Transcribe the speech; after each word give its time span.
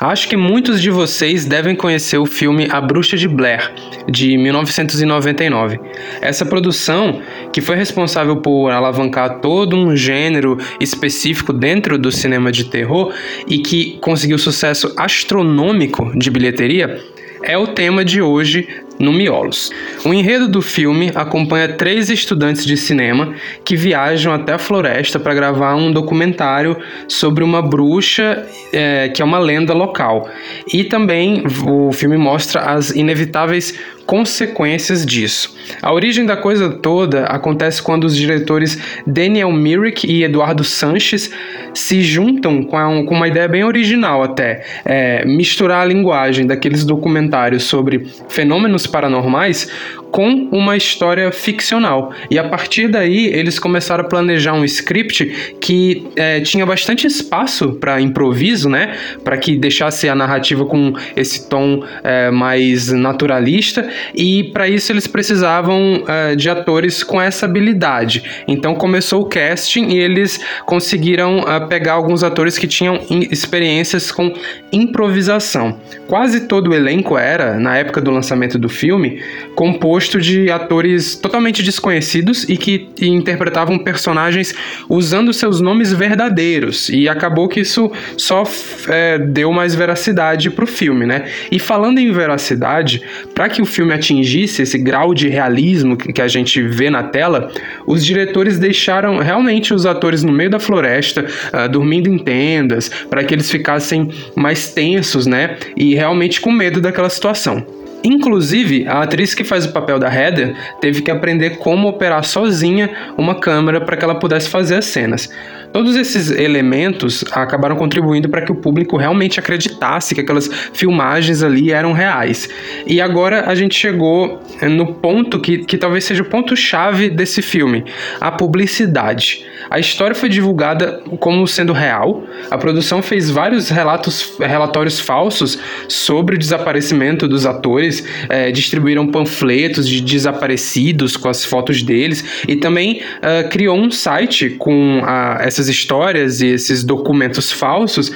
Acho 0.00 0.30
que 0.30 0.36
muitos 0.36 0.80
de 0.80 0.88
vocês 0.88 1.44
devem 1.44 1.76
conhecer 1.76 2.16
o 2.16 2.24
filme 2.24 2.66
A 2.70 2.80
Bruxa 2.80 3.18
de 3.18 3.28
Blair, 3.28 3.70
de 4.08 4.34
1999. 4.38 5.78
Essa 6.22 6.46
produção, 6.46 7.20
que 7.52 7.60
foi 7.60 7.76
responsável 7.76 8.38
por 8.38 8.70
alavancar 8.70 9.40
todo 9.40 9.76
um 9.76 9.94
gênero 9.94 10.56
específico 10.80 11.52
dentro 11.52 11.98
do 11.98 12.10
cinema 12.10 12.50
de 12.50 12.64
terror 12.64 13.12
e 13.46 13.58
que 13.58 13.98
conseguiu 14.00 14.38
sucesso 14.38 14.90
astronômico 14.96 16.18
de 16.18 16.30
bilheteria, 16.30 16.98
é 17.42 17.58
o 17.58 17.66
tema 17.66 18.02
de 18.02 18.22
hoje 18.22 18.66
no 19.00 19.12
Miolos. 19.12 19.72
O 20.04 20.12
enredo 20.12 20.46
do 20.46 20.60
filme 20.60 21.10
acompanha 21.14 21.68
três 21.68 22.10
estudantes 22.10 22.66
de 22.66 22.76
cinema 22.76 23.34
que 23.64 23.74
viajam 23.74 24.32
até 24.32 24.52
a 24.52 24.58
floresta 24.58 25.18
para 25.18 25.34
gravar 25.34 25.74
um 25.74 25.90
documentário 25.90 26.76
sobre 27.08 27.42
uma 27.42 27.62
bruxa 27.62 28.46
é, 28.72 29.08
que 29.08 29.22
é 29.22 29.24
uma 29.24 29.38
lenda 29.38 29.72
local. 29.72 30.28
E 30.72 30.84
também 30.84 31.42
o 31.66 31.90
filme 31.92 32.18
mostra 32.18 32.60
as 32.60 32.90
inevitáveis 32.90 33.74
consequências 34.10 35.06
disso. 35.06 35.56
A 35.80 35.92
origem 35.92 36.26
da 36.26 36.36
coisa 36.36 36.68
toda 36.68 37.26
acontece 37.26 37.80
quando 37.80 38.02
os 38.02 38.16
diretores 38.16 38.76
Daniel 39.06 39.52
Myrick 39.52 40.04
e 40.04 40.24
Eduardo 40.24 40.64
Sanches 40.64 41.30
se 41.72 42.02
juntam 42.02 42.64
com, 42.64 43.06
uma 43.08 43.28
ideia 43.28 43.46
bem 43.46 43.62
original 43.62 44.24
até, 44.24 44.64
é, 44.84 45.24
misturar 45.24 45.82
a 45.82 45.84
linguagem 45.84 46.44
daqueles 46.44 46.84
documentários 46.84 47.62
sobre 47.62 48.04
fenômenos 48.28 48.84
paranormais 48.90 49.68
com 50.10 50.48
uma 50.50 50.76
história 50.76 51.30
ficcional. 51.30 52.12
E 52.30 52.38
a 52.38 52.44
partir 52.44 52.88
daí 52.88 53.26
eles 53.26 53.58
começaram 53.58 54.04
a 54.04 54.08
planejar 54.08 54.54
um 54.54 54.64
script 54.64 55.54
que 55.60 56.06
é, 56.16 56.40
tinha 56.40 56.66
bastante 56.66 57.06
espaço 57.06 57.74
para 57.74 58.00
improviso, 58.00 58.68
né? 58.68 58.96
Para 59.22 59.36
que 59.36 59.56
deixasse 59.56 60.08
a 60.08 60.14
narrativa 60.14 60.64
com 60.64 60.92
esse 61.16 61.48
tom 61.48 61.84
é, 62.02 62.30
mais 62.30 62.90
naturalista. 62.90 63.88
E 64.14 64.44
para 64.44 64.68
isso 64.68 64.92
eles 64.92 65.06
precisavam 65.06 66.04
é, 66.06 66.34
de 66.34 66.48
atores 66.50 67.02
com 67.02 67.20
essa 67.20 67.46
habilidade. 67.46 68.22
Então 68.48 68.74
começou 68.74 69.22
o 69.22 69.26
casting 69.26 69.88
e 69.88 69.98
eles 69.98 70.40
conseguiram 70.66 71.38
é, 71.48 71.60
pegar 71.66 71.92
alguns 71.94 72.24
atores 72.24 72.58
que 72.58 72.66
tinham 72.66 73.00
experiências 73.30 74.10
com 74.10 74.32
improvisação. 74.72 75.80
Quase 76.06 76.46
todo 76.46 76.70
o 76.70 76.74
elenco 76.74 77.16
era, 77.16 77.58
na 77.58 77.76
época 77.76 78.00
do 78.00 78.10
lançamento 78.10 78.58
do 78.58 78.68
filme, 78.68 79.22
composto 79.54 79.99
composto 80.00 80.18
de 80.18 80.50
atores 80.50 81.14
totalmente 81.14 81.62
desconhecidos 81.62 82.48
e 82.48 82.56
que 82.56 82.88
interpretavam 83.02 83.78
personagens 83.78 84.54
usando 84.88 85.30
seus 85.30 85.60
nomes 85.60 85.92
verdadeiros. 85.92 86.88
E 86.88 87.06
acabou 87.06 87.46
que 87.48 87.60
isso 87.60 87.92
só 88.16 88.44
é, 88.88 89.18
deu 89.18 89.52
mais 89.52 89.74
veracidade 89.74 90.48
pro 90.48 90.66
filme, 90.66 91.04
né? 91.04 91.26
E 91.52 91.58
falando 91.58 91.98
em 91.98 92.10
veracidade, 92.12 93.02
para 93.34 93.50
que 93.50 93.60
o 93.60 93.66
filme 93.66 93.92
atingisse 93.92 94.62
esse 94.62 94.78
grau 94.78 95.12
de 95.12 95.28
realismo 95.28 95.98
que 95.98 96.22
a 96.22 96.28
gente 96.28 96.62
vê 96.62 96.88
na 96.88 97.02
tela, 97.02 97.50
os 97.86 98.02
diretores 98.02 98.58
deixaram 98.58 99.18
realmente 99.18 99.74
os 99.74 99.84
atores 99.84 100.24
no 100.24 100.32
meio 100.32 100.48
da 100.48 100.58
floresta, 100.58 101.26
uh, 101.52 101.68
dormindo 101.68 102.08
em 102.08 102.16
tendas, 102.16 102.88
para 102.88 103.22
que 103.22 103.34
eles 103.34 103.50
ficassem 103.50 104.08
mais 104.34 104.72
tensos, 104.72 105.26
né? 105.26 105.58
E 105.76 105.94
realmente 105.94 106.40
com 106.40 106.50
medo 106.50 106.80
daquela 106.80 107.10
situação. 107.10 107.79
Inclusive, 108.02 108.86
a 108.88 109.02
atriz 109.02 109.34
que 109.34 109.44
faz 109.44 109.66
o 109.66 109.72
papel 109.72 109.98
da 109.98 110.12
Heather 110.12 110.54
teve 110.80 111.02
que 111.02 111.10
aprender 111.10 111.58
como 111.58 111.88
operar 111.88 112.24
sozinha 112.24 112.90
uma 113.16 113.34
câmera 113.34 113.80
para 113.80 113.96
que 113.96 114.04
ela 114.04 114.14
pudesse 114.14 114.48
fazer 114.48 114.76
as 114.76 114.86
cenas. 114.86 115.28
Todos 115.72 115.94
esses 115.94 116.30
elementos 116.30 117.24
acabaram 117.30 117.76
contribuindo 117.76 118.28
para 118.28 118.42
que 118.42 118.50
o 118.50 118.56
público 118.56 118.96
realmente 118.96 119.38
acreditasse 119.38 120.14
que 120.14 120.20
aquelas 120.20 120.48
filmagens 120.72 121.42
ali 121.42 121.70
eram 121.72 121.92
reais. 121.92 122.48
E 122.86 123.00
agora 123.00 123.44
a 123.48 123.54
gente 123.54 123.76
chegou 123.76 124.40
no 124.62 124.94
ponto 124.94 125.40
que, 125.40 125.58
que 125.58 125.78
talvez 125.78 126.04
seja 126.04 126.22
o 126.22 126.26
ponto-chave 126.26 127.08
desse 127.08 127.40
filme: 127.40 127.84
a 128.20 128.32
publicidade. 128.32 129.44
A 129.70 129.78
história 129.78 130.16
foi 130.16 130.28
divulgada 130.28 131.00
como 131.20 131.46
sendo 131.46 131.72
real, 131.72 132.24
a 132.50 132.58
produção 132.58 133.00
fez 133.00 133.30
vários 133.30 133.68
relatos, 133.68 134.34
relatórios 134.40 134.98
falsos 134.98 135.56
sobre 135.88 136.34
o 136.34 136.38
desaparecimento 136.38 137.28
dos 137.28 137.46
atores, 137.46 138.04
é, 138.28 138.50
distribuíram 138.50 139.06
panfletos 139.06 139.88
de 139.88 140.00
desaparecidos 140.00 141.16
com 141.16 141.28
as 141.28 141.44
fotos 141.44 141.82
deles 141.82 142.42
e 142.48 142.56
também 142.56 143.02
uh, 143.18 143.48
criou 143.48 143.78
um 143.78 143.90
site 143.90 144.50
com 144.50 145.02
a, 145.04 145.38
essa 145.40 145.60
essas 145.60 145.68
histórias 145.68 146.40
e 146.40 146.46
esses 146.46 146.82
documentos 146.82 147.52
falsos, 147.52 148.10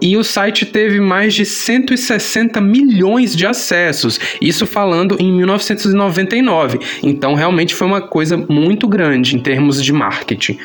e 0.00 0.16
o 0.16 0.24
site 0.24 0.66
teve 0.66 1.00
mais 1.00 1.32
de 1.32 1.44
160 1.44 2.60
milhões 2.60 3.36
de 3.36 3.46
acessos, 3.46 4.18
isso 4.40 4.66
falando 4.66 5.16
em 5.20 5.32
1999. 5.32 6.80
Então, 7.02 7.34
realmente 7.34 7.74
foi 7.74 7.86
uma 7.86 8.00
coisa 8.00 8.36
muito 8.36 8.88
grande 8.88 9.36
em 9.36 9.38
termos 9.38 9.82
de 9.82 9.92
marketing. 9.92 10.58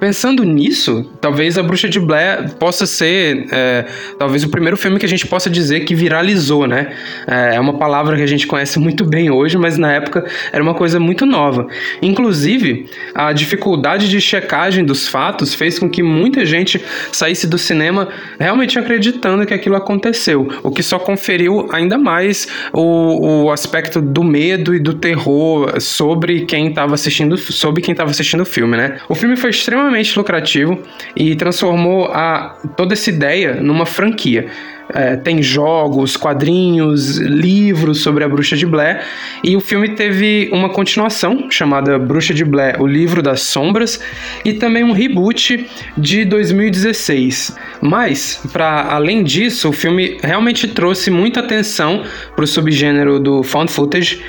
Pensando 0.00 0.44
nisso, 0.44 1.10
talvez 1.20 1.56
A 1.58 1.62
Bruxa 1.62 1.88
de 1.88 2.00
Blair 2.00 2.54
possa 2.54 2.86
ser 2.86 3.46
é, 3.50 3.84
talvez 4.18 4.44
o 4.44 4.48
primeiro 4.48 4.76
filme 4.76 4.98
que 4.98 5.06
a 5.06 5.08
gente 5.08 5.26
possa 5.26 5.48
dizer 5.48 5.80
que 5.80 5.94
viralizou, 5.94 6.66
né? 6.66 6.92
É, 7.26 7.56
é 7.56 7.60
uma 7.60 7.74
palavra 7.74 8.16
que 8.16 8.22
a 8.22 8.26
gente 8.26 8.46
conhece 8.46 8.78
muito 8.78 9.04
bem 9.04 9.30
hoje, 9.30 9.56
mas 9.56 9.78
na 9.78 9.92
época 9.92 10.24
era 10.52 10.62
uma 10.62 10.74
coisa 10.74 10.98
muito 10.98 11.26
nova. 11.26 11.66
Inclusive, 12.02 12.86
a 13.14 13.32
dificuldade 13.32 14.08
de 14.08 14.20
checagem 14.20 14.84
dos 14.84 15.08
fatos 15.08 15.54
fez 15.54 15.78
com 15.78 15.88
que 15.88 16.02
muita 16.02 16.44
gente 16.44 16.82
saísse 17.12 17.46
do 17.46 17.58
cinema 17.58 18.08
realmente 18.38 18.78
acreditando 18.78 19.46
que 19.46 19.54
aquilo 19.54 19.76
aconteceu, 19.76 20.48
o 20.62 20.70
que 20.70 20.82
só 20.82 20.98
conferiu 20.98 21.68
ainda 21.72 21.98
mais 21.98 22.48
o, 22.72 23.44
o 23.44 23.50
aspecto 23.52 24.00
do 24.00 24.22
medo 24.22 24.74
e 24.74 24.78
do 24.78 24.94
terror 24.94 25.80
sobre 25.80 26.44
quem 26.44 26.68
estava 26.68 26.94
assistindo, 26.94 27.36
sobre 27.36 27.82
quem 27.82 27.92
estava 27.92 28.10
assistindo 28.10 28.40
o 28.40 28.46
filme, 28.46 28.76
né? 28.76 28.98
O 29.08 29.14
filme 29.14 29.36
foi 29.36 29.50
extremamente 29.50 29.73
lucrativo 30.16 30.78
e 31.16 31.34
transformou 31.36 32.06
a, 32.06 32.56
toda 32.76 32.94
essa 32.94 33.10
ideia 33.10 33.54
numa 33.54 33.86
franquia. 33.86 34.46
É, 34.92 35.16
tem 35.16 35.42
jogos, 35.42 36.14
quadrinhos, 36.14 37.16
livros 37.16 38.02
sobre 38.02 38.22
a 38.22 38.28
Bruxa 38.28 38.54
de 38.54 38.66
Blair, 38.66 39.02
e 39.42 39.56
o 39.56 39.60
filme 39.60 39.88
teve 39.88 40.50
uma 40.52 40.68
continuação 40.68 41.50
chamada 41.50 41.98
Bruxa 41.98 42.34
de 42.34 42.44
Blair, 42.44 42.80
o 42.82 42.86
Livro 42.86 43.22
das 43.22 43.40
Sombras, 43.40 43.98
e 44.44 44.52
também 44.52 44.84
um 44.84 44.92
reboot 44.92 45.66
de 45.96 46.24
2016. 46.26 47.56
Mas, 47.80 48.40
para 48.52 48.92
além 48.92 49.24
disso, 49.24 49.70
o 49.70 49.72
filme 49.72 50.18
realmente 50.22 50.68
trouxe 50.68 51.10
muita 51.10 51.40
atenção 51.40 52.04
para 52.36 52.44
o 52.44 52.46
subgênero 52.46 53.18
do 53.18 53.42
found 53.42 53.72
footage 53.72 54.22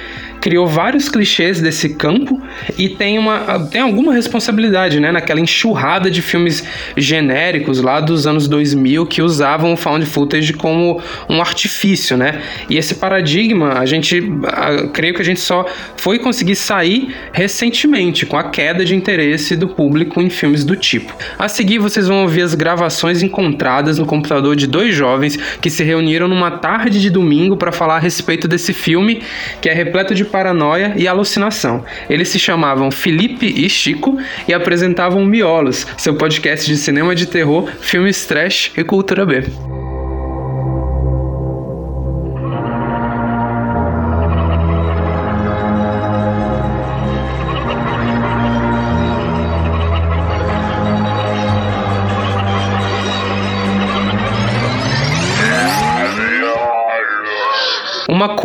criou 0.45 0.67
vários 0.67 1.09
clichês 1.09 1.59
desse 1.59 1.95
campo 1.95 2.39
e 2.77 2.87
tem, 2.87 3.17
uma, 3.17 3.67
tem 3.71 3.81
alguma 3.81 4.13
responsabilidade, 4.13 4.99
né, 4.99 5.11
naquela 5.11 5.39
enxurrada 5.39 6.11
de 6.11 6.21
filmes 6.21 6.63
genéricos 6.95 7.81
lá 7.81 7.99
dos 7.99 8.27
anos 8.27 8.47
2000 8.47 9.07
que 9.07 9.23
usavam 9.23 9.73
o 9.73 9.75
found 9.75 10.05
footage 10.05 10.53
como 10.53 11.01
um 11.27 11.41
artifício, 11.41 12.15
né? 12.15 12.43
E 12.69 12.77
esse 12.77 12.93
paradigma, 12.93 13.79
a 13.79 13.87
gente, 13.87 14.21
a, 14.45 14.87
creio 14.89 15.15
que 15.15 15.21
a 15.23 15.25
gente 15.25 15.39
só 15.39 15.65
foi 15.97 16.19
conseguir 16.19 16.55
sair 16.55 17.15
recentemente 17.33 18.23
com 18.23 18.37
a 18.37 18.43
queda 18.43 18.85
de 18.85 18.93
interesse 18.93 19.55
do 19.55 19.67
público 19.67 20.21
em 20.21 20.29
filmes 20.29 20.63
do 20.63 20.75
tipo. 20.75 21.11
A 21.39 21.47
seguir, 21.47 21.79
vocês 21.79 22.07
vão 22.07 22.21
ouvir 22.21 22.43
as 22.43 22.53
gravações 22.53 23.23
encontradas 23.23 23.97
no 23.97 24.05
computador 24.05 24.55
de 24.55 24.67
dois 24.67 24.93
jovens 24.93 25.37
que 25.59 25.71
se 25.71 25.83
reuniram 25.83 26.27
numa 26.27 26.51
tarde 26.51 27.01
de 27.01 27.09
domingo 27.09 27.57
para 27.57 27.71
falar 27.71 27.95
a 27.95 27.99
respeito 27.99 28.47
desse 28.47 28.73
filme 28.73 29.23
que 29.59 29.67
é 29.67 29.73
repleto 29.73 30.13
de 30.13 30.34
paranoia 30.35 30.93
e 30.97 31.07
alucinação. 31.07 31.85
Eles 32.09 32.27
se 32.27 32.37
chamavam 32.37 32.91
Felipe 32.91 33.45
e 33.45 33.69
Chico 33.69 34.17
e 34.45 34.53
apresentavam 34.53 35.23
Miolos, 35.23 35.87
seu 35.97 36.15
podcast 36.15 36.67
de 36.67 36.75
cinema 36.75 37.15
de 37.15 37.25
terror, 37.25 37.69
filmes 37.79 38.25
trash 38.25 38.73
e 38.75 38.83
cultura 38.83 39.25
B. 39.25 39.84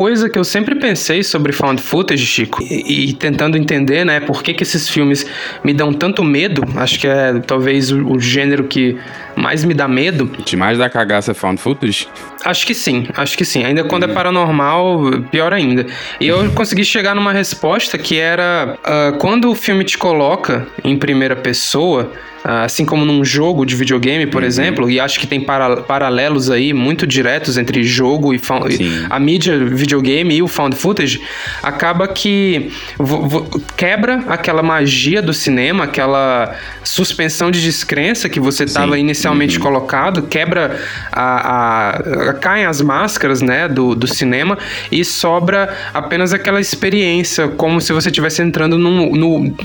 coisa 0.00 0.30
que 0.30 0.38
eu 0.38 0.44
sempre 0.44 0.76
pensei 0.76 1.22
sobre 1.22 1.52
found 1.52 1.78
footage, 1.82 2.24
Chico, 2.24 2.62
e, 2.62 3.10
e, 3.10 3.12
tentando 3.12 3.58
entender, 3.58 4.02
né, 4.02 4.18
por 4.18 4.42
que, 4.42 4.54
que 4.54 4.62
esses 4.62 4.88
filmes 4.88 5.26
me 5.62 5.74
dão 5.74 5.92
tanto 5.92 6.24
medo, 6.24 6.64
acho 6.76 6.98
que 6.98 7.06
é 7.06 7.38
talvez 7.40 7.92
o, 7.92 8.12
o 8.12 8.18
gênero 8.18 8.64
que 8.64 8.96
mais 9.40 9.64
me 9.64 9.74
dá 9.74 9.88
medo. 9.88 10.30
Demais 10.44 10.78
da 10.78 10.88
cagaça 10.88 11.34
found 11.34 11.60
footage? 11.60 12.06
Acho 12.44 12.66
que 12.66 12.74
sim, 12.74 13.06
acho 13.16 13.36
que 13.36 13.44
sim. 13.44 13.64
Ainda 13.64 13.84
quando 13.84 14.04
é 14.04 14.08
paranormal, 14.08 15.00
pior 15.30 15.52
ainda. 15.52 15.86
E 16.20 16.26
eu 16.26 16.50
consegui 16.52 16.84
chegar 16.84 17.14
numa 17.14 17.32
resposta 17.32 17.98
que 17.98 18.18
era 18.18 18.76
uh, 18.80 19.18
quando 19.18 19.50
o 19.50 19.54
filme 19.54 19.84
te 19.84 19.98
coloca 19.98 20.66
em 20.84 20.96
primeira 20.96 21.36
pessoa 21.36 22.10
ah, 22.42 22.64
assim 22.64 22.86
como 22.86 23.04
num 23.04 23.22
jogo 23.22 23.66
de 23.66 23.76
videogame, 23.76 24.26
por 24.26 24.40
uhum. 24.40 24.48
exemplo, 24.48 24.90
e 24.90 24.98
acho 24.98 25.20
que 25.20 25.26
tem 25.26 25.40
para, 25.40 25.78
paralelos 25.78 26.50
aí 26.50 26.72
muito 26.72 27.06
diretos 27.06 27.58
entre 27.58 27.82
jogo 27.82 28.32
e 28.32 28.38
found, 28.38 28.78
a 29.10 29.20
mídia 29.20 29.58
videogame 29.58 30.36
e 30.36 30.42
o 30.42 30.48
found 30.48 30.74
footage, 30.74 31.20
acaba 31.62 32.08
que 32.08 32.72
quebra 33.76 34.24
aquela 34.26 34.62
magia 34.62 35.20
do 35.20 35.34
cinema, 35.34 35.84
aquela 35.84 36.56
suspensão 36.82 37.50
de 37.50 37.60
descrença 37.60 38.26
que 38.28 38.40
você 38.40 38.64
estava 38.64 38.98
inicialmente 38.98 39.29
uhum. 39.56 39.62
colocado, 39.62 40.22
quebra 40.22 40.78
a, 41.12 41.22
a, 41.22 41.90
a, 42.30 42.34
caem 42.34 42.64
as 42.64 42.80
máscaras, 42.80 43.40
né, 43.40 43.68
do, 43.68 43.94
do 43.94 44.06
cinema 44.06 44.58
e 44.90 45.04
sobra 45.04 45.74
apenas 45.92 46.32
aquela 46.32 46.60
experiência, 46.60 47.48
como 47.48 47.80
se 47.80 47.92
você 47.92 48.08
estivesse 48.08 48.42
entrando 48.42 48.78
no, 48.78 49.14
no, 49.14 49.56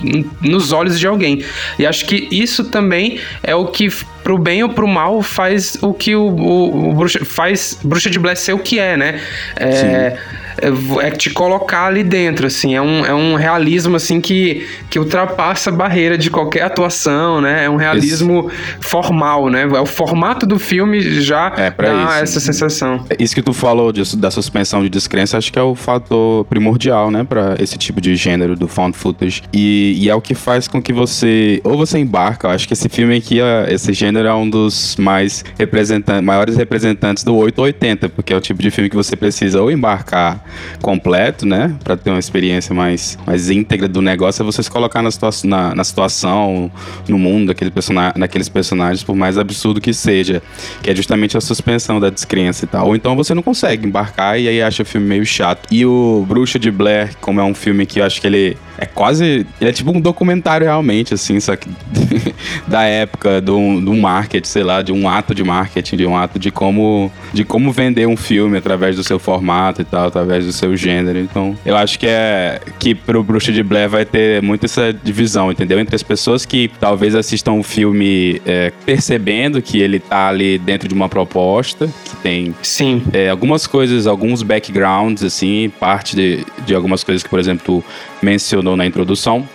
nos 0.42 0.72
olhos 0.72 1.00
de 1.00 1.08
alguém. 1.08 1.44
E 1.78 1.86
acho 1.86 2.06
que 2.06 2.28
isso 2.32 2.66
também 2.66 3.20
é 3.44 3.56
o 3.56 3.66
que 3.68 3.90
pro 4.26 4.40
bem 4.40 4.64
ou 4.64 4.70
pro 4.70 4.88
mal 4.88 5.22
faz 5.22 5.78
o 5.84 5.94
que 5.94 6.16
o, 6.16 6.24
o, 6.24 6.90
o 6.90 6.94
bruxa, 6.96 7.24
faz 7.24 7.78
bruxa 7.84 8.10
de 8.10 8.18
Blair 8.18 8.36
ser 8.36 8.54
o 8.54 8.58
que 8.58 8.80
é, 8.80 8.98
né? 8.98 9.22
É, 9.56 10.18
é, 10.58 11.08
é 11.08 11.12
te 11.12 11.30
colocar 11.30 11.86
ali 11.86 12.04
dentro, 12.04 12.48
assim, 12.48 12.76
é 12.76 12.82
um, 12.82 13.06
é 13.06 13.14
um 13.14 13.36
realismo, 13.36 13.96
assim, 13.96 14.22
que, 14.22 14.66
que 14.90 14.98
ultrapassa 14.98 15.70
a 15.70 15.74
barreira 15.74 16.18
de 16.18 16.30
qualquer 16.30 16.64
atuação, 16.64 17.42
né, 17.42 17.66
é 17.66 17.70
um 17.70 17.76
realismo 17.76 18.50
isso. 18.50 18.80
formal, 18.80 19.50
né, 19.50 19.64
é 19.64 19.80
o 19.80 19.86
formato 19.86 20.46
do 20.46 20.58
filme 20.58 21.02
já 21.22 21.54
é, 21.58 21.70
dá 21.70 22.06
isso. 22.06 22.24
essa 22.24 22.40
sensação. 22.40 23.06
Isso 23.20 23.36
que 23.36 23.42
tu 23.42 23.54
falou 23.54 23.92
disso, 23.92 24.18
da 24.18 24.32
suspensão 24.32 24.82
de 24.82 24.90
descrença, 24.90 25.38
acho 25.38 25.52
que 25.52 25.60
é 25.60 25.62
o 25.62 25.76
fator 25.76 26.46
primordial, 26.46 27.12
né, 27.12 27.24
para 27.24 27.56
esse 27.60 27.78
tipo 27.78 28.00
de 28.00 28.16
gênero 28.16 28.56
do 28.56 28.68
found 28.68 28.98
footage, 28.98 29.44
e, 29.54 29.98
e, 30.00 30.10
é 30.10 30.16
o 30.16 30.22
que 30.22 30.34
faz 30.34 30.68
com 30.68 30.82
que 30.82 30.94
você, 30.94 31.60
ou 31.64 31.78
você 31.78 32.00
embarca, 32.00 32.48
eu 32.48 32.52
acho 32.52 32.68
que 32.68 32.74
esse 32.74 32.88
filme 32.88 33.18
aqui, 33.18 33.40
esse 33.68 33.92
gênero 33.94 34.15
é 34.20 34.34
um 34.34 34.50
dos 34.50 34.96
mais 34.98 35.44
representantes, 35.58 36.24
maiores 36.24 36.56
representantes 36.56 37.24
do 37.24 37.36
880, 37.36 38.10
porque 38.10 38.34
é 38.34 38.38
o 38.38 38.42
tipo 38.42 38.62
de 38.62 38.72
filme 38.72 38.90
que 38.90 38.96
você 38.96 39.16
precisa 39.16 39.62
ou 39.62 39.72
embarcar 39.72 40.44
completo, 40.82 41.46
né? 41.46 41.76
Para 41.84 41.98
ter 41.98 42.10
uma 42.10 42.20
experiência 42.20 42.74
mais, 42.74 43.18
mais 43.26 43.50
íntegra 43.50 43.88
do 43.88 44.02
negócio, 44.02 44.42
é 44.42 44.46
você 44.46 44.62
se 44.62 44.70
colocar 44.70 45.02
na, 45.02 45.12
situa 45.12 45.30
na, 45.44 45.76
na 45.76 45.84
situação, 45.84 46.72
no 47.08 47.18
mundo 47.18 47.48
daquele 47.48 47.72
daqueles 48.16 48.50
personagens, 48.50 49.04
por 49.04 49.16
mais 49.16 49.38
absurdo 49.38 49.82
que 49.82 49.94
seja. 49.94 50.42
Que 50.82 50.92
é 50.92 50.96
justamente 50.96 51.38
a 51.38 51.42
suspensão 51.42 52.00
da 52.00 52.10
descrença 52.10 52.66
e 52.66 52.68
tal. 52.68 52.88
Ou 52.88 52.96
então 52.96 53.16
você 53.16 53.34
não 53.34 53.44
consegue 53.44 53.88
embarcar 53.88 54.40
e 54.40 54.48
aí 54.48 54.62
acha 54.62 54.84
o 54.84 54.86
filme 54.86 55.08
meio 55.08 55.26
chato. 55.26 55.68
E 55.72 55.86
o 55.86 56.26
Bruxa 56.28 56.60
de 56.60 56.72
Blair, 56.72 57.16
como 57.20 57.40
é 57.40 57.44
um 57.44 57.54
filme 57.54 57.86
que 57.86 58.00
eu 58.00 58.06
acho 58.06 58.22
que 58.22 58.28
ele 58.28 58.58
é 58.78 58.86
quase. 58.86 59.46
Ele 59.60 59.70
é 59.70 59.72
tipo 59.72 59.92
um 59.92 60.02
documentário 60.02 60.66
realmente, 60.66 61.14
assim, 61.14 61.40
só 61.40 61.56
que 61.56 61.70
da 62.68 62.84
época 62.84 63.42
do, 63.42 63.80
do 63.82 63.94
marketing, 64.06 64.48
sei 64.48 64.64
lá, 64.64 64.84
de 64.84 64.92
um 64.92 65.10
ato 65.10 65.34
de 65.34 65.44
marketing, 65.44 65.98
de 65.98 66.06
um 66.06 66.16
ato 66.16 66.38
de 66.38 66.52
como, 66.52 67.12
de 67.34 67.44
como 67.44 67.72
vender 67.72 68.08
um 68.08 68.16
filme 68.16 68.60
através 68.60 68.96
do 68.96 69.04
seu 69.04 69.18
formato 69.18 69.82
e 69.82 69.86
tal, 69.86 70.08
através 70.08 70.46
do 70.46 70.52
seu 70.52 70.78
gênero. 70.78 71.18
Então, 71.18 71.58
eu 71.66 71.76
acho 71.76 71.98
que 71.98 72.06
é 72.06 72.62
que 72.78 72.94
pro 72.94 73.24
Bruxa 73.24 73.52
de 73.52 73.64
Blair 73.64 73.90
vai 73.90 74.06
ter 74.06 74.44
muito 74.44 74.66
essa 74.66 74.94
divisão, 74.94 75.52
entendeu? 75.52 75.80
Entre 75.80 75.96
as 75.96 76.04
pessoas 76.04 76.46
que 76.46 76.70
talvez 76.80 77.16
assistam 77.16 77.54
o 77.54 77.64
filme 77.64 78.40
é, 78.46 78.72
percebendo 78.86 79.60
que 79.60 79.80
ele 79.80 80.00
tá 80.00 80.28
ali 80.28 80.60
dentro 80.60 80.88
de 80.88 80.94
uma 80.94 81.10
proposta, 81.10 81.90
que 82.06 82.16
tem 82.18 82.56
Sim. 82.62 83.02
É, 83.12 83.30
algumas 83.30 83.66
coisas, 83.66 84.06
alguns 84.06 84.44
backgrounds, 84.44 85.24
assim, 85.24 85.72
parte 85.80 86.16
de, 86.16 86.46
de 86.64 86.76
algumas 86.76 87.04
coisas 87.04 87.24
que, 87.24 87.30
por 87.30 87.40
exemplo, 87.40 87.84
mencionou 88.22 88.78
na 88.78 88.86
introdução, 88.86 89.48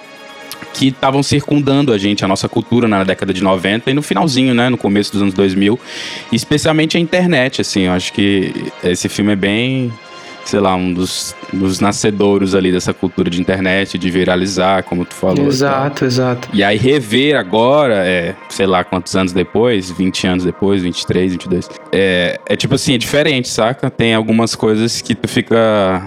que 0.72 0.88
estavam 0.88 1.22
circundando 1.22 1.92
a 1.92 1.98
gente, 1.98 2.24
a 2.24 2.28
nossa 2.28 2.48
cultura 2.48 2.86
na 2.86 3.04
década 3.04 3.32
de 3.32 3.42
90 3.42 3.90
e 3.90 3.94
no 3.94 4.02
finalzinho, 4.02 4.54
né, 4.54 4.68
no 4.68 4.78
começo 4.78 5.12
dos 5.12 5.22
anos 5.22 5.34
2000, 5.34 5.78
especialmente 6.32 6.96
a 6.96 7.00
internet, 7.00 7.60
assim, 7.60 7.82
eu 7.82 7.92
acho 7.92 8.12
que 8.12 8.52
esse 8.82 9.08
filme 9.08 9.32
é 9.32 9.36
bem, 9.36 9.92
sei 10.44 10.60
lá, 10.60 10.74
um 10.74 10.92
dos, 10.92 11.34
dos 11.52 11.80
nascedouros 11.80 12.54
ali 12.54 12.72
dessa 12.72 12.92
cultura 12.92 13.30
de 13.30 13.40
internet, 13.40 13.98
de 13.98 14.10
viralizar, 14.10 14.82
como 14.84 15.04
tu 15.04 15.14
falou. 15.14 15.46
Exato, 15.46 16.04
exato. 16.04 16.48
E 16.52 16.62
aí 16.62 16.76
rever 16.76 17.36
agora, 17.36 18.06
é, 18.06 18.34
sei 18.48 18.66
lá 18.66 18.82
quantos 18.84 19.14
anos 19.14 19.32
depois, 19.32 19.90
20 19.90 20.26
anos 20.26 20.44
depois, 20.44 20.82
23, 20.82 21.32
22, 21.32 21.68
é, 21.92 22.40
é 22.46 22.56
tipo 22.56 22.74
assim, 22.74 22.94
é 22.94 22.98
diferente, 22.98 23.48
saca? 23.48 23.90
Tem 23.90 24.14
algumas 24.14 24.54
coisas 24.54 25.00
que 25.00 25.14
tu 25.14 25.28
fica, 25.28 26.02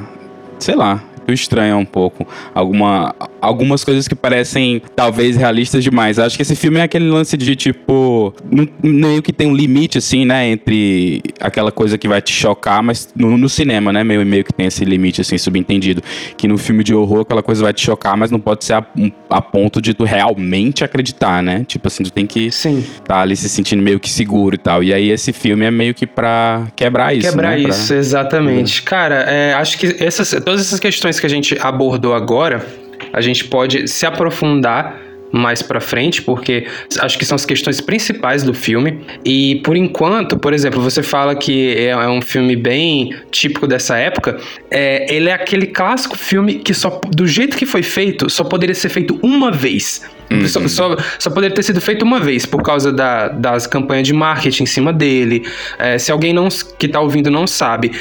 sei 0.60 0.76
lá, 0.76 1.02
estranha 1.32 1.78
um 1.78 1.86
pouco 1.86 2.28
alguma, 2.54 3.16
algumas 3.42 3.84
coisas 3.84 4.08
que 4.08 4.16
parecem 4.16 4.82
talvez 4.96 5.36
realistas 5.36 5.84
demais. 5.84 6.20
Acho 6.20 6.36
que 6.36 6.42
esse 6.42 6.56
filme 6.56 6.80
é 6.80 6.84
aquele 6.84 7.10
lance 7.10 7.38
de 7.38 7.56
tipo. 7.56 8.34
Meio 8.82 9.22
que 9.22 9.32
tem 9.32 9.48
um 9.48 9.56
limite, 9.56 9.98
assim, 9.98 10.26
né? 10.26 10.48
Entre 10.50 11.22
aquela 11.40 11.72
coisa 11.72 11.98
que 11.98 12.08
vai 12.08 12.22
te 12.22 12.32
chocar, 12.32 12.82
mas 12.82 13.10
no, 13.16 13.38
no 13.38 13.50
cinema, 13.50 13.92
né? 13.94 14.04
Meio, 14.04 14.26
meio 14.26 14.44
que 14.44 14.54
tem 14.54 14.66
esse 14.66 14.84
limite, 14.84 15.22
assim, 15.22 15.38
subentendido. 15.38 16.02
Que 16.38 16.48
no 16.48 16.58
filme 16.58 16.84
de 16.84 16.94
horror 16.94 17.22
aquela 17.22 17.44
coisa 17.44 17.64
vai 17.64 17.74
te 17.74 17.82
chocar, 17.82 18.18
mas 18.18 18.32
não 18.32 18.40
pode 18.40 18.66
ser 18.66 18.74
a, 18.74 18.86
a 19.30 19.42
ponto 19.42 19.82
de 19.82 19.94
tu 19.94 20.04
realmente 20.04 20.84
acreditar, 20.84 21.44
né? 21.44 21.64
Tipo 21.68 21.88
assim, 21.88 22.04
tu 22.04 22.12
tem 22.12 22.26
que 22.26 22.52
Sim. 22.52 22.84
tá 23.06 23.22
ali 23.22 23.36
se 23.36 23.50
sentindo 23.50 23.82
meio 23.82 24.00
que 24.00 24.10
seguro 24.10 24.56
e 24.56 24.58
tal. 24.58 24.84
E 24.84 24.94
aí 24.94 25.10
esse 25.10 25.34
filme 25.34 25.66
é 25.66 25.72
meio 25.72 25.94
que 25.94 26.08
pra 26.08 26.68
quebrar 26.76 27.16
isso. 27.16 27.30
Quebrar 27.30 27.58
né? 27.58 27.70
isso, 27.70 27.88
pra... 27.88 27.98
exatamente. 27.98 28.82
Cara, 28.84 29.16
é, 29.28 29.54
acho 29.54 29.78
que 29.78 29.96
essas, 30.00 30.30
todas 30.44 30.62
essas 30.62 30.80
questões 30.80 31.13
questões 31.14 31.20
que 31.20 31.26
a 31.26 31.30
gente 31.30 31.58
abordou 31.60 32.14
agora, 32.14 32.66
a 33.12 33.22
gente 33.22 33.46
pode 33.46 33.88
se 33.88 34.06
aprofundar 34.06 35.00
mais 35.34 35.64
para 35.64 35.82
frente, 35.82 36.22
porque 36.22 36.68
acho 37.00 37.18
que 37.18 37.26
são 37.26 37.36
as 37.36 37.44
questões 37.44 37.82
principais 37.82 38.44
do 38.44 38.54
filme. 38.54 39.00
E 39.26 39.56
por 39.64 39.76
enquanto, 39.76 40.38
por 40.38 40.54
exemplo, 40.54 40.80
você 40.80 41.02
fala 41.02 41.36
que 41.36 41.76
é, 41.76 41.88
é 41.88 42.08
um 42.08 42.22
filme 42.22 42.56
bem 42.56 43.16
típico 43.32 43.66
dessa 43.66 43.98
época. 43.98 44.38
É, 44.70 45.12
ele 45.14 45.30
é 45.30 45.34
aquele 45.34 45.66
clássico 45.66 46.16
filme 46.16 46.60
que 46.60 46.72
só 46.72 47.02
do 47.10 47.26
jeito 47.26 47.58
que 47.58 47.66
foi 47.66 47.82
feito, 47.82 48.30
só 48.30 48.44
poderia 48.44 48.76
ser 48.76 48.90
feito 48.90 49.20
uma 49.24 49.52
vez. 49.52 50.08
Uhum. 50.32 50.48
Só, 50.48 50.68
só, 50.68 50.98
só, 51.20 51.30
poderia 51.30 51.54
ter 51.54 51.64
sido 51.64 51.82
feito 51.82 52.04
uma 52.04 52.20
vez 52.20 52.46
por 52.46 52.62
causa 52.62 52.92
da, 52.92 53.28
das 53.28 53.68
campanhas 53.68 54.08
de 54.08 54.14
marketing 54.14 54.64
em 54.64 54.68
cima 54.68 54.94
dele. 54.94 55.46
É, 55.80 55.98
se 55.98 56.12
alguém 56.12 56.32
não, 56.32 56.48
que 56.78 56.86
está 56.86 57.00
ouvindo 57.00 57.30
não 57.30 57.48
sabe, 57.48 57.92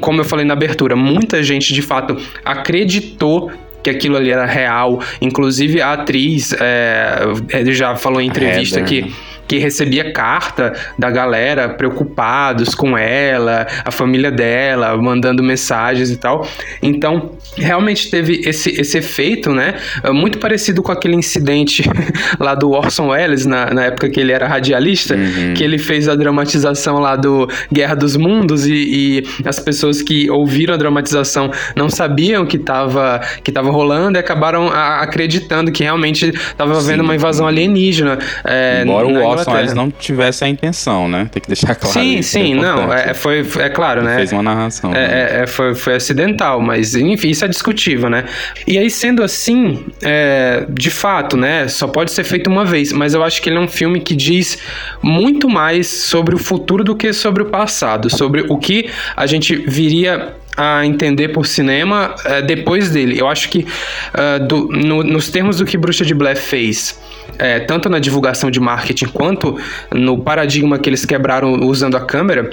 como 0.00 0.20
eu 0.20 0.24
falei 0.24 0.44
na 0.44 0.54
abertura, 0.54 0.94
muita 0.96 1.42
gente 1.42 1.74
de 1.74 1.82
fato 1.82 2.16
acreditou 2.44 3.50
que 3.82 3.90
aquilo 3.90 4.16
ali 4.16 4.30
era 4.30 4.46
real. 4.46 5.00
Inclusive 5.20 5.80
a 5.80 5.92
atriz 5.92 6.54
é, 6.60 7.72
já 7.72 7.96
falou 7.96 8.20
em 8.20 8.26
entrevista 8.28 8.82
que 8.82 9.12
que 9.48 9.58
recebia 9.58 10.12
carta 10.12 10.74
da 10.98 11.10
galera 11.10 11.70
preocupados 11.70 12.74
com 12.74 12.96
ela, 12.96 13.66
a 13.84 13.90
família 13.90 14.30
dela, 14.30 14.96
mandando 14.96 15.42
mensagens 15.42 16.10
e 16.10 16.16
tal. 16.16 16.46
Então, 16.82 17.32
realmente 17.56 18.10
teve 18.10 18.42
esse, 18.44 18.70
esse 18.80 18.98
efeito, 18.98 19.52
né? 19.52 19.74
Muito 20.12 20.38
parecido 20.38 20.82
com 20.82 20.92
aquele 20.92 21.16
incidente 21.16 21.82
lá 22.38 22.54
do 22.54 22.70
Orson 22.70 23.08
Welles, 23.08 23.46
na, 23.46 23.72
na 23.72 23.84
época 23.86 24.08
que 24.08 24.20
ele 24.20 24.32
era 24.32 24.46
radialista, 24.46 25.14
uhum. 25.14 25.54
que 25.54 25.64
ele 25.64 25.78
fez 25.78 26.08
a 26.08 26.14
dramatização 26.14 26.98
lá 26.98 27.16
do 27.16 27.48
Guerra 27.72 27.94
dos 27.94 28.16
Mundos 28.16 28.66
e, 28.66 28.72
e 28.72 29.22
as 29.44 29.58
pessoas 29.58 30.02
que 30.02 30.30
ouviram 30.30 30.74
a 30.74 30.76
dramatização 30.76 31.50
não 31.74 31.88
sabiam 31.88 32.44
que 32.44 32.56
estava 32.56 33.20
que 33.42 33.50
tava 33.50 33.70
rolando 33.70 34.18
e 34.18 34.20
acabaram 34.20 34.68
a, 34.68 35.00
acreditando 35.00 35.72
que 35.72 35.82
realmente 35.82 36.28
estava 36.28 36.76
havendo 36.76 37.02
uma 37.02 37.14
invasão 37.14 37.46
alienígena. 37.46 38.18
É, 38.44 38.82
Embora 38.82 39.06
o 39.06 39.12
Inglaterra. 39.42 39.60
eles 39.60 39.74
não 39.74 39.90
tivessem 39.90 40.48
a 40.48 40.50
intenção, 40.50 41.08
né? 41.08 41.28
Tem 41.30 41.40
que 41.40 41.48
deixar 41.48 41.74
claro. 41.74 41.98
Sim, 41.98 42.22
sim, 42.22 42.52
é 42.52 42.60
não, 42.60 42.92
é, 42.92 43.14
foi, 43.14 43.46
é 43.58 43.68
claro, 43.68 44.02
né? 44.02 44.16
Fez 44.16 44.32
uma 44.32 44.42
narração. 44.42 44.92
É, 44.92 44.94
né? 44.94 45.08
é, 45.08 45.42
é, 45.42 45.46
foi, 45.46 45.74
foi 45.74 45.94
acidental, 45.94 46.60
mas 46.60 46.94
enfim, 46.94 47.28
isso 47.28 47.44
é 47.44 47.48
discutível, 47.48 48.08
né? 48.08 48.24
E 48.66 48.78
aí, 48.78 48.90
sendo 48.90 49.22
assim, 49.22 49.86
é, 50.02 50.66
de 50.68 50.90
fato, 50.90 51.36
né? 51.36 51.68
Só 51.68 51.86
pode 51.86 52.10
ser 52.10 52.24
feito 52.24 52.48
uma 52.48 52.64
vez, 52.64 52.92
mas 52.92 53.14
eu 53.14 53.22
acho 53.22 53.40
que 53.42 53.48
ele 53.48 53.56
é 53.56 53.60
um 53.60 53.68
filme 53.68 54.00
que 54.00 54.14
diz 54.14 54.58
muito 55.02 55.48
mais 55.48 55.86
sobre 55.86 56.34
o 56.34 56.38
futuro 56.38 56.84
do 56.84 56.94
que 56.96 57.12
sobre 57.12 57.42
o 57.42 57.46
passado, 57.46 58.10
sobre 58.10 58.44
o 58.48 58.58
que 58.58 58.90
a 59.16 59.26
gente 59.26 59.56
viria 59.56 60.34
a 60.58 60.84
entender 60.84 61.28
por 61.28 61.46
cinema 61.46 62.16
uh, 62.18 62.44
depois 62.44 62.90
dele. 62.90 63.18
Eu 63.18 63.28
acho 63.28 63.48
que, 63.48 63.60
uh, 63.60 64.44
do, 64.44 64.66
no, 64.66 65.04
nos 65.04 65.30
termos 65.30 65.58
do 65.58 65.64
que 65.64 65.78
Bruxa 65.78 66.04
de 66.04 66.12
Blair 66.12 66.36
fez, 66.36 66.98
é, 67.38 67.60
tanto 67.60 67.88
na 67.88 67.98
divulgação 67.98 68.50
de 68.50 68.60
marketing 68.60 69.06
quanto 69.06 69.58
no 69.92 70.18
paradigma 70.18 70.78
que 70.78 70.88
eles 70.88 71.04
quebraram 71.04 71.54
usando 71.66 71.96
a 71.96 72.00
câmera, 72.00 72.50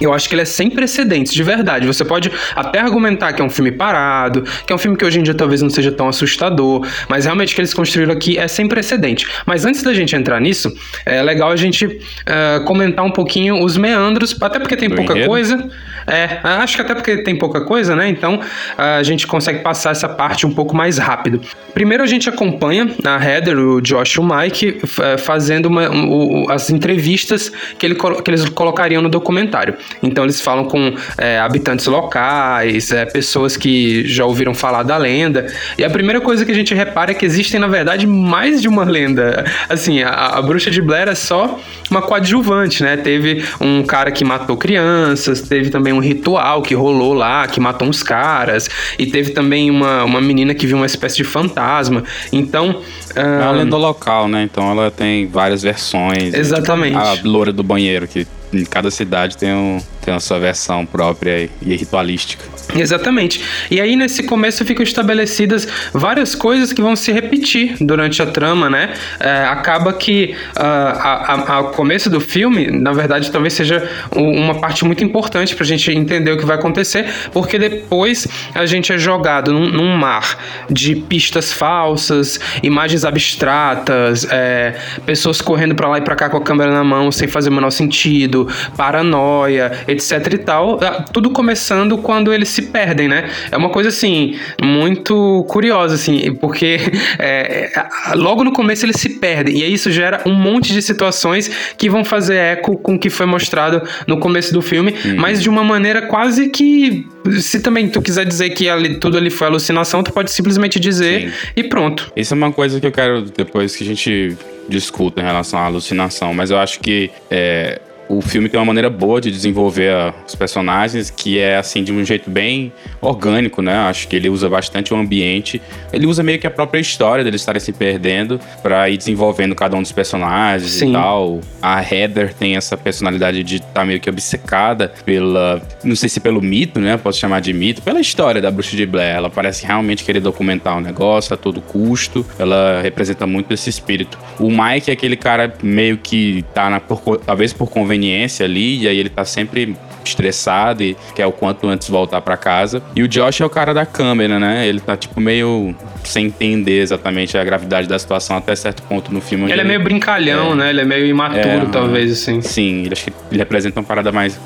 eu 0.00 0.12
acho 0.12 0.28
que 0.28 0.34
ele 0.34 0.42
é 0.42 0.46
sem 0.46 0.70
precedentes, 0.70 1.32
de 1.32 1.42
verdade. 1.42 1.86
Você 1.86 2.04
pode 2.04 2.30
até 2.54 2.80
argumentar 2.80 3.32
que 3.32 3.42
é 3.42 3.44
um 3.44 3.50
filme 3.50 3.72
parado, 3.72 4.42
que 4.66 4.72
é 4.72 4.76
um 4.76 4.78
filme 4.78 4.96
que 4.96 5.04
hoje 5.04 5.20
em 5.20 5.22
dia 5.22 5.34
talvez 5.34 5.62
não 5.62 5.70
seja 5.70 5.92
tão 5.92 6.08
assustador, 6.08 6.86
mas 7.08 7.24
realmente 7.24 7.52
o 7.52 7.54
que 7.54 7.60
eles 7.60 7.74
construíram 7.74 8.12
aqui 8.12 8.38
é 8.38 8.48
sem 8.48 8.66
precedente. 8.66 9.26
Mas 9.46 9.64
antes 9.64 9.82
da 9.82 9.92
gente 9.92 10.14
entrar 10.16 10.40
nisso, 10.40 10.72
é 11.04 11.22
legal 11.22 11.50
a 11.50 11.56
gente 11.56 11.86
uh, 11.86 12.64
comentar 12.64 13.04
um 13.04 13.10
pouquinho 13.10 13.62
os 13.62 13.76
meandros, 13.76 14.36
até 14.40 14.58
porque 14.58 14.76
tem 14.76 14.88
Do 14.88 14.96
pouca 14.96 15.12
enredo. 15.12 15.28
coisa. 15.28 15.70
É, 16.06 16.40
acho 16.42 16.76
que 16.76 16.82
até 16.82 16.94
porque 16.94 17.22
tem 17.22 17.36
pouca 17.36 17.60
coisa, 17.60 17.94
né? 17.94 18.08
Então 18.08 18.40
a 18.76 19.02
gente 19.02 19.26
consegue 19.26 19.60
passar 19.60 19.90
essa 19.90 20.08
parte 20.08 20.46
um 20.46 20.52
pouco 20.52 20.74
mais 20.74 20.98
rápido. 20.98 21.40
Primeiro 21.74 22.02
a 22.02 22.06
gente 22.06 22.28
acompanha 22.28 22.88
a 23.04 23.24
Heather, 23.24 23.58
o 23.58 23.80
Josh 23.80 24.14
e 24.14 24.20
o 24.20 24.24
Mike 24.24 24.80
fazendo 25.18 25.66
uma, 25.66 25.88
um, 25.90 26.50
as 26.50 26.70
entrevistas 26.70 27.52
que, 27.78 27.86
ele, 27.86 27.94
que 27.94 28.30
eles 28.30 28.48
colocariam 28.48 29.02
no 29.02 29.08
documentário. 29.08 29.76
Então 30.02 30.24
eles 30.24 30.40
falam 30.40 30.64
com 30.64 30.94
é, 31.18 31.38
habitantes 31.38 31.86
locais, 31.86 32.90
é, 32.90 33.04
pessoas 33.04 33.56
que 33.56 34.06
já 34.06 34.24
ouviram 34.24 34.54
falar 34.54 34.82
da 34.82 34.96
lenda. 34.96 35.46
E 35.76 35.84
a 35.84 35.90
primeira 35.90 36.20
coisa 36.20 36.44
que 36.44 36.52
a 36.52 36.54
gente 36.54 36.74
repara 36.74 37.10
é 37.10 37.14
que 37.14 37.26
existem, 37.26 37.60
na 37.60 37.68
verdade, 37.68 38.06
mais 38.06 38.62
de 38.62 38.68
uma 38.68 38.84
lenda. 38.84 39.44
Assim, 39.68 40.02
a, 40.02 40.10
a 40.10 40.42
bruxa 40.42 40.70
de 40.70 40.80
Blair 40.80 41.08
é 41.08 41.14
só 41.14 41.58
uma 41.90 42.02
coadjuvante, 42.02 42.82
né? 42.82 42.96
Teve 42.96 43.44
um 43.60 43.82
cara 43.82 44.10
que 44.10 44.24
matou 44.24 44.56
crianças, 44.56 45.42
teve 45.42 45.70
também 45.70 45.92
um 45.92 46.00
ritual 46.00 46.62
que 46.62 46.74
rolou 46.74 47.12
lá, 47.12 47.46
que 47.46 47.60
matou 47.60 47.88
uns 47.88 48.02
caras, 48.02 48.68
e 48.98 49.06
teve 49.06 49.30
também 49.30 49.70
uma, 49.70 50.04
uma 50.04 50.20
menina 50.20 50.54
que 50.54 50.66
viu 50.66 50.76
uma 50.76 50.86
espécie 50.86 51.16
de 51.16 51.24
fantasma. 51.24 52.04
Então. 52.32 52.80
É 53.14 53.22
uma 53.22 53.50
lenda 53.52 53.76
local, 53.76 54.28
né? 54.28 54.42
Então 54.42 54.70
ela 54.70 54.90
tem 54.90 55.26
várias 55.26 55.62
versões. 55.62 56.32
Exatamente. 56.32 56.96
A 56.96 57.16
loura 57.24 57.52
do 57.52 57.62
banheiro, 57.62 58.06
que 58.06 58.26
em 58.52 58.64
cada 58.64 58.90
cidade 58.90 59.36
tem, 59.36 59.52
um, 59.52 59.80
tem 60.00 60.14
a 60.14 60.20
sua 60.20 60.38
versão 60.38 60.86
própria 60.86 61.48
e 61.62 61.76
ritualística. 61.76 62.44
Exatamente. 62.74 63.42
E 63.70 63.80
aí, 63.80 63.96
nesse 63.96 64.22
começo, 64.22 64.64
ficam 64.64 64.82
estabelecidas 64.82 65.66
várias 65.92 66.34
coisas 66.34 66.72
que 66.72 66.80
vão 66.80 66.94
se 66.94 67.12
repetir 67.12 67.76
durante 67.80 68.22
a 68.22 68.26
trama, 68.26 68.70
né? 68.70 68.92
É, 69.18 69.44
acaba 69.44 69.92
que 69.92 70.34
uh, 70.56 70.60
a, 70.60 71.58
a, 71.58 71.64
começo 71.64 72.08
do 72.08 72.20
filme, 72.20 72.70
na 72.70 72.92
verdade, 72.92 73.30
talvez 73.30 73.54
seja 73.54 73.88
uma 74.14 74.54
parte 74.54 74.84
muito 74.84 75.02
importante 75.04 75.54
pra 75.54 75.64
gente 75.64 75.90
entender 75.90 76.32
o 76.32 76.38
que 76.38 76.44
vai 76.44 76.56
acontecer, 76.56 77.06
porque 77.32 77.58
depois 77.58 78.26
a 78.54 78.66
gente 78.66 78.92
é 78.92 78.98
jogado 78.98 79.52
num, 79.52 79.68
num 79.68 79.96
mar 79.96 80.38
de 80.70 80.94
pistas 80.94 81.52
falsas, 81.52 82.38
imagens 82.62 83.04
abstratas, 83.04 84.26
é, 84.30 84.78
pessoas 85.04 85.40
correndo 85.40 85.74
para 85.74 85.88
lá 85.88 85.98
e 85.98 86.02
pra 86.02 86.14
cá 86.14 86.28
com 86.28 86.36
a 86.36 86.42
câmera 86.42 86.70
na 86.72 86.84
mão 86.84 87.10
sem 87.10 87.26
fazer 87.26 87.50
o 87.50 87.52
menor 87.52 87.70
sentido, 87.70 88.48
paranoia, 88.76 89.72
etc 89.90 90.32
e 90.32 90.38
tal. 90.38 90.78
Ah, 90.82 91.04
tudo 91.12 91.30
começando 91.30 91.98
quando 91.98 92.32
ele 92.32 92.44
se 92.44 92.62
perdem, 92.62 93.08
né? 93.08 93.28
É 93.50 93.56
uma 93.56 93.70
coisa 93.70 93.88
assim, 93.88 94.36
muito 94.62 95.44
curiosa, 95.48 95.94
assim, 95.94 96.34
porque 96.34 96.78
é, 97.18 97.70
logo 98.14 98.44
no 98.44 98.52
começo 98.52 98.84
eles 98.84 98.96
se 98.96 99.18
perdem, 99.18 99.58
e 99.58 99.64
aí 99.64 99.72
isso 99.72 99.90
gera 99.90 100.22
um 100.26 100.34
monte 100.34 100.72
de 100.72 100.82
situações 100.82 101.50
que 101.76 101.88
vão 101.88 102.04
fazer 102.04 102.36
eco 102.36 102.76
com 102.78 102.94
o 102.94 102.98
que 102.98 103.10
foi 103.10 103.26
mostrado 103.26 103.82
no 104.06 104.18
começo 104.18 104.52
do 104.52 104.62
filme, 104.62 104.94
uhum. 105.04 105.16
mas 105.16 105.42
de 105.42 105.48
uma 105.48 105.64
maneira 105.64 106.02
quase 106.02 106.48
que. 106.48 107.06
Se 107.40 107.60
também 107.60 107.88
tu 107.88 108.00
quiser 108.00 108.24
dizer 108.24 108.50
que 108.50 108.68
ali, 108.68 108.98
tudo 108.98 109.18
ali 109.18 109.28
foi 109.28 109.46
alucinação, 109.46 110.02
tu 110.02 110.12
pode 110.12 110.30
simplesmente 110.30 110.80
dizer 110.80 111.28
Sim. 111.28 111.32
e 111.56 111.64
pronto. 111.64 112.10
Isso 112.16 112.32
é 112.32 112.36
uma 112.36 112.52
coisa 112.52 112.80
que 112.80 112.86
eu 112.86 112.92
quero, 112.92 113.22
depois 113.22 113.76
que 113.76 113.84
a 113.84 113.86
gente 113.86 114.36
discuta 114.68 115.20
em 115.20 115.24
relação 115.24 115.58
à 115.58 115.64
alucinação, 115.64 116.32
mas 116.32 116.50
eu 116.50 116.58
acho 116.58 116.80
que 116.80 117.10
é, 117.30 117.80
o 118.10 118.20
filme 118.20 118.48
tem 118.48 118.58
uma 118.58 118.66
maneira 118.66 118.90
boa 118.90 119.20
de 119.20 119.30
desenvolver 119.30 120.12
os 120.26 120.34
personagens, 120.34 121.10
que 121.10 121.38
é 121.38 121.56
assim, 121.56 121.84
de 121.84 121.92
um 121.92 122.04
jeito 122.04 122.28
bem 122.28 122.72
orgânico, 123.00 123.62
né? 123.62 123.76
Acho 123.76 124.08
que 124.08 124.16
ele 124.16 124.28
usa 124.28 124.48
bastante 124.48 124.92
o 124.92 124.96
ambiente. 124.96 125.62
Ele 125.92 126.06
usa 126.06 126.20
meio 126.20 126.40
que 126.40 126.46
a 126.46 126.50
própria 126.50 126.80
história 126.80 127.22
deles 127.22 127.40
estarem 127.40 127.60
se 127.60 127.72
perdendo 127.72 128.40
para 128.64 128.90
ir 128.90 128.96
desenvolvendo 128.96 129.54
cada 129.54 129.76
um 129.76 129.82
dos 129.82 129.92
personagens 129.92 130.72
Sim. 130.72 130.90
e 130.90 130.92
tal. 130.92 131.40
A 131.62 131.80
Heather 131.80 132.34
tem 132.34 132.56
essa 132.56 132.76
personalidade 132.76 133.44
de 133.44 133.56
estar 133.56 133.68
tá 133.68 133.84
meio 133.84 134.00
que 134.00 134.10
obcecada 134.10 134.92
pela. 135.04 135.62
Não 135.84 135.94
sei 135.94 136.08
se 136.08 136.18
pelo 136.18 136.42
mito, 136.42 136.80
né? 136.80 136.96
Posso 136.96 137.20
chamar 137.20 137.40
de 137.40 137.52
mito, 137.52 137.80
pela 137.80 138.00
história 138.00 138.42
da 138.42 138.50
Bruxa 138.50 138.76
de 138.76 138.86
Blair. 138.86 139.14
Ela 139.14 139.30
parece 139.30 139.64
realmente 139.64 140.02
querer 140.02 140.20
documentar 140.20 140.76
o 140.76 140.80
negócio 140.80 141.32
a 141.32 141.36
todo 141.36 141.60
custo. 141.60 142.26
Ela 142.40 142.80
representa 142.82 143.24
muito 143.24 143.54
esse 143.54 143.70
espírito. 143.70 144.18
O 144.40 144.50
Mike 144.50 144.90
é 144.90 144.94
aquele 144.94 145.16
cara 145.16 145.54
meio 145.62 145.96
que 145.96 146.44
tá 146.52 146.68
na, 146.68 146.80
por, 146.80 147.18
talvez 147.18 147.52
por 147.52 147.70
conveniência 147.70 147.99
conveniência 148.00 148.46
ali, 148.46 148.82
e 148.82 148.88
aí 148.88 148.98
ele 148.98 149.10
tá 149.10 149.24
sempre 149.24 149.76
estressado 150.02 150.82
e 150.82 150.96
quer 151.14 151.26
o 151.26 151.32
quanto 151.32 151.68
antes 151.68 151.88
voltar 151.88 152.22
para 152.22 152.36
casa. 152.36 152.82
E 152.96 153.02
o 153.02 153.08
Josh 153.08 153.42
é 153.42 153.44
o 153.44 153.50
cara 153.50 153.74
da 153.74 153.84
câmera, 153.84 154.38
né? 154.38 154.66
Ele 154.66 154.80
tá 154.80 154.96
tipo 154.96 155.20
meio 155.20 155.74
sem 156.02 156.26
entender 156.26 156.80
exatamente 156.80 157.36
a 157.36 157.44
gravidade 157.44 157.86
da 157.86 157.98
situação 157.98 158.36
até 158.36 158.56
certo 158.56 158.82
ponto 158.84 159.12
no 159.12 159.20
filme. 159.20 159.44
Ele, 159.44 159.52
ele 159.52 159.60
é 159.60 159.64
meio 159.64 159.82
brincalhão, 159.84 160.52
é, 160.52 160.56
né? 160.56 160.70
Ele 160.70 160.80
é 160.80 160.84
meio 160.84 161.06
imaturo, 161.06 161.66
é, 161.66 161.66
talvez, 161.70 162.10
assim. 162.10 162.40
Sim, 162.40 162.84
ele, 162.84 162.94
acho 162.94 163.04
que 163.04 163.12
ele 163.30 163.38
representa 163.38 163.78
uma 163.78 163.86
parada 163.86 164.10
mais 164.10 164.40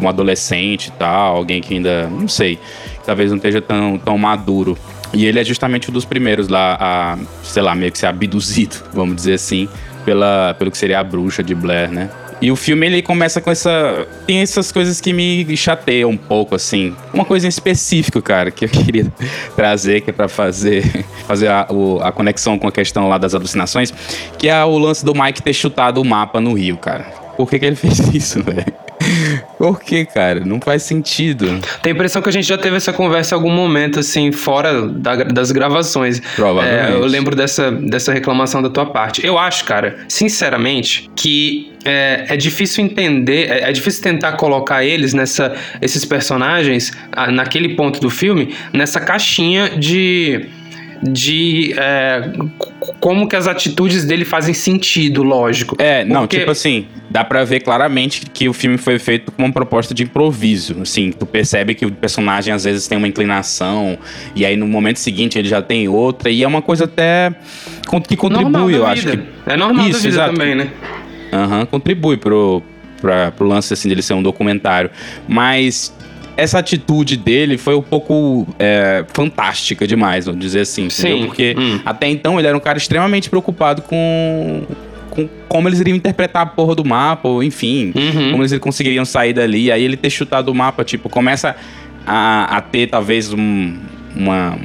um 0.00 0.08
adolescente 0.08 0.88
e 0.88 0.92
tal, 0.92 1.36
alguém 1.36 1.60
que 1.60 1.74
ainda, 1.74 2.08
não 2.08 2.26
sei, 2.26 2.58
talvez 3.06 3.30
não 3.30 3.36
esteja 3.36 3.60
tão, 3.60 3.98
tão 3.98 4.18
maduro. 4.18 4.76
E 5.12 5.24
ele 5.24 5.38
é 5.38 5.44
justamente 5.44 5.88
um 5.90 5.92
dos 5.92 6.04
primeiros 6.04 6.48
lá 6.48 6.76
a, 6.78 7.18
sei 7.42 7.62
lá, 7.62 7.74
meio 7.74 7.92
que 7.92 7.98
ser 7.98 8.06
abduzido, 8.06 8.76
vamos 8.92 9.16
dizer 9.16 9.34
assim, 9.34 9.68
pela, 10.04 10.54
pelo 10.58 10.70
que 10.70 10.76
seria 10.76 10.98
a 10.98 11.04
bruxa 11.04 11.42
de 11.42 11.54
Blair, 11.54 11.90
né? 11.90 12.10
E 12.40 12.52
o 12.52 12.56
filme 12.56 12.86
ele 12.86 13.02
começa 13.02 13.40
com 13.40 13.50
essa. 13.50 14.06
Tem 14.26 14.38
essas 14.38 14.70
coisas 14.70 15.00
que 15.00 15.12
me 15.12 15.56
chateiam 15.56 16.10
um 16.10 16.16
pouco, 16.16 16.54
assim. 16.54 16.94
Uma 17.12 17.24
coisa 17.24 17.46
em 17.46 17.48
específico, 17.48 18.22
cara, 18.22 18.50
que 18.50 18.64
eu 18.64 18.68
queria 18.70 19.06
trazer, 19.56 20.02
que 20.02 20.10
é 20.10 20.12
pra 20.12 20.28
fazer, 20.28 21.04
fazer 21.26 21.48
a, 21.48 21.66
o, 21.70 22.00
a 22.00 22.12
conexão 22.12 22.58
com 22.58 22.68
a 22.68 22.72
questão 22.72 23.08
lá 23.08 23.18
das 23.18 23.34
alucinações, 23.34 23.92
que 24.38 24.48
é 24.48 24.64
o 24.64 24.78
lance 24.78 25.04
do 25.04 25.14
Mike 25.14 25.42
ter 25.42 25.52
chutado 25.52 26.00
o 26.00 26.04
mapa 26.04 26.40
no 26.40 26.54
Rio, 26.54 26.76
cara. 26.76 27.04
Por 27.36 27.48
que, 27.48 27.58
que 27.58 27.66
ele 27.66 27.76
fez 27.76 27.98
isso, 28.14 28.42
velho? 28.42 28.87
Por 29.56 29.80
que, 29.80 30.04
cara? 30.04 30.40
Não 30.40 30.60
faz 30.60 30.82
sentido. 30.82 31.60
Tem 31.82 31.92
a 31.92 31.94
impressão 31.94 32.22
que 32.22 32.28
a 32.28 32.32
gente 32.32 32.46
já 32.46 32.58
teve 32.58 32.76
essa 32.76 32.92
conversa 32.92 33.34
em 33.34 33.38
algum 33.38 33.50
momento, 33.50 34.00
assim, 34.00 34.32
fora 34.32 34.82
da, 34.88 35.16
das 35.24 35.50
gravações. 35.50 36.20
Provavelmente. 36.36 36.92
É, 36.92 36.94
eu 36.94 37.06
lembro 37.06 37.34
dessa, 37.34 37.70
dessa 37.70 38.12
reclamação 38.12 38.62
da 38.62 38.70
tua 38.70 38.86
parte. 38.86 39.24
Eu 39.24 39.38
acho, 39.38 39.64
cara, 39.64 39.98
sinceramente, 40.08 41.10
que 41.16 41.72
é, 41.84 42.26
é 42.28 42.36
difícil 42.36 42.84
entender, 42.84 43.50
é, 43.50 43.70
é, 43.70 43.72
difícil 43.72 44.02
tentar 44.02 44.32
colocar 44.32 44.84
eles 44.84 45.14
nessa, 45.14 45.54
esses 45.80 46.04
personagens, 46.04 46.92
naquele 47.32 47.70
ponto 47.70 48.00
do 48.00 48.10
filme, 48.10 48.54
nessa 48.72 49.00
caixinha 49.00 49.70
de 49.70 50.48
de 51.02 51.74
é, 51.76 52.32
como 53.00 53.28
que 53.28 53.36
as 53.36 53.46
atitudes 53.46 54.04
dele 54.04 54.24
fazem 54.24 54.54
sentido, 54.54 55.22
lógico. 55.22 55.76
É, 55.78 56.04
não, 56.04 56.22
Porque... 56.22 56.38
tipo 56.38 56.50
assim, 56.50 56.86
dá 57.10 57.24
para 57.24 57.44
ver 57.44 57.60
claramente 57.60 58.22
que 58.32 58.48
o 58.48 58.52
filme 58.52 58.78
foi 58.78 58.98
feito 58.98 59.30
com 59.32 59.44
uma 59.44 59.52
proposta 59.52 59.94
de 59.94 60.02
improviso, 60.02 60.76
assim, 60.82 61.12
tu 61.12 61.26
percebe 61.26 61.74
que 61.74 61.86
o 61.86 61.92
personagem 61.92 62.52
às 62.52 62.64
vezes 62.64 62.86
tem 62.88 62.98
uma 62.98 63.08
inclinação 63.08 63.98
e 64.34 64.44
aí 64.44 64.56
no 64.56 64.66
momento 64.66 64.98
seguinte 64.98 65.38
ele 65.38 65.48
já 65.48 65.62
tem 65.62 65.88
outra 65.88 66.30
e 66.30 66.42
é 66.42 66.48
uma 66.48 66.62
coisa 66.62 66.84
até 66.84 67.32
que 68.06 68.16
contribui, 68.16 68.74
eu 68.74 68.86
acho 68.86 69.06
que 69.08 69.20
é 69.46 69.56
normal 69.56 69.88
Isso, 69.88 69.92
da 69.92 69.98
vida 69.98 70.08
exato. 70.08 70.34
também, 70.34 70.54
né? 70.54 70.68
Aham, 71.32 71.60
uhum, 71.60 71.66
contribui 71.66 72.16
pro 72.16 72.62
Pra, 73.00 73.30
pro 73.30 73.46
lance 73.46 73.72
assim 73.72 73.88
dele 73.88 74.02
ser 74.02 74.14
um 74.14 74.22
documentário. 74.24 74.90
Mas 75.28 75.94
essa 76.38 76.60
atitude 76.60 77.16
dele 77.16 77.58
foi 77.58 77.74
um 77.74 77.82
pouco 77.82 78.46
é, 78.60 79.04
fantástica 79.12 79.88
demais, 79.88 80.26
vamos 80.26 80.40
dizer 80.40 80.60
assim, 80.60 80.84
entendeu? 80.84 81.18
Sim. 81.18 81.26
Porque 81.26 81.56
hum. 81.58 81.80
até 81.84 82.06
então 82.06 82.38
ele 82.38 82.46
era 82.46 82.56
um 82.56 82.60
cara 82.60 82.78
extremamente 82.78 83.28
preocupado 83.28 83.82
com 83.82 84.62
com 85.10 85.28
como 85.48 85.68
eles 85.68 85.80
iriam 85.80 85.96
interpretar 85.96 86.42
a 86.42 86.46
porra 86.46 86.76
do 86.76 86.84
mapa, 86.84 87.26
ou 87.26 87.42
enfim, 87.42 87.92
uhum. 87.96 88.30
como 88.30 88.42
eles 88.44 88.56
conseguiriam 88.58 89.04
sair 89.04 89.32
dali. 89.32 89.72
Aí 89.72 89.82
ele 89.82 89.96
ter 89.96 90.10
chutado 90.10 90.52
o 90.52 90.54
mapa, 90.54 90.84
tipo, 90.84 91.08
começa 91.08 91.56
a, 92.06 92.56
a 92.56 92.60
ter 92.60 92.86
talvez 92.86 93.32
um, 93.32 93.76
uma, 94.14 94.56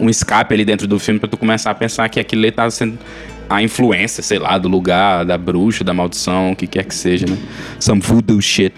um 0.00 0.10
escape 0.10 0.52
ali 0.52 0.64
dentro 0.64 0.88
do 0.88 0.98
filme 0.98 1.20
pra 1.20 1.28
tu 1.28 1.36
começar 1.36 1.70
a 1.70 1.74
pensar 1.74 2.08
que 2.08 2.18
aquilo 2.18 2.42
ali 2.42 2.50
tá 2.50 2.68
sendo 2.68 2.98
a 3.48 3.62
influência, 3.62 4.24
sei 4.24 4.40
lá, 4.40 4.58
do 4.58 4.68
lugar, 4.68 5.24
da 5.24 5.38
bruxa, 5.38 5.84
da 5.84 5.94
maldição, 5.94 6.50
o 6.52 6.56
que 6.56 6.66
quer 6.66 6.84
que 6.84 6.94
seja, 6.94 7.26
né? 7.26 7.36
Some 7.78 8.00
voodoo 8.00 8.40
shit. 8.42 8.74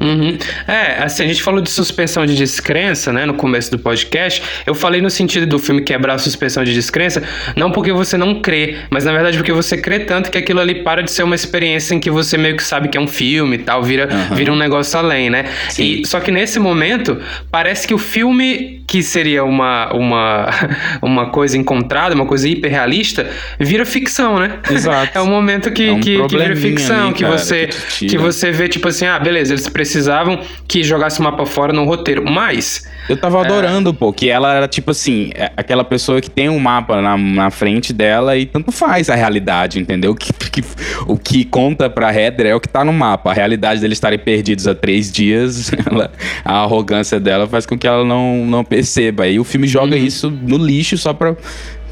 Uhum. 0.00 0.38
É, 0.68 1.02
assim, 1.02 1.24
a 1.24 1.26
gente 1.26 1.42
falou 1.42 1.60
de 1.60 1.70
suspensão 1.70 2.24
de 2.26 2.36
descrença, 2.36 3.12
né, 3.12 3.26
no 3.26 3.34
começo 3.34 3.70
do 3.70 3.78
podcast. 3.78 4.42
Eu 4.66 4.74
falei 4.74 5.00
no 5.00 5.10
sentido 5.10 5.46
do 5.46 5.58
filme 5.58 5.82
quebrar 5.82 6.14
a 6.14 6.18
suspensão 6.18 6.64
de 6.64 6.72
descrença, 6.72 7.22
não 7.54 7.70
porque 7.70 7.92
você 7.92 8.16
não 8.16 8.40
crê, 8.40 8.76
mas 8.90 9.04
na 9.04 9.12
verdade 9.12 9.36
porque 9.36 9.52
você 9.52 9.76
crê 9.76 10.00
tanto 10.00 10.30
que 10.30 10.38
aquilo 10.38 10.60
ali 10.60 10.82
para 10.82 11.02
de 11.02 11.10
ser 11.10 11.22
uma 11.22 11.34
experiência 11.34 11.94
em 11.94 12.00
que 12.00 12.10
você 12.10 12.36
meio 12.36 12.56
que 12.56 12.62
sabe 12.62 12.88
que 12.88 12.96
é 12.96 13.00
um 13.00 13.08
filme 13.08 13.56
e 13.56 13.58
tal, 13.58 13.82
vira, 13.82 14.08
uhum. 14.10 14.36
vira 14.36 14.52
um 14.52 14.56
negócio 14.56 14.98
além, 14.98 15.30
né? 15.30 15.46
Sim. 15.68 16.00
E, 16.00 16.06
só 16.06 16.20
que 16.20 16.30
nesse 16.30 16.58
momento, 16.58 17.20
parece 17.50 17.86
que 17.86 17.94
o 17.94 17.98
filme, 17.98 18.82
que 18.86 19.02
seria 19.02 19.44
uma, 19.44 19.92
uma, 19.92 20.48
uma 21.02 21.30
coisa 21.30 21.56
encontrada, 21.56 22.14
uma 22.14 22.26
coisa 22.26 22.48
hiperrealista, 22.48 23.28
vira 23.58 23.84
ficção, 23.84 24.38
né? 24.38 24.58
Exato. 24.70 25.10
é 25.18 25.20
um 25.20 25.26
momento 25.26 25.70
que, 25.70 25.88
é 25.88 25.92
um 25.92 26.00
que, 26.00 26.26
que, 26.26 26.36
vira 26.36 26.56
ficção, 26.56 27.06
ali, 27.06 27.14
que, 27.14 27.22
cara, 27.22 27.38
você, 27.38 27.68
que, 27.98 28.06
que 28.06 28.18
você 28.18 28.50
vê, 28.50 28.68
tipo 28.68 28.88
assim, 28.88 29.06
ah, 29.06 29.18
beleza, 29.18 29.35
eles 29.36 29.68
precisavam 29.68 30.40
que 30.66 30.82
jogasse 30.82 31.20
o 31.20 31.22
mapa 31.22 31.46
fora 31.46 31.72
no 31.72 31.84
roteiro. 31.84 32.24
Mas. 32.28 32.86
Eu 33.08 33.16
tava 33.16 33.40
adorando, 33.40 33.90
é... 33.90 33.92
pô, 33.92 34.12
que 34.12 34.28
ela 34.28 34.54
era 34.54 34.68
tipo 34.68 34.90
assim, 34.90 35.30
é 35.34 35.52
aquela 35.56 35.84
pessoa 35.84 36.20
que 36.20 36.30
tem 36.30 36.48
um 36.48 36.58
mapa 36.58 37.00
na, 37.00 37.16
na 37.16 37.50
frente 37.50 37.92
dela 37.92 38.36
e 38.36 38.46
tanto 38.46 38.72
faz 38.72 39.08
a 39.08 39.14
realidade, 39.14 39.78
entendeu? 39.78 40.14
Que, 40.26 40.62
que, 40.62 40.68
o 41.06 41.18
que 41.18 41.44
conta 41.44 41.90
pra 41.90 42.12
Heather 42.12 42.46
é 42.46 42.54
o 42.54 42.60
que 42.60 42.68
tá 42.68 42.82
no 42.82 42.92
mapa. 42.92 43.30
A 43.30 43.34
realidade 43.34 43.80
deles 43.80 43.96
estarem 43.96 44.18
perdidos 44.18 44.66
há 44.66 44.74
três 44.74 45.12
dias, 45.12 45.70
ela, 45.86 46.10
a 46.44 46.62
arrogância 46.62 47.20
dela 47.20 47.46
faz 47.46 47.66
com 47.66 47.78
que 47.78 47.86
ela 47.86 48.04
não, 48.04 48.44
não 48.46 48.64
perceba. 48.64 49.28
E 49.28 49.38
o 49.38 49.44
filme 49.44 49.68
joga 49.68 49.94
uhum. 49.94 50.04
isso 50.04 50.30
no 50.30 50.56
lixo 50.56 50.96
só 50.96 51.12
pra 51.12 51.36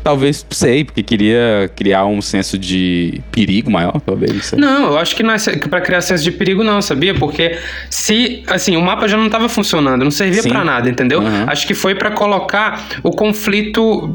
Talvez, 0.04 0.44
sei, 0.50 0.84
porque 0.84 1.02
queria 1.02 1.70
criar 1.74 2.04
um 2.04 2.20
senso 2.20 2.58
de 2.58 3.22
perigo 3.32 3.70
maior, 3.70 3.98
talvez. 4.04 4.52
Não, 4.52 4.82
não 4.82 4.88
eu 4.90 4.98
acho 4.98 5.16
que 5.16 5.22
não 5.22 5.32
é 5.32 5.38
para 5.70 5.80
criar 5.80 6.02
senso 6.02 6.22
de 6.22 6.30
perigo, 6.30 6.62
não, 6.62 6.82
sabia? 6.82 7.14
Porque 7.14 7.56
se, 7.88 8.42
assim, 8.46 8.76
o 8.76 8.82
mapa 8.82 9.08
já 9.08 9.16
não 9.16 9.26
estava 9.26 9.48
funcionando, 9.48 10.04
não 10.04 10.10
servia 10.10 10.42
para 10.42 10.62
nada, 10.62 10.90
entendeu? 10.90 11.20
Uhum. 11.20 11.44
Acho 11.46 11.66
que 11.66 11.72
foi 11.72 11.94
para 11.94 12.10
colocar 12.10 12.86
o 13.02 13.12
conflito, 13.12 14.14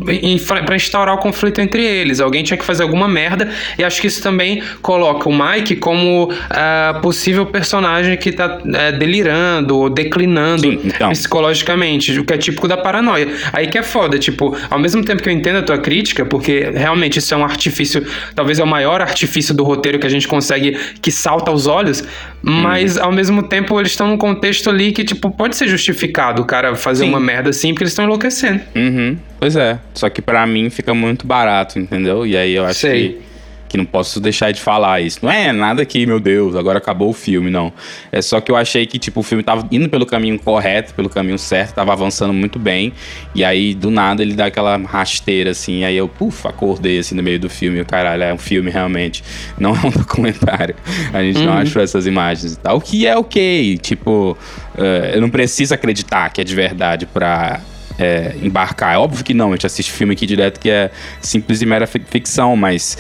para 0.63 0.75
instaurar 0.75 1.15
o 1.15 1.17
conflito 1.17 1.60
entre 1.60 1.84
eles. 1.84 2.19
Alguém 2.19 2.43
tinha 2.43 2.58
que 2.58 2.63
fazer 2.63 2.84
alguma 2.84 3.08
merda, 3.08 3.50
e 3.75 3.84
acho 3.84 4.00
que 4.00 4.05
isso 4.05 4.22
também 4.22 4.62
coloca 4.84 5.27
o 5.27 5.34
Mike 5.34 5.77
como 5.77 6.31
uh, 6.31 7.01
possível 7.01 7.48
personagem 7.48 8.15
que 8.15 8.31
tá 8.31 8.60
uh, 8.60 8.98
delirando 9.00 9.75
ou 9.75 9.89
declinando 9.89 10.69
Sim, 10.69 10.81
então. 10.84 11.10
psicologicamente, 11.10 12.19
o 12.19 12.24
que 12.24 12.34
é 12.36 12.38
típico 12.38 12.67
da 12.67 12.77
paranoia. 12.77 13.27
Aí 13.51 13.65
que 13.65 13.77
é 13.79 13.81
foda, 13.81 14.19
tipo, 14.19 14.55
ao 14.69 14.77
mesmo 14.77 15.03
tempo 15.03 15.24
que 15.24 15.29
eu 15.29 15.34
entendo 15.34 15.58
a 15.58 15.63
tua 15.63 15.78
crítica, 15.79 16.25
porque 16.25 16.71
realmente 16.74 17.19
isso 17.19 17.33
é 17.33 17.38
um 17.38 17.43
artifício, 17.43 18.05
talvez 18.36 18.59
é 18.59 18.63
o 18.63 18.67
maior 18.67 19.01
artifício 19.01 19.53
do 19.53 19.63
roteiro 19.63 20.00
que 20.00 20.07
a 20.07 20.09
gente 20.09 20.27
consegue, 20.27 20.77
que 21.01 21.12
salta 21.12 21.51
aos 21.51 21.67
olhos, 21.67 22.03
mas 22.41 22.98
uhum. 22.98 23.05
ao 23.05 23.12
mesmo 23.12 23.43
tempo 23.43 23.79
eles 23.79 23.91
estão 23.91 24.07
num 24.07 24.17
contexto 24.17 24.69
ali 24.69 24.91
que, 24.91 25.03
tipo, 25.03 25.31
pode 25.31 25.55
ser 25.55 25.67
justificado 25.67 26.41
o 26.41 26.45
cara 26.45 26.75
fazer 26.75 27.03
Sim. 27.05 27.09
uma 27.09 27.19
merda 27.19 27.50
assim, 27.50 27.74
porque 27.74 27.83
eles 27.83 27.91
estão 27.91 28.05
enlouquecendo. 28.05 28.62
Uhum. 28.75 29.17
Pois 29.39 29.55
é, 29.55 29.79
só 29.93 30.09
que 30.09 30.21
para 30.21 30.45
mim 30.45 30.69
fica 30.69 30.93
muito 30.93 31.25
barato, 31.25 31.79
entendeu? 31.79 32.25
E 32.25 32.36
aí 32.36 32.53
eu 32.53 32.65
acho 32.65 32.79
Sei. 32.79 33.09
que 33.09 33.29
que 33.69 33.77
não 33.77 33.85
posso 33.85 34.19
deixar 34.19 34.51
de 34.51 34.59
falar 34.59 34.99
isso. 34.99 35.19
Não 35.21 35.31
é 35.31 35.53
nada 35.53 35.85
que, 35.85 36.05
meu 36.05 36.19
Deus, 36.19 36.55
agora 36.55 36.79
acabou 36.79 37.09
o 37.09 37.13
filme, 37.13 37.51
não. 37.51 37.71
É 38.11 38.19
só 38.21 38.41
que 38.41 38.51
eu 38.51 38.55
achei 38.55 38.88
que, 38.88 38.97
tipo, 38.97 39.19
o 39.19 39.23
filme 39.23 39.43
tava 39.43 39.65
indo 39.71 39.88
pelo 39.88 40.07
caminho 40.07 40.39
correto, 40.39 40.93
pelo 40.95 41.07
caminho 41.07 41.38
certo, 41.38 41.75
tava 41.75 41.93
avançando 41.93 42.33
muito 42.33 42.57
bem. 42.57 42.91
E 43.35 43.45
aí, 43.45 43.75
do 43.75 43.91
nada, 43.91 44.23
ele 44.23 44.33
dá 44.33 44.47
aquela 44.47 44.75
rasteira, 44.77 45.51
assim. 45.51 45.83
Aí 45.83 45.95
eu, 45.95 46.07
puf, 46.07 46.47
acordei, 46.47 46.97
assim, 46.97 47.13
no 47.13 47.21
meio 47.21 47.39
do 47.39 47.49
filme. 47.49 47.85
Caralho, 47.85 48.23
é 48.23 48.33
um 48.33 48.39
filme 48.39 48.71
realmente. 48.71 49.23
Não 49.59 49.75
é 49.75 49.85
um 49.85 49.91
documentário. 49.93 50.75
A 51.13 51.21
gente 51.21 51.38
uhum. 51.38 51.45
não 51.45 51.53
achou 51.53 51.81
essas 51.81 52.07
imagens 52.07 52.53
e 52.53 52.57
tal. 52.57 52.77
O 52.77 52.81
que 52.81 53.05
é 53.05 53.15
ok. 53.15 53.77
Tipo, 53.77 54.35
uh, 54.75 55.05
eu 55.13 55.21
não 55.21 55.29
preciso 55.29 55.75
acreditar 55.75 56.29
que 56.33 56.41
é 56.41 56.43
de 56.43 56.55
verdade 56.55 57.05
pra. 57.05 57.61
É, 58.01 58.33
embarcar. 58.41 58.95
É 58.95 58.97
óbvio 58.97 59.25
que 59.25 59.33
não, 59.33 59.49
a 59.49 59.51
gente 59.51 59.65
assiste 59.65 59.91
filme 59.91 60.13
aqui 60.13 60.25
direto 60.25 60.57
que 60.57 60.69
é 60.69 60.89
simples 61.19 61.61
e 61.61 61.65
mera 61.65 61.85
ficção, 61.85 62.55
mas 62.55 62.97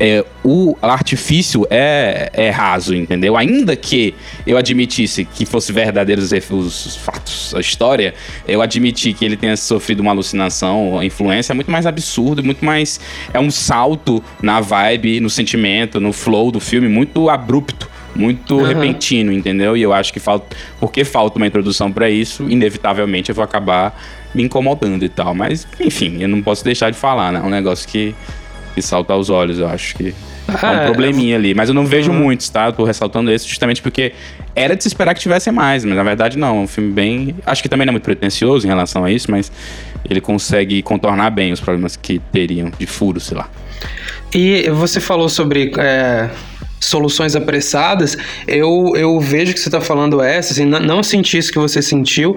é, 0.00 0.24
o 0.44 0.76
artifício 0.80 1.66
é, 1.70 2.30
é 2.32 2.50
raso, 2.50 2.94
entendeu? 2.94 3.36
Ainda 3.36 3.74
que 3.74 4.14
eu 4.46 4.56
admitisse 4.56 5.24
que 5.24 5.44
fosse 5.44 5.72
verdadeiros 5.72 6.32
os 6.32 6.96
fatos, 6.96 7.54
a 7.54 7.60
história, 7.60 8.14
eu 8.46 8.62
admiti 8.62 9.12
que 9.12 9.24
ele 9.24 9.36
tenha 9.36 9.56
sofrido 9.56 10.00
uma 10.00 10.12
alucinação, 10.12 10.98
a 10.98 11.04
influência 11.04 11.52
é 11.52 11.54
muito 11.54 11.70
mais 11.70 11.86
absurdo, 11.86 12.42
muito 12.44 12.64
mais. 12.64 13.00
É 13.32 13.40
um 13.40 13.50
salto 13.50 14.22
na 14.42 14.60
vibe, 14.60 15.20
no 15.20 15.28
sentimento, 15.28 16.00
no 16.00 16.12
flow 16.12 16.50
do 16.50 16.60
filme, 16.60 16.88
muito 16.88 17.28
abrupto 17.28 17.88
muito 18.16 18.56
uhum. 18.56 18.64
repentino, 18.64 19.32
entendeu? 19.32 19.76
E 19.76 19.82
eu 19.82 19.92
acho 19.92 20.12
que 20.12 20.18
falta, 20.18 20.56
porque 20.80 21.04
falta 21.04 21.36
uma 21.36 21.46
introdução 21.46 21.92
para 21.92 22.10
isso, 22.10 22.50
inevitavelmente 22.50 23.28
eu 23.28 23.34
vou 23.34 23.44
acabar 23.44 23.96
me 24.34 24.42
incomodando 24.42 25.04
e 25.04 25.08
tal. 25.08 25.34
Mas, 25.34 25.68
enfim, 25.78 26.16
eu 26.20 26.28
não 26.28 26.42
posso 26.42 26.64
deixar 26.64 26.90
de 26.90 26.98
falar, 26.98 27.32
né? 27.32 27.38
É 27.38 27.42
um 27.42 27.50
negócio 27.50 27.88
que 27.88 28.14
que 28.78 28.82
salta 28.82 29.12
aos 29.12 29.28
olhos. 29.28 29.58
Eu 29.58 29.66
acho 29.66 29.96
que 29.96 30.14
é 30.48 30.66
um 30.66 30.74
é, 30.74 30.86
probleminha 30.86 31.36
ali. 31.36 31.54
Mas 31.54 31.68
eu 31.68 31.74
não 31.74 31.84
vejo 31.84 32.10
uhum. 32.10 32.18
muitos, 32.18 32.48
tá? 32.48 32.70
Tô 32.70 32.84
ressaltando 32.84 33.30
esse 33.30 33.46
justamente 33.46 33.82
porque 33.82 34.12
era 34.54 34.76
de 34.76 34.82
se 34.82 34.88
esperar 34.88 35.14
que 35.14 35.20
tivesse 35.20 35.50
mais, 35.50 35.84
mas 35.84 35.96
na 35.96 36.02
verdade 36.02 36.38
não. 36.38 36.58
É 36.58 36.60
um 36.60 36.66
filme 36.66 36.92
bem. 36.92 37.34
Acho 37.44 37.62
que 37.62 37.68
também 37.68 37.86
não 37.86 37.90
é 37.90 37.92
muito 37.92 38.04
pretencioso 38.04 38.66
em 38.66 38.68
relação 38.68 39.04
a 39.04 39.10
isso, 39.10 39.30
mas 39.30 39.50
ele 40.08 40.20
consegue 40.20 40.80
contornar 40.82 41.30
bem 41.30 41.52
os 41.52 41.60
problemas 41.60 41.96
que 41.96 42.20
teriam 42.32 42.70
de 42.78 42.86
furo, 42.86 43.18
sei 43.20 43.36
lá. 43.36 43.50
E 44.32 44.68
você 44.70 45.00
falou 45.00 45.28
sobre. 45.28 45.72
É 45.78 46.30
soluções 46.80 47.34
apressadas, 47.34 48.16
eu, 48.46 48.92
eu 48.94 49.18
vejo 49.18 49.52
que 49.52 49.58
você 49.58 49.68
está 49.68 49.80
falando 49.80 50.22
essa, 50.22 50.52
assim, 50.52 50.64
não, 50.64 50.78
não 50.78 51.02
senti 51.02 51.36
isso 51.36 51.50
que 51.50 51.58
você 51.58 51.82
sentiu, 51.82 52.36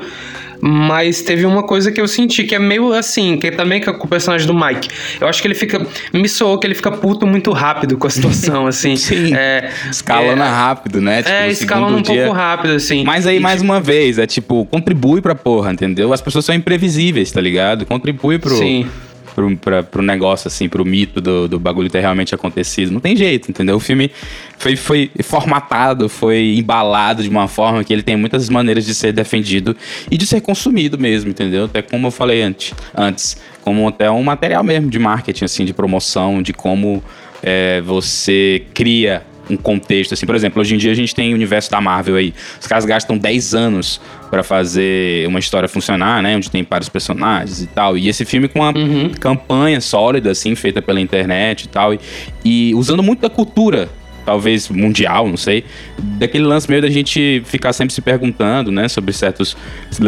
mas 0.62 1.22
teve 1.22 1.46
uma 1.46 1.64
coisa 1.64 1.92
que 1.92 2.00
eu 2.00 2.08
senti 2.08 2.44
que 2.44 2.54
é 2.54 2.60
meio 2.60 2.94
assim, 2.94 3.38
que 3.38 3.48
é 3.48 3.52
também 3.52 3.82
com 3.82 3.92
o 3.92 4.08
personagem 4.08 4.46
do 4.46 4.54
Mike. 4.54 4.90
Eu 5.20 5.28
acho 5.28 5.42
que 5.42 5.48
ele 5.48 5.56
fica. 5.56 5.86
Me 6.14 6.30
soou 6.30 6.58
que 6.60 6.68
ele 6.68 6.76
fica 6.76 6.92
puto 6.92 7.26
muito 7.26 7.52
rápido 7.52 7.98
com 7.98 8.08
a 8.08 8.10
situação, 8.10 8.68
assim. 8.68 8.96
Sim. 8.96 9.34
É, 9.34 9.72
escalando 9.90 10.44
é, 10.44 10.48
rápido, 10.48 11.02
né? 11.02 11.24
Tipo, 11.24 11.34
é, 11.34 11.50
escalando 11.50 11.98
um 11.98 12.02
dia... 12.02 12.24
pouco 12.24 12.38
rápido, 12.38 12.74
assim. 12.74 13.04
Mas 13.04 13.26
aí, 13.26 13.38
e, 13.38 13.40
mais 13.40 13.62
tipo... 13.62 13.72
uma 13.72 13.80
vez, 13.80 14.20
é 14.20 14.28
tipo, 14.28 14.66
contribui 14.66 15.22
pra 15.22 15.34
porra, 15.34 15.72
entendeu? 15.72 16.14
As 16.14 16.22
pessoas 16.22 16.46
são 16.46 16.54
imprevisíveis, 16.54 17.32
tá 17.32 17.42
ligado? 17.42 17.86
Contribui 17.86 18.38
pro. 18.38 18.56
Sim 18.56 18.88
pro, 19.34 19.58
pra, 19.58 19.84
pro 19.84 20.02
negócio, 20.02 20.48
assim, 20.48 20.68
pro 20.70 20.86
mito 20.86 21.22
do, 21.22 21.48
do 21.48 21.60
bagulho 21.60 21.90
ter 21.90 22.00
realmente 22.00 22.34
acontecido. 22.36 22.92
Não 22.92 23.00
tem 23.00 23.16
jeito, 23.16 23.50
entendeu? 23.50 23.76
O 23.76 23.80
filme 23.80 24.12
foi, 24.58 24.76
foi 24.76 25.12
formatado, 25.24 26.08
foi 26.08 26.56
embalado 26.58 27.24
de 27.24 27.30
uma 27.30 27.48
forma 27.48 27.84
que 27.84 27.92
ele 27.92 28.04
tem 28.04 28.16
muitas 28.16 28.50
maneiras 28.50 28.86
de 28.86 28.94
ser 28.94 29.12
defendido 29.12 29.76
e 30.10 30.18
de 30.18 30.26
ser 30.26 30.42
consumido 30.42 30.98
mesmo, 30.98 31.30
entendeu? 31.30 31.66
Até 31.66 31.82
como 31.82 32.08
eu 32.08 32.12
falei 32.12 32.42
antes, 32.42 32.74
antes 32.96 33.38
como 33.62 33.88
até 33.88 34.10
um 34.10 34.24
material 34.24 34.64
mesmo 34.64 34.90
de 34.90 35.00
marketing, 35.00 35.46
assim, 35.46 35.66
de 35.66 35.74
promoção, 35.74 36.42
de 36.42 36.54
como 36.54 37.04
é, 37.44 37.82
você 37.82 38.64
cria 38.74 39.24
um 39.52 39.58
contexto, 39.58 40.14
assim. 40.14 40.26
Por 40.26 40.36
exemplo, 40.36 40.62
hoje 40.62 40.76
em 40.76 40.78
dia 40.78 40.92
a 40.92 40.96
gente 40.96 41.14
tem 41.14 41.32
o 41.32 41.36
universo 41.36 41.70
da 41.70 41.82
Marvel 41.82 42.16
aí. 42.16 42.34
Os 42.60 42.68
caras 42.68 42.86
gastam 42.86 43.18
10 43.18 43.54
anos 43.54 44.02
para 44.30 44.44
fazer 44.44 45.28
uma 45.28 45.40
história 45.40 45.68
funcionar, 45.68 46.22
né? 46.22 46.36
Onde 46.36 46.50
tem 46.50 46.66
vários 46.68 46.90
personagens 46.90 47.62
e 47.62 47.68
tal. 47.68 47.98
E 47.98 48.08
esse 48.08 48.26
filme 48.26 48.48
com 48.48 48.60
uma 48.60 48.78
uhum. 48.78 49.10
campanha 49.20 49.82
sólida, 49.82 50.32
assim, 50.32 50.56
feita 50.56 50.82
pela 50.82 51.02
internet 51.02 51.64
e 51.64 51.68
tal. 51.68 51.94
E, 51.94 52.00
e 52.44 52.76
usando 52.76 53.04
muito 53.04 53.22
da 53.22 53.30
cultura 53.30 53.90
talvez 54.26 54.70
mundial, 54.70 55.28
não 55.28 55.36
sei, 55.36 55.66
daquele 55.98 56.44
lance 56.44 56.70
meio 56.70 56.82
da 56.82 56.90
gente 56.90 57.42
ficar 57.46 57.74
sempre 57.74 57.94
se 57.94 58.02
perguntando, 58.02 58.72
né, 58.72 58.88
sobre 58.88 59.12
certos, 59.14 59.58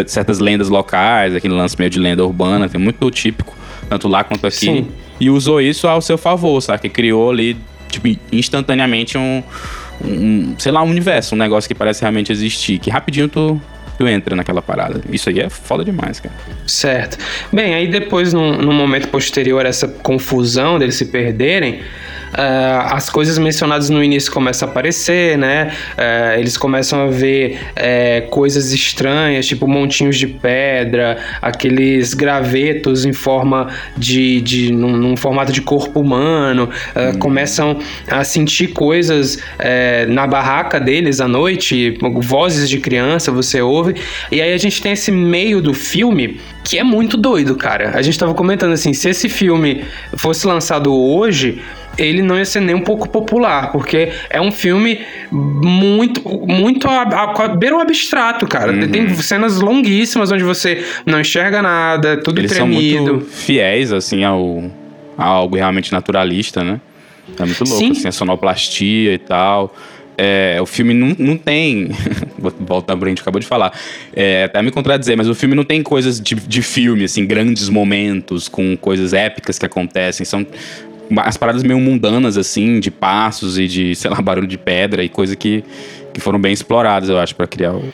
certas 0.06 0.39
lendas 0.39 0.69
locais, 0.69 1.36
aquele 1.36 1.53
lance 1.53 1.75
meio 1.77 1.89
de 1.89 1.99
lenda 1.99 2.23
urbana, 2.23 2.69
é 2.71 2.77
muito 2.77 3.10
típico, 3.10 3.56
tanto 3.89 4.08
lá 4.08 4.23
quanto 4.23 4.45
aqui. 4.45 4.58
Sim. 4.58 4.88
E 5.19 5.29
usou 5.29 5.62
isso 5.62 5.88
ao 5.88 6.01
seu 6.01 6.17
favor, 6.17 6.60
sabe? 6.62 6.82
Que 6.82 6.89
criou 6.89 7.32
ali 7.32 7.58
tipo, 7.99 8.19
instantaneamente 8.32 9.17
um, 9.17 9.43
um, 10.03 10.56
sei 10.58 10.71
lá, 10.71 10.84
um 10.84 10.89
universo, 10.89 11.36
um 11.36 11.38
negócio 11.38 11.67
que 11.67 11.75
parece 11.75 12.01
realmente 12.01 12.32
existir, 12.32 12.79
que 12.79 12.89
rapidinho 12.89 13.27
tu, 13.27 13.62
tu 13.97 14.08
entra 14.08 14.36
naquela 14.36 14.62
parada. 14.62 15.01
Isso 15.10 15.29
aí 15.29 15.39
é 15.39 15.49
foda 15.49 15.84
demais, 15.84 16.19
cara. 16.19 16.36
Certo. 16.65 17.17
Bem, 17.51 17.73
aí 17.73 17.88
depois, 17.88 18.34
num, 18.34 18.58
num 18.58 18.73
momento 18.73 19.08
posterior 19.08 19.65
a 19.65 19.69
essa 19.69 19.88
confusão 19.88 20.79
deles 20.79 20.95
se 20.95 21.06
perderem, 21.06 21.82
uh, 22.34 22.93
as 22.93 23.10
coisas 23.10 23.38
mencionadas 23.38 23.89
no 23.89 24.03
início 24.03 24.32
começam 24.32 24.67
a 24.67 24.71
aparecer, 24.71 25.38
né? 25.38 25.73
Uh, 25.93 26.39
eles 26.39 26.58
começam 26.58 27.03
a 27.03 27.08
ver 27.08 27.60
uh, 27.71 28.29
coisas 28.29 28.71
estranhas, 28.71 29.45
tipo 29.45 29.67
montinhos 29.67 30.17
de 30.17 30.27
pedra, 30.27 31.17
aqueles 31.41 32.13
gravetos 32.13 33.06
em 33.06 33.13
forma 33.13 33.69
de. 33.97 34.41
de 34.41 34.71
num, 34.71 34.97
num 34.97 35.15
formato 35.15 35.51
de 35.51 35.62
corpo 35.62 35.99
humano, 35.99 36.69
hum. 36.95 37.19
começam 37.19 37.79
a 38.08 38.23
sentir 38.23 38.69
coisas 38.69 39.38
na 40.08 40.25
barraca 40.25 40.79
deles 40.79 41.19
à 41.19 41.27
noite, 41.27 41.97
vozes 42.15 42.69
de 42.69 42.79
criança 42.79 43.32
você 43.32 43.62
ouve, 43.62 43.83
e 44.32 44.41
aí 44.41 44.54
a 44.54 44.58
gente 44.58 44.82
tem 44.82 44.93
esse 44.93 45.12
meio 45.12 45.62
do 45.62 45.74
filme 45.74 46.39
que 46.63 46.78
é 46.78 46.84
muito 46.84 47.17
doido, 47.17 47.56
cara. 47.56 47.91
A 47.96 48.02
gente 48.02 48.17
tava 48.17 48.34
comentando 48.34 48.74
assim, 48.74 48.93
se 48.93 49.10
esse 49.10 49.28
filme 49.28 49.84
fosse 50.15 50.48
lançado 50.48 50.93
hoje, 50.93 51.62
ele 51.98 52.22
não 52.22 52.38
ia 52.38 52.46
ser 52.46 52.60
nem 52.60 52.76
um 52.76 52.82
pouco 52.82 53.08
popular, 53.10 53.72
porque 53.72 54.10
é 54.30 54.41
um 54.41 54.52
filme 54.52 55.02
muito, 55.32 56.22
muito 56.48 56.88
a, 56.88 57.02
a, 57.02 57.48
beira 57.50 57.78
o 57.78 57.80
abstrato, 57.80 58.48
cara. 58.48 58.72
Uhum. 58.72 58.88
Tem 58.88 59.10
cenas 59.15 59.60
longuíssimas 59.60 60.32
onde 60.32 60.43
você 60.43 60.84
não 61.06 61.19
enxerga 61.19 61.62
nada, 61.62 62.17
tudo 62.17 62.39
Eles 62.39 62.52
tremido. 62.52 63.06
São 63.06 63.13
muito 63.15 63.26
fiéis, 63.26 63.91
assim, 63.91 64.24
ao, 64.24 64.63
a 65.17 65.26
algo 65.26 65.56
realmente 65.56 65.91
naturalista, 65.91 66.63
né? 66.63 66.80
É 67.39 67.46
muito 67.46 67.63
louco, 67.63 67.80
Sim. 67.80 67.91
assim, 67.91 68.08
a 68.08 68.12
sonoplastia 68.12 69.13
e 69.13 69.17
tal. 69.17 69.74
É, 70.17 70.60
o 70.62 70.65
filme 70.65 70.93
não, 70.93 71.15
não 71.17 71.38
tem. 71.38 71.89
Volta 72.60 72.93
a 72.93 73.10
gente 73.10 73.21
acabou 73.21 73.39
de 73.39 73.47
falar. 73.47 73.78
É, 74.15 74.45
até 74.45 74.62
me 74.62 74.71
contradizer, 74.71 75.17
mas 75.17 75.28
o 75.28 75.36
filme 75.36 75.56
não 75.56 75.63
tem 75.63 75.82
coisas 75.82 76.19
de, 76.19 76.36
de 76.36 76.62
filme, 76.62 77.06
assim, 77.06 77.26
grandes 77.26 77.69
momentos 77.69 78.47
com 78.47 78.78
coisas 78.78 79.13
épicas 79.13 79.58
que 79.58 79.65
acontecem. 79.65 80.26
São 80.26 80.45
as 81.17 81.38
paradas 81.38 81.63
meio 81.63 81.80
mundanas, 81.80 82.38
assim, 82.38 82.80
de 82.80 82.89
passos 82.89 83.58
e 83.58 83.67
de, 83.67 83.95
sei 83.95 84.10
lá, 84.10 84.21
barulho 84.21 84.47
de 84.47 84.58
pedra 84.58 85.04
e 85.04 85.10
coisa 85.10 85.36
que, 85.36 85.63
que 86.13 86.19
foram 86.19 86.39
bem 86.39 86.54
exploradas, 86.54 87.10
eu 87.10 87.19
acho, 87.19 87.36
para 87.36 87.47
criar 87.47 87.73
o, 87.73 87.93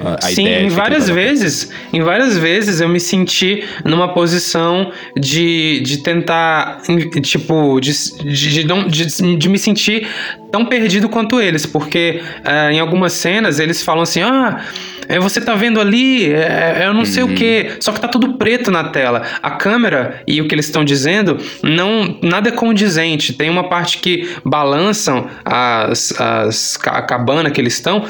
a, 0.00 0.26
Sim, 0.26 0.42
ideia. 0.42 0.60
Sim, 0.60 0.66
em 0.66 0.68
várias 0.68 1.08
vezes, 1.08 1.70
em 1.92 2.02
várias 2.02 2.36
vezes 2.38 2.80
eu 2.80 2.88
me 2.88 3.00
senti 3.00 3.64
numa 3.84 4.12
posição 4.12 4.92
de, 5.18 5.80
de 5.80 5.98
tentar, 5.98 6.80
tipo, 7.22 7.80
de, 7.80 7.92
de, 8.24 8.64
de, 8.64 9.36
de 9.36 9.48
me 9.48 9.58
sentir 9.58 10.08
tão 10.50 10.66
perdido 10.66 11.08
quanto 11.08 11.40
eles, 11.40 11.64
porque 11.64 12.20
uh, 12.44 12.70
em 12.70 12.80
algumas 12.80 13.12
cenas 13.12 13.58
eles 13.58 13.82
falam 13.82 14.02
assim, 14.02 14.20
ah 14.20 14.60
é, 15.08 15.18
você 15.18 15.40
tá 15.40 15.54
vendo 15.54 15.80
ali, 15.80 16.32
é, 16.32 16.78
é 16.80 16.86
eu 16.86 16.92
não 16.92 17.00
uhum. 17.00 17.06
sei 17.06 17.22
o 17.22 17.26
uhum. 17.26 17.34
que, 17.34 17.72
só 17.80 17.92
que 17.92 18.00
tá 18.00 18.08
tudo 18.08 18.34
preto 18.34 18.70
na 18.70 18.84
tela. 18.84 19.22
A 19.42 19.50
câmera 19.52 20.22
e 20.26 20.40
o 20.40 20.48
que 20.48 20.54
eles 20.54 20.66
estão 20.66 20.84
dizendo, 20.84 21.38
não 21.62 22.18
nada 22.22 22.48
é 22.48 22.52
condizente. 22.52 23.32
Tem 23.32 23.50
uma 23.50 23.68
parte 23.68 23.98
que 23.98 24.28
balançam 24.44 25.28
as, 25.44 26.18
as, 26.20 26.78
a 26.86 27.02
cabana 27.02 27.50
que 27.50 27.60
eles 27.60 27.74
estão, 27.74 28.04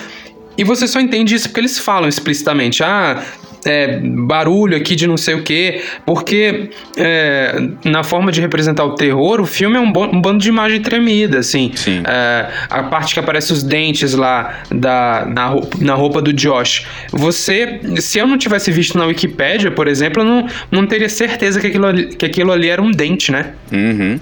e 0.57 0.65
você 0.65 0.87
só 0.87 1.01
entende 1.01 1.35
isso 1.35 1.49
porque 1.49 1.61
eles 1.61 1.79
falam 1.79 2.09
explicitamente. 2.09 2.83
Ah, 2.83 3.23
é, 3.65 3.99
barulho 3.99 4.77
aqui 4.77 4.95
de 4.97 5.07
não 5.07 5.17
sei 5.17 5.35
o 5.35 5.43
que, 5.43 5.83
porque 6.05 6.71
é, 6.97 7.55
na 7.85 8.03
forma 8.03 8.33
de 8.33 8.41
representar 8.41 8.85
o 8.85 8.95
terror, 8.95 9.41
o 9.41 9.47
filme 9.47 9.77
é 9.77 9.81
um, 9.81 9.87
um 9.87 10.21
bando 10.21 10.39
de 10.39 10.49
imagem 10.49 10.81
tremida, 10.81 11.39
assim. 11.39 11.73
É, 12.05 12.47
a 12.69 12.83
parte 12.85 13.15
que 13.15 13.21
aparece 13.21 13.53
os 13.53 13.63
dentes 13.63 14.15
lá 14.15 14.63
da, 14.71 15.27
na, 15.29 15.47
roupa, 15.47 15.79
na 15.81 15.95
roupa 15.95 16.21
do 16.21 16.33
Josh. 16.33 16.87
Você, 17.11 17.81
se 17.99 18.19
eu 18.19 18.27
não 18.27 18.37
tivesse 18.37 18.71
visto 18.71 18.99
na 18.99 19.07
Wikipédia, 19.07 19.71
por 19.71 19.87
exemplo, 19.87 20.23
eu 20.23 20.27
não, 20.27 20.47
não 20.71 20.87
teria 20.87 21.09
certeza 21.09 21.61
que 21.61 21.69
aquilo, 21.69 21.87
ali, 21.87 22.07
que 22.09 22.27
aquilo 22.27 22.53
ali 22.53 22.69
era 22.69 22.83
um 22.83 22.91
dente, 22.91 23.31
né? 23.31 23.53
Uhum. 23.73 24.19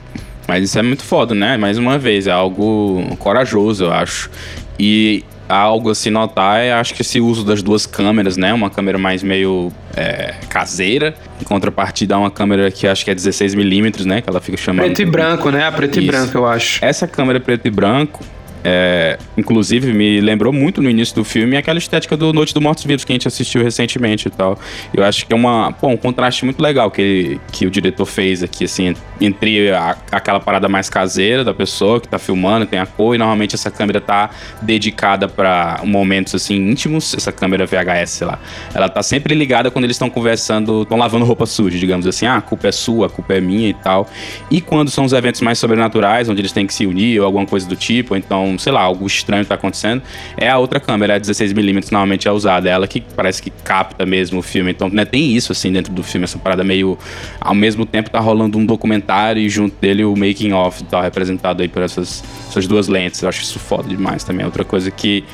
Mas 0.46 0.64
isso 0.64 0.78
é 0.78 0.82
muito 0.82 1.04
foda, 1.04 1.34
né? 1.34 1.56
Mais 1.56 1.78
uma 1.78 1.96
vez, 1.96 2.26
é 2.26 2.32
algo 2.32 3.16
corajoso, 3.18 3.84
eu 3.84 3.92
acho. 3.92 4.30
E 4.78 5.24
algo 5.50 5.90
a 5.90 5.94
se 5.94 6.10
notar 6.10 6.60
é 6.60 6.72
acho 6.72 6.94
que 6.94 7.02
esse 7.02 7.20
uso 7.20 7.44
das 7.44 7.62
duas 7.62 7.86
câmeras, 7.86 8.36
né? 8.36 8.52
Uma 8.52 8.70
câmera 8.70 8.98
mais 8.98 9.22
meio 9.22 9.72
é, 9.96 10.34
caseira, 10.48 11.14
em 11.40 11.44
contrapartida 11.44 12.14
a 12.14 12.18
uma 12.18 12.30
câmera 12.30 12.70
que 12.70 12.86
acho 12.86 13.04
que 13.04 13.10
é 13.10 13.14
16mm, 13.14 14.04
né? 14.04 14.20
Que 14.20 14.30
ela 14.30 14.40
fica 14.40 14.56
chamando. 14.56 14.86
Preto 14.86 15.02
e 15.02 15.04
branco, 15.04 15.50
né? 15.50 15.64
A 15.66 15.72
preto 15.72 15.98
Isso. 15.98 16.08
e 16.08 16.10
branco, 16.10 16.38
eu 16.38 16.46
acho. 16.46 16.84
Essa 16.84 17.06
câmera 17.06 17.40
preto 17.40 17.66
e 17.66 17.70
branco, 17.70 18.24
é, 18.64 19.18
inclusive, 19.36 19.92
me 19.92 20.20
lembrou 20.20 20.52
muito 20.52 20.82
no 20.82 20.90
início 20.90 21.14
do 21.14 21.24
filme 21.24 21.56
aquela 21.56 21.78
estética 21.78 22.16
do 22.16 22.32
Noite 22.32 22.52
dos 22.52 22.62
Mortos 22.62 22.84
Vivos 22.84 23.04
que 23.04 23.12
a 23.12 23.14
gente 23.14 23.28
assistiu 23.28 23.62
recentemente 23.62 24.28
e 24.28 24.30
tal. 24.30 24.58
Eu 24.92 25.04
acho 25.04 25.26
que 25.26 25.32
é 25.32 25.36
uma, 25.36 25.72
pô, 25.72 25.88
um 25.88 25.96
contraste 25.96 26.44
muito 26.44 26.60
legal 26.60 26.90
que, 26.90 27.40
que 27.52 27.66
o 27.66 27.70
diretor 27.70 28.06
fez 28.06 28.42
aqui, 28.42 28.64
assim, 28.64 28.94
entre 29.20 29.70
a, 29.70 29.96
aquela 30.12 30.40
parada 30.40 30.68
mais 30.68 30.90
caseira 30.90 31.44
da 31.44 31.54
pessoa 31.54 32.00
que 32.00 32.08
tá 32.08 32.18
filmando, 32.18 32.66
tem 32.66 32.78
a 32.78 32.86
cor, 32.86 33.14
e 33.14 33.18
normalmente 33.18 33.54
essa 33.54 33.70
câmera 33.70 34.00
tá 34.00 34.30
dedicada 34.60 35.28
para 35.28 35.80
momentos, 35.84 36.34
assim, 36.34 36.56
íntimos, 36.56 37.14
essa 37.14 37.32
câmera 37.32 37.66
VHS, 37.66 38.10
sei 38.10 38.26
lá. 38.26 38.38
Ela 38.74 38.88
tá 38.88 39.02
sempre 39.02 39.34
ligada 39.34 39.70
quando 39.70 39.84
eles 39.84 39.96
estão 39.96 40.10
conversando, 40.10 40.82
estão 40.82 40.98
lavando 40.98 41.24
roupa 41.24 41.46
suja, 41.46 41.78
digamos 41.78 42.06
assim, 42.06 42.26
ah, 42.26 42.36
a 42.36 42.42
culpa 42.42 42.68
é 42.68 42.72
sua, 42.72 43.06
a 43.06 43.10
culpa 43.10 43.34
é 43.34 43.40
minha 43.40 43.68
e 43.68 43.74
tal. 43.74 44.08
E 44.50 44.60
quando 44.60 44.90
são 44.90 45.04
os 45.04 45.12
eventos 45.12 45.40
mais 45.40 45.58
sobrenaturais, 45.58 46.28
onde 46.28 46.40
eles 46.40 46.52
têm 46.52 46.66
que 46.66 46.74
se 46.74 46.86
unir 46.86 47.20
ou 47.20 47.26
alguma 47.26 47.46
coisa 47.46 47.66
do 47.68 47.76
tipo, 47.76 48.14
ou 48.14 48.18
sei 48.58 48.72
lá, 48.72 48.82
algo 48.82 49.06
estranho 49.06 49.44
tá 49.44 49.54
acontecendo, 49.54 50.02
é 50.36 50.48
a 50.48 50.58
outra 50.58 50.80
câmera, 50.80 51.16
a 51.16 51.20
16mm 51.20 51.90
normalmente 51.90 52.28
é 52.28 52.32
usada, 52.32 52.68
é 52.68 52.72
ela 52.72 52.86
que 52.86 53.00
parece 53.00 53.42
que 53.42 53.50
capta 53.50 54.06
mesmo 54.06 54.40
o 54.40 54.42
filme. 54.42 54.70
Então, 54.70 54.88
né, 54.88 55.04
tem 55.04 55.34
isso 55.34 55.52
assim 55.52 55.72
dentro 55.72 55.92
do 55.92 56.02
filme, 56.02 56.24
essa 56.24 56.38
parada 56.38 56.64
meio 56.64 56.98
ao 57.40 57.54
mesmo 57.54 57.86
tempo 57.86 58.10
tá 58.10 58.20
rolando 58.20 58.58
um 58.58 58.66
documentário 58.66 59.42
e 59.42 59.48
junto 59.48 59.76
dele 59.80 60.04
o 60.04 60.14
making 60.16 60.52
of 60.52 60.82
tá 60.84 61.00
representado 61.00 61.62
aí 61.62 61.68
por 61.68 61.82
essas, 61.82 62.22
essas 62.48 62.66
duas 62.66 62.88
lentes. 62.88 63.22
Eu 63.22 63.28
acho 63.28 63.42
isso 63.42 63.58
foda 63.58 63.88
demais 63.88 64.24
também. 64.24 64.44
Outra 64.44 64.64
coisa 64.64 64.90
que 64.90 65.24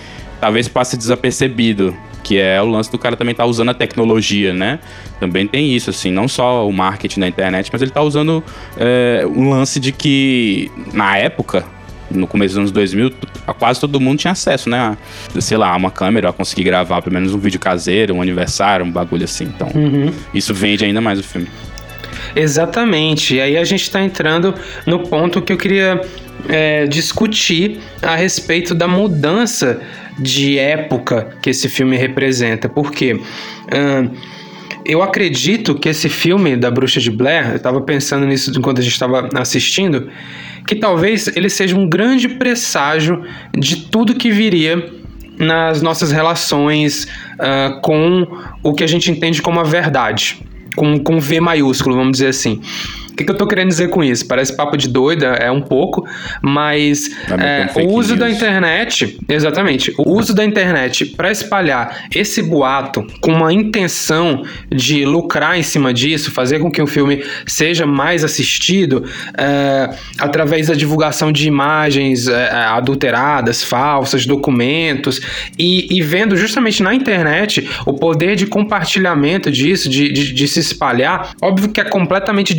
talvez 0.40 0.68
passe 0.68 0.96
desapercebido, 0.96 1.96
que 2.22 2.38
é 2.38 2.60
o 2.60 2.66
lance 2.66 2.90
do 2.90 2.98
cara 2.98 3.16
também 3.16 3.34
tá 3.34 3.44
usando 3.44 3.70
a 3.70 3.74
tecnologia, 3.74 4.52
né? 4.52 4.80
Também 5.20 5.46
tem 5.46 5.74
isso, 5.74 5.90
assim, 5.90 6.10
não 6.10 6.26
só 6.26 6.68
o 6.68 6.72
marketing 6.72 7.20
da 7.20 7.28
internet, 7.28 7.70
mas 7.72 7.80
ele 7.80 7.90
tá 7.90 8.02
usando 8.02 8.42
é, 8.76 9.24
um 9.26 9.48
lance 9.48 9.78
de 9.78 9.92
que, 9.92 10.70
na 10.92 11.16
época, 11.16 11.64
no 12.10 12.26
começo 12.26 12.54
dos 12.54 12.58
anos 12.58 12.70
2000, 12.70 13.12
quase 13.58 13.80
todo 13.80 14.00
mundo 14.00 14.18
tinha 14.18 14.32
acesso, 14.32 14.68
né? 14.68 14.78
A, 14.78 15.40
sei 15.40 15.56
lá, 15.56 15.74
uma 15.76 15.90
câmera, 15.90 16.30
a 16.30 16.32
conseguir 16.32 16.64
gravar 16.64 17.02
pelo 17.02 17.14
menos 17.14 17.34
um 17.34 17.38
vídeo 17.38 17.58
caseiro, 17.58 18.14
um 18.14 18.22
aniversário, 18.22 18.84
um 18.84 18.90
bagulho 18.90 19.24
assim. 19.24 19.44
Então, 19.44 19.68
uhum. 19.74 20.12
isso 20.32 20.54
vende 20.54 20.84
ainda 20.84 21.00
mais 21.00 21.18
o 21.18 21.22
filme. 21.22 21.48
Exatamente. 22.34 23.36
E 23.36 23.40
aí 23.40 23.56
a 23.56 23.64
gente 23.64 23.82
está 23.82 24.02
entrando 24.02 24.54
no 24.86 25.00
ponto 25.00 25.40
que 25.42 25.52
eu 25.52 25.56
queria 25.56 26.00
é, 26.48 26.86
discutir 26.86 27.80
a 28.02 28.14
respeito 28.14 28.74
da 28.74 28.86
mudança 28.86 29.80
de 30.18 30.58
época 30.58 31.36
que 31.40 31.50
esse 31.50 31.68
filme 31.68 31.96
representa. 31.96 32.68
Porque. 32.68 33.14
Uh, 33.14 34.35
eu 34.88 35.02
acredito 35.02 35.74
que 35.74 35.88
esse 35.88 36.08
filme 36.08 36.56
da 36.56 36.70
Bruxa 36.70 37.00
de 37.00 37.10
Blair, 37.10 37.50
eu 37.50 37.56
estava 37.56 37.80
pensando 37.80 38.26
nisso 38.26 38.52
enquanto 38.56 38.78
a 38.78 38.82
gente 38.82 38.92
estava 38.92 39.28
assistindo, 39.34 40.08
que 40.66 40.74
talvez 40.74 41.28
ele 41.36 41.48
seja 41.48 41.76
um 41.76 41.88
grande 41.88 42.28
presságio 42.28 43.22
de 43.56 43.88
tudo 43.88 44.14
que 44.14 44.30
viria 44.30 44.90
nas 45.38 45.82
nossas 45.82 46.10
relações 46.10 47.04
uh, 47.34 47.80
com 47.82 48.26
o 48.62 48.72
que 48.74 48.82
a 48.82 48.86
gente 48.86 49.10
entende 49.10 49.42
como 49.42 49.60
a 49.60 49.64
verdade, 49.64 50.38
com, 50.74 50.98
com 50.98 51.20
V 51.20 51.40
maiúsculo, 51.40 51.96
vamos 51.96 52.12
dizer 52.12 52.28
assim. 52.28 52.60
O 53.16 53.18
que, 53.18 53.24
que 53.24 53.32
eu 53.32 53.36
tô 53.36 53.46
querendo 53.46 53.68
dizer 53.68 53.88
com 53.88 54.04
isso? 54.04 54.28
Parece 54.28 54.54
papo 54.54 54.76
de 54.76 54.88
doida, 54.88 55.28
é 55.28 55.50
um 55.50 55.62
pouco, 55.62 56.06
mas 56.42 57.10
é, 57.40 57.66
o 57.80 57.94
uso 57.94 58.14
news. 58.14 58.18
da 58.20 58.28
internet, 58.28 59.18
exatamente, 59.26 59.90
o 59.96 60.10
uso 60.18 60.34
da 60.34 60.44
internet 60.44 61.06
para 61.06 61.32
espalhar 61.32 62.04
esse 62.14 62.42
boato 62.42 63.06
com 63.22 63.32
uma 63.32 63.50
intenção 63.50 64.42
de 64.68 65.06
lucrar 65.06 65.58
em 65.58 65.62
cima 65.62 65.94
disso, 65.94 66.30
fazer 66.30 66.58
com 66.58 66.70
que 66.70 66.82
o 66.82 66.86
filme 66.86 67.24
seja 67.46 67.86
mais 67.86 68.22
assistido 68.22 69.02
é, 69.38 69.88
através 70.18 70.66
da 70.66 70.74
divulgação 70.74 71.32
de 71.32 71.48
imagens 71.48 72.28
é, 72.28 72.50
adulteradas, 72.52 73.62
falsas, 73.62 74.26
documentos 74.26 75.22
e, 75.58 75.86
e, 75.96 76.02
vendo 76.02 76.36
justamente 76.36 76.82
na 76.82 76.94
internet 76.94 77.66
o 77.86 77.94
poder 77.94 78.36
de 78.36 78.44
compartilhamento 78.44 79.50
disso, 79.50 79.88
de, 79.88 80.12
de, 80.12 80.34
de 80.34 80.46
se 80.46 80.60
espalhar. 80.60 81.30
Óbvio 81.40 81.70
que 81.70 81.80
é 81.80 81.84
completamente 81.84 82.54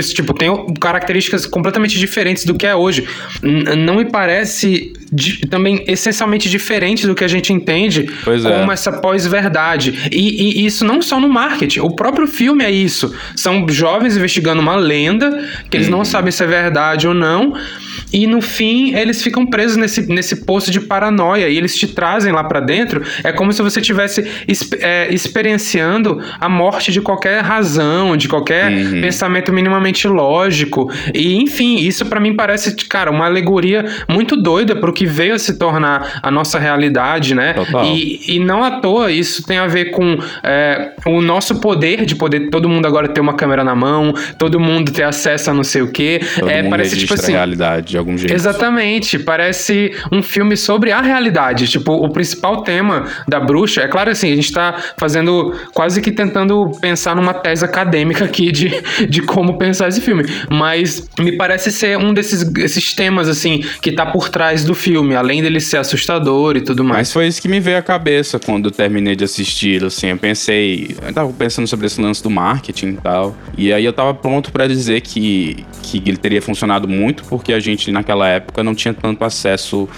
tipo, 0.00 0.32
tem 0.34 0.50
características 0.80 1.46
completamente 1.46 1.98
diferentes 1.98 2.44
do 2.44 2.54
que 2.54 2.66
é 2.66 2.74
hoje. 2.74 3.06
Não 3.42 3.96
me 3.96 4.04
parece 4.04 4.92
também 5.50 5.84
essencialmente 5.86 6.48
diferente 6.48 7.06
do 7.06 7.14
que 7.14 7.22
a 7.22 7.28
gente 7.28 7.52
entende 7.52 8.08
pois 8.24 8.42
como 8.42 8.70
é. 8.70 8.74
essa 8.74 8.92
pós-verdade. 8.92 10.08
E, 10.10 10.60
e, 10.60 10.66
isso 10.66 10.84
não 10.84 11.02
só 11.02 11.20
no 11.20 11.28
marketing, 11.28 11.80
o 11.80 11.90
próprio 11.90 12.26
filme 12.26 12.64
é 12.64 12.70
isso. 12.70 13.14
São 13.36 13.66
jovens 13.68 14.16
investigando 14.16 14.62
uma 14.62 14.76
lenda, 14.76 15.48
que 15.70 15.76
eles 15.76 15.88
uhum. 15.88 15.98
não 15.98 16.04
sabem 16.04 16.32
se 16.32 16.42
é 16.42 16.46
verdade 16.46 17.06
ou 17.06 17.14
não, 17.14 17.54
e 18.12 18.26
no 18.26 18.40
fim 18.40 18.94
eles 18.94 19.22
ficam 19.22 19.46
presos 19.46 19.76
nesse, 19.76 20.06
nesse 20.08 20.44
poço 20.44 20.70
de 20.70 20.80
paranoia 20.80 21.48
e 21.48 21.56
eles 21.56 21.76
te 21.76 21.86
trazem 21.86 22.32
lá 22.32 22.44
para 22.44 22.60
dentro. 22.60 23.02
É 23.24 23.32
como 23.32 23.52
se 23.52 23.62
você 23.62 23.80
estivesse 23.80 24.24
é, 24.80 25.12
experienciando 25.12 26.20
a 26.38 26.48
morte 26.48 26.92
de 26.92 27.00
qualquer 27.00 27.42
razão, 27.42 28.16
de 28.16 28.28
qualquer 28.28 28.70
uhum. 28.70 29.00
pensamento 29.00 29.52
minimamente 29.52 30.06
lógico. 30.06 30.90
E 31.14 31.36
enfim, 31.36 31.76
isso 31.76 32.04
para 32.06 32.20
mim 32.20 32.34
parece, 32.34 32.74
cara, 32.86 33.10
uma 33.10 33.26
alegoria 33.26 33.84
muito 34.08 34.36
doida 34.36 34.76
pro 34.76 34.92
que 34.92 35.06
veio 35.06 35.34
a 35.34 35.38
se 35.38 35.58
tornar 35.58 36.20
a 36.22 36.30
nossa 36.30 36.58
realidade, 36.58 37.34
né? 37.34 37.54
E, 37.84 38.36
e 38.36 38.38
não 38.38 38.62
à 38.62 38.80
toa 38.80 39.10
isso 39.10 39.42
tem 39.44 39.58
a 39.58 39.66
ver 39.66 39.86
com 39.86 40.18
é, 40.42 40.92
o 41.06 41.20
nosso 41.20 41.60
poder 41.60 42.04
de 42.04 42.14
poder 42.14 42.50
todo 42.50 42.68
mundo 42.68 42.86
agora 42.86 43.08
ter 43.08 43.20
uma 43.20 43.34
câmera 43.34 43.64
na 43.64 43.74
mão, 43.74 44.12
todo 44.38 44.58
mundo 44.58 44.92
ter 44.92 45.04
acesso 45.04 45.50
a 45.50 45.54
não 45.54 45.64
sei 45.64 45.82
o 45.82 45.90
quê. 45.90 46.20
Todo 46.38 46.50
é, 46.50 46.62
mundo 46.62 46.70
parece 46.70 46.96
tipo 46.96 47.14
assim. 47.14 47.32
Realidade 47.32 47.96
algum 48.02 48.16
jeito. 48.16 48.32
Exatamente, 48.34 49.18
parece 49.18 49.92
um 50.10 50.22
filme 50.22 50.56
sobre 50.56 50.92
a 50.92 51.00
realidade. 51.00 51.68
Tipo, 51.68 51.92
o 51.92 52.08
principal 52.10 52.62
tema 52.62 53.06
da 53.26 53.40
bruxa, 53.40 53.82
é 53.82 53.88
claro 53.88 54.10
assim, 54.10 54.32
a 54.32 54.36
gente 54.36 54.52
tá 54.52 54.76
fazendo 54.96 55.54
quase 55.72 56.00
que 56.00 56.10
tentando 56.10 56.70
pensar 56.80 57.16
numa 57.16 57.34
tese 57.34 57.64
acadêmica 57.64 58.24
aqui 58.24 58.52
de, 58.52 58.70
de 59.08 59.22
como 59.22 59.58
pensar 59.58 59.88
esse 59.88 60.00
filme, 60.00 60.24
mas 60.50 61.08
me 61.18 61.32
parece 61.32 61.70
ser 61.70 61.96
um 61.96 62.12
desses 62.12 62.42
esses 62.56 62.94
temas 62.94 63.28
assim 63.28 63.62
que 63.80 63.92
tá 63.92 64.06
por 64.06 64.28
trás 64.28 64.64
do 64.64 64.74
filme, 64.74 65.14
além 65.14 65.42
dele 65.42 65.60
ser 65.60 65.78
assustador 65.78 66.56
e 66.56 66.60
tudo 66.60 66.84
mais. 66.84 66.98
Mas 66.98 67.12
foi 67.12 67.26
isso 67.26 67.40
que 67.40 67.48
me 67.48 67.60
veio 67.60 67.78
à 67.78 67.82
cabeça 67.82 68.38
quando 68.38 68.70
terminei 68.70 69.14
de 69.14 69.24
assistir, 69.24 69.84
assim, 69.84 70.08
eu 70.08 70.16
pensei, 70.16 70.96
eu 71.06 71.12
tava 71.12 71.32
pensando 71.32 71.66
sobre 71.66 71.86
esse 71.86 72.00
lance 72.00 72.22
do 72.22 72.30
marketing 72.30 72.88
e 72.88 72.96
tal, 72.96 73.36
e 73.56 73.72
aí 73.72 73.84
eu 73.84 73.92
tava 73.92 74.14
pronto 74.14 74.50
para 74.50 74.66
dizer 74.66 75.00
que, 75.00 75.64
que 75.82 76.02
ele 76.06 76.16
teria 76.16 76.42
funcionado 76.42 76.88
muito 76.88 77.24
porque 77.24 77.52
a 77.52 77.60
gente 77.60 77.90
naquela 77.92 78.26
época 78.28 78.62
não 78.62 78.74
tinha 78.74 78.94
tanto 78.94 79.24
acesso 79.24 79.88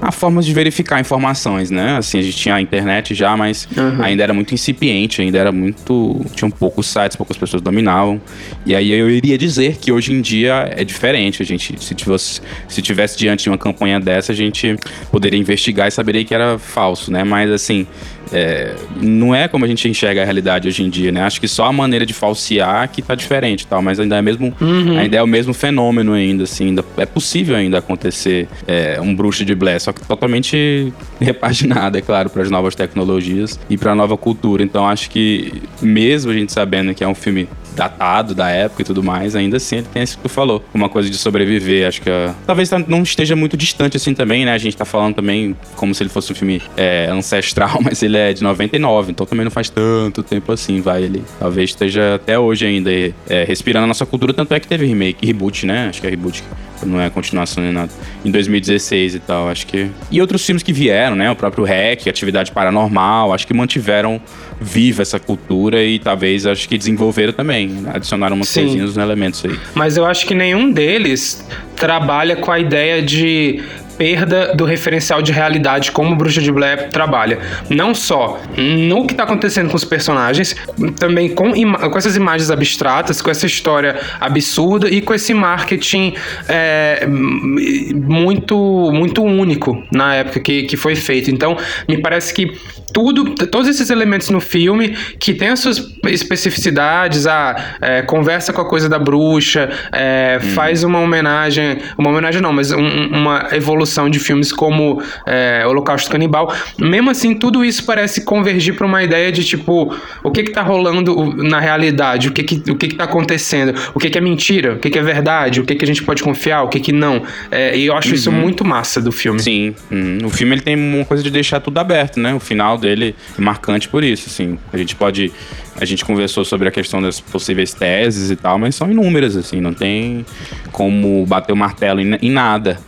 a 0.00 0.12
formas 0.12 0.44
de 0.44 0.52
verificar 0.52 1.00
informações, 1.00 1.70
né? 1.70 1.96
Assim, 1.96 2.18
a 2.18 2.22
gente 2.22 2.36
tinha 2.36 2.54
a 2.54 2.60
internet 2.60 3.14
já, 3.14 3.36
mas 3.36 3.66
uhum. 3.76 4.02
ainda 4.02 4.22
era 4.22 4.34
muito 4.34 4.52
incipiente, 4.52 5.22
ainda 5.22 5.38
era 5.38 5.50
muito. 5.50 6.20
Tinham 6.34 6.50
poucos 6.50 6.86
sites, 6.86 7.16
poucas 7.16 7.36
pessoas 7.36 7.62
dominavam. 7.62 8.20
E 8.64 8.74
aí 8.74 8.92
eu 8.92 9.10
iria 9.10 9.38
dizer 9.38 9.76
que 9.76 9.90
hoje 9.90 10.12
em 10.12 10.20
dia 10.20 10.70
é 10.76 10.84
diferente. 10.84 11.42
A 11.42 11.46
gente, 11.46 11.82
se 11.82 11.94
tivesse, 11.94 12.40
se 12.68 12.82
tivesse 12.82 13.18
diante 13.18 13.44
de 13.44 13.48
uma 13.48 13.58
campanha 13.58 13.98
dessa, 13.98 14.32
a 14.32 14.34
gente 14.34 14.76
poderia 15.10 15.38
investigar 15.38 15.88
e 15.88 15.90
saberia 15.90 16.24
que 16.24 16.34
era 16.34 16.58
falso, 16.58 17.10
né? 17.10 17.24
Mas 17.24 17.50
assim. 17.50 17.86
É, 18.32 18.74
não 19.00 19.34
é 19.34 19.48
como 19.48 19.64
a 19.64 19.68
gente 19.68 19.88
enxerga 19.88 20.22
a 20.22 20.24
realidade 20.24 20.68
hoje 20.68 20.82
em 20.82 20.90
dia, 20.90 21.12
né? 21.12 21.22
Acho 21.22 21.40
que 21.40 21.48
só 21.48 21.66
a 21.66 21.72
maneira 21.72 22.04
de 22.04 22.12
falsear 22.12 22.88
que 22.90 23.02
tá 23.02 23.14
diferente 23.14 23.66
tal, 23.66 23.82
mas 23.82 24.00
ainda 24.00 24.16
é 24.16 24.22
mesmo, 24.22 24.54
uhum. 24.60 24.98
ainda 24.98 25.16
é 25.16 25.22
o 25.22 25.26
mesmo 25.26 25.54
fenômeno 25.54 26.12
ainda, 26.12 26.44
assim, 26.44 26.68
ainda 26.68 26.84
é 26.96 27.06
possível 27.06 27.56
ainda 27.56 27.78
acontecer 27.78 28.48
é, 28.66 29.00
um 29.00 29.14
bruxo 29.14 29.44
de 29.44 29.54
Blair, 29.54 29.80
só 29.80 29.92
que 29.92 30.00
totalmente 30.06 30.92
repaginado, 31.20 31.98
é 31.98 32.00
claro, 32.00 32.30
para 32.30 32.42
as 32.42 32.50
novas 32.50 32.74
tecnologias 32.74 33.58
e 33.68 33.76
para 33.76 33.92
a 33.92 33.94
nova 33.94 34.16
cultura. 34.16 34.62
Então 34.62 34.86
acho 34.86 35.10
que 35.10 35.62
mesmo 35.80 36.30
a 36.30 36.34
gente 36.34 36.52
sabendo 36.52 36.94
que 36.94 37.04
é 37.04 37.08
um 37.08 37.14
filme 37.14 37.48
datado 37.76 38.34
da 38.34 38.48
época 38.48 38.82
e 38.82 38.84
tudo 38.84 39.02
mais, 39.02 39.36
ainda 39.36 39.58
assim 39.58 39.76
ele 39.76 39.86
tem 39.92 40.02
isso 40.02 40.16
que 40.16 40.22
tu 40.22 40.28
falou, 40.28 40.64
uma 40.72 40.88
coisa 40.88 41.10
de 41.10 41.16
sobreviver. 41.16 41.86
Acho 41.86 42.00
que 42.00 42.08
uh, 42.08 42.34
talvez 42.46 42.68
tá, 42.70 42.78
não 42.78 43.02
esteja 43.02 43.36
muito 43.36 43.56
distante 43.56 43.96
assim 43.96 44.14
também, 44.14 44.44
né? 44.44 44.52
A 44.52 44.58
gente 44.58 44.76
tá 44.76 44.84
falando 44.84 45.14
também 45.14 45.54
como 45.76 45.94
se 45.94 46.02
ele 46.02 46.10
fosse 46.10 46.32
um 46.32 46.34
filme 46.34 46.62
é, 46.76 47.08
ancestral, 47.10 47.78
mas 47.84 48.02
ele 48.02 48.15
é 48.16 48.32
de 48.32 48.42
99, 48.42 49.12
então 49.12 49.26
também 49.26 49.44
não 49.44 49.50
faz 49.50 49.68
tanto 49.68 50.22
tempo 50.22 50.52
assim, 50.52 50.80
vai 50.80 51.02
ele. 51.02 51.22
Talvez 51.38 51.70
esteja 51.70 52.14
até 52.14 52.38
hoje 52.38 52.66
ainda 52.66 52.90
é, 52.90 53.44
respirando 53.44 53.84
a 53.84 53.86
nossa 53.86 54.06
cultura, 54.06 54.32
tanto 54.32 54.54
é 54.54 54.60
que 54.60 54.66
teve 54.66 54.86
remake, 54.86 55.26
reboot, 55.26 55.66
né? 55.66 55.88
Acho 55.88 56.00
que 56.00 56.06
é 56.06 56.10
reboot 56.10 56.42
não 56.84 57.00
é 57.00 57.08
continuação 57.08 57.62
nem 57.62 57.72
nada. 57.72 57.90
Em 58.24 58.30
2016 58.30 59.14
e 59.14 59.18
tal, 59.20 59.48
acho 59.48 59.66
que. 59.66 59.88
E 60.10 60.20
outros 60.20 60.44
filmes 60.44 60.62
que 60.62 60.72
vieram, 60.72 61.16
né? 61.16 61.30
O 61.30 61.36
próprio 61.36 61.64
REC, 61.64 62.08
Atividade 62.08 62.52
Paranormal, 62.52 63.32
acho 63.32 63.46
que 63.46 63.54
mantiveram 63.54 64.20
viva 64.60 65.02
essa 65.02 65.18
cultura 65.18 65.82
e 65.82 65.98
talvez 65.98 66.46
acho 66.46 66.68
que 66.68 66.76
desenvolveram 66.76 67.32
também. 67.32 67.84
Adicionaram 67.86 68.36
umas 68.36 68.48
Sim. 68.48 68.62
coisinhas 68.62 68.88
nos 68.88 68.96
elementos 68.96 69.44
aí. 69.44 69.58
Mas 69.74 69.96
eu 69.96 70.04
acho 70.04 70.26
que 70.26 70.34
nenhum 70.34 70.70
deles 70.70 71.46
trabalha 71.76 72.36
com 72.36 72.50
a 72.50 72.58
ideia 72.58 73.02
de 73.02 73.62
perda 73.96 74.54
do 74.54 74.64
referencial 74.64 75.22
de 75.22 75.32
realidade 75.32 75.90
como 75.92 76.14
Bruxa 76.14 76.40
de 76.40 76.52
Blair 76.52 76.88
trabalha. 76.90 77.38
Não 77.68 77.94
só 77.94 78.40
no 78.56 79.06
que 79.06 79.12
está 79.12 79.24
acontecendo 79.24 79.70
com 79.70 79.76
os 79.76 79.84
personagens, 79.84 80.54
também 80.98 81.28
com, 81.28 81.52
com 81.52 81.98
essas 81.98 82.16
imagens 82.16 82.50
abstratas, 82.50 83.20
com 83.20 83.30
essa 83.30 83.46
história 83.46 84.00
absurda 84.20 84.88
e 84.88 85.00
com 85.00 85.14
esse 85.14 85.32
marketing 85.34 86.14
é, 86.48 87.06
muito, 87.06 88.56
muito 88.92 89.22
único 89.22 89.82
na 89.90 90.14
época 90.14 90.40
que, 90.40 90.64
que 90.64 90.76
foi 90.76 90.94
feito. 90.94 91.30
Então, 91.30 91.56
me 91.88 91.98
parece 91.98 92.32
que 92.32 92.52
tudo, 92.96 93.34
todos 93.34 93.68
esses 93.68 93.90
elementos 93.90 94.30
no 94.30 94.40
filme 94.40 94.96
que 95.20 95.34
tem 95.34 95.48
as 95.48 95.60
suas 95.60 95.92
especificidades, 96.06 97.26
a 97.26 97.74
é, 97.78 98.00
conversa 98.00 98.54
com 98.54 98.62
a 98.62 98.64
coisa 98.64 98.88
da 98.88 98.98
bruxa, 98.98 99.68
é, 99.92 100.40
hum. 100.42 100.48
faz 100.54 100.82
uma 100.82 100.98
homenagem, 100.98 101.76
uma 101.98 102.08
homenagem 102.08 102.40
não, 102.40 102.54
mas 102.54 102.72
um, 102.72 102.78
uma 102.78 103.48
evolução 103.52 104.08
de 104.08 104.18
filmes 104.18 104.50
como 104.50 105.02
é, 105.26 105.62
Holocausto 105.66 106.10
Canibal. 106.10 106.50
Mesmo 106.78 107.10
assim, 107.10 107.34
tudo 107.34 107.62
isso 107.62 107.84
parece 107.84 108.24
convergir 108.24 108.74
para 108.74 108.86
uma 108.86 109.04
ideia 109.04 109.30
de 109.30 109.44
tipo, 109.44 109.94
o 110.24 110.30
que 110.30 110.44
que 110.44 110.52
tá 110.52 110.62
rolando 110.62 111.34
na 111.36 111.60
realidade, 111.60 112.28
o 112.28 112.32
que 112.32 112.44
que, 112.44 112.70
o 112.70 112.76
que, 112.76 112.88
que 112.88 112.94
tá 112.94 113.04
acontecendo, 113.04 113.74
o 113.94 113.98
que 113.98 114.08
que 114.08 114.16
é 114.16 114.22
mentira, 114.22 114.72
o 114.72 114.78
que 114.78 114.88
que 114.88 114.98
é 114.98 115.02
verdade, 115.02 115.60
o 115.60 115.66
que 115.66 115.74
que 115.74 115.84
a 115.84 115.86
gente 115.86 116.02
pode 116.02 116.22
confiar, 116.22 116.62
o 116.62 116.68
que 116.68 116.80
que 116.80 116.92
não. 116.92 117.22
É, 117.50 117.76
e 117.76 117.84
eu 117.84 117.94
acho 117.94 118.08
uhum. 118.08 118.14
isso 118.14 118.32
muito 118.32 118.64
massa 118.64 119.02
do 119.02 119.12
filme. 119.12 119.38
Sim, 119.38 119.74
uhum. 119.90 120.20
o 120.24 120.30
filme 120.30 120.54
ele 120.54 120.62
tem 120.62 120.74
uma 120.74 121.04
coisa 121.04 121.22
de 121.22 121.30
deixar 121.30 121.60
tudo 121.60 121.76
aberto, 121.76 122.18
né? 122.18 122.32
O 122.32 122.40
final 122.40 122.78
dele 122.86 123.16
é 123.36 123.42
marcante 123.42 123.88
por 123.88 124.04
isso, 124.04 124.28
assim. 124.28 124.58
A 124.72 124.76
gente 124.76 124.94
pode 124.94 125.32
a 125.78 125.84
gente 125.84 126.04
conversou 126.04 126.44
sobre 126.44 126.68
a 126.68 126.70
questão 126.70 127.02
das 127.02 127.20
possíveis 127.20 127.74
teses 127.74 128.30
e 128.30 128.36
tal, 128.36 128.58
mas 128.58 128.74
são 128.74 128.90
inúmeras, 128.90 129.36
assim, 129.36 129.60
não 129.60 129.74
tem 129.74 130.24
como 130.72 131.26
bater 131.26 131.52
o 131.52 131.56
martelo 131.56 132.00
em, 132.00 132.14
em 132.22 132.30
nada. 132.30 132.78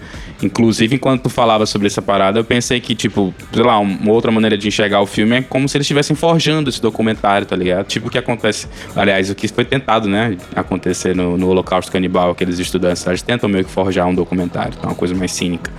Inclusive, 0.42 0.94
enquanto 0.94 1.22
tu 1.22 1.28
falava 1.28 1.66
sobre 1.66 1.88
essa 1.88 2.00
parada, 2.00 2.38
eu 2.38 2.44
pensei 2.44 2.80
que, 2.80 2.94
tipo, 2.94 3.34
sei 3.52 3.62
lá, 3.62 3.78
uma 3.78 4.12
outra 4.12 4.30
maneira 4.30 4.56
de 4.56 4.68
enxergar 4.68 5.00
o 5.00 5.06
filme 5.06 5.36
é 5.36 5.42
como 5.42 5.68
se 5.68 5.76
eles 5.76 5.84
estivessem 5.84 6.14
forjando 6.14 6.70
esse 6.70 6.80
documentário, 6.80 7.46
tá 7.46 7.56
ligado? 7.56 7.86
Tipo 7.86 8.08
o 8.08 8.10
que 8.10 8.18
acontece. 8.18 8.68
Aliás, 8.94 9.30
o 9.30 9.34
que 9.34 9.48
foi 9.48 9.64
tentado, 9.64 10.08
né? 10.08 10.36
Acontecer 10.54 11.14
no, 11.14 11.36
no 11.36 11.48
Holocausto 11.48 11.90
Canibal, 11.90 12.30
aqueles 12.30 12.58
estudantes, 12.58 13.04
eles 13.06 13.22
tentam 13.22 13.48
meio 13.48 13.64
que 13.64 13.70
forjar 13.70 14.06
um 14.06 14.14
documentário, 14.14 14.74
é 14.82 14.86
uma 14.86 14.94
coisa 14.94 15.14
mais 15.14 15.32
cínica. 15.32 15.72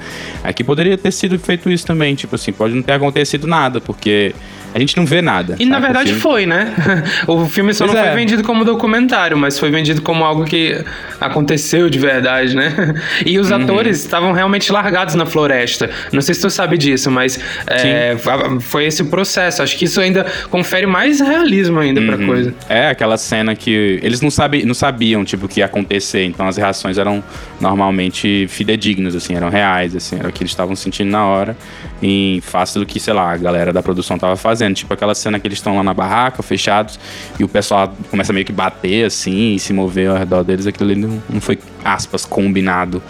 Aqui 0.44 0.64
poderia 0.64 0.98
ter 0.98 1.12
sido 1.12 1.40
feito 1.40 1.70
isso 1.70 1.86
também, 1.86 2.16
tipo 2.16 2.36
assim, 2.36 2.52
pode 2.52 2.74
não 2.74 2.82
ter 2.82 2.94
acontecido 2.94 3.48
nada, 3.48 3.80
porque 3.80 4.34
a 4.74 4.80
gente 4.80 4.96
não 4.96 5.06
vê 5.06 5.22
nada. 5.22 5.54
E 5.54 5.58
sabe? 5.58 5.70
na 5.70 5.80
verdade 5.80 6.14
foi, 6.14 6.46
né? 6.46 6.74
o 7.28 7.46
filme 7.48 7.74
só 7.74 7.86
pois 7.86 7.96
não 7.96 8.04
é. 8.04 8.08
foi 8.08 8.16
vendido 8.16 8.44
como 8.44 8.64
documentário, 8.64 9.38
mas 9.38 9.58
foi 9.58 9.72
vendido 9.72 10.02
como 10.02 10.24
algo 10.24 10.46
que 10.46 10.84
aconteceu 11.20 11.90
de 11.90 12.00
verdade, 12.00 12.56
né? 12.56 12.94
E 13.26 13.38
os 13.38 13.52
uhum. 13.52 13.58
atores 13.58 14.00
estavam 14.00 14.32
realmente 14.32 14.72
largados 14.72 15.16
na 15.16 15.26
floresta. 15.26 15.90
Não 16.12 16.22
sei 16.22 16.34
se 16.36 16.42
tu 16.42 16.50
sabe 16.50 16.78
disso, 16.78 17.12
mas 17.12 17.40
é, 17.68 18.16
foi 18.62 18.86
esse 18.86 19.04
processo. 19.04 19.62
Acho 19.62 19.78
que 19.78 19.86
isso 19.86 20.00
ainda 20.00 20.26
confere 20.50 20.86
mais 20.86 21.20
realismo 21.20 21.80
ainda 21.80 22.00
uhum. 22.00 22.08
pra 22.08 22.18
coisa. 22.18 22.54
É, 22.68 22.90
aquela 22.90 23.18
cena 23.18 23.56
que 23.56 24.00
eles 24.02 24.22
não, 24.22 24.32
sabe, 24.32 24.64
não 24.66 24.74
sabiam, 24.74 25.24
tipo, 25.26 25.46
o 25.46 25.50
que 25.50 25.60
ia 25.60 25.66
acontecer, 25.66 26.26
então 26.26 26.48
as 26.48 26.58
reações 26.58 26.98
eram 26.98 27.24
normalmente 27.60 28.48
fidedignas, 28.48 29.16
assim, 29.16 29.36
eram 29.36 29.50
reais, 29.50 29.96
assim, 29.96 30.18
era 30.18 30.30
o 30.30 30.32
que 30.32 30.44
eles 30.44 30.52
estavam 30.52 30.76
sentindo 30.76 31.10
na 31.10 31.26
hora, 31.26 31.58
em 32.02 32.40
face 32.42 32.80
do 32.80 32.86
que, 32.86 33.00
sei 33.00 33.14
lá, 33.14 33.32
a 33.32 33.38
galera 33.38 33.74
da 33.74 33.84
produção 33.84 34.18
tava 34.18 34.36
fazendo 34.36 34.59
fazendo. 34.60 34.76
Tipo 34.76 34.94
aquela 34.94 35.16
cena 35.16 35.40
que 35.40 35.48
eles 35.48 35.58
estão 35.58 35.76
lá 35.76 35.84
na 35.84 35.94
barraca, 35.94 36.44
fechados, 36.44 37.00
e 37.40 37.44
o 37.44 37.48
pessoal 37.48 37.94
começa 38.10 38.34
meio 38.34 38.46
que 38.46 38.52
bater 38.52 39.06
assim 39.06 39.56
e 39.56 39.60
se 39.60 39.72
mover 39.72 40.10
ao 40.10 40.18
redor 40.18 40.44
deles. 40.44 40.68
Aquilo 40.68 40.92
ali 40.92 41.00
não, 41.00 41.24
não 41.30 41.42
foi, 41.42 41.58
aspas, 41.84 42.26
combinado. 42.26 43.02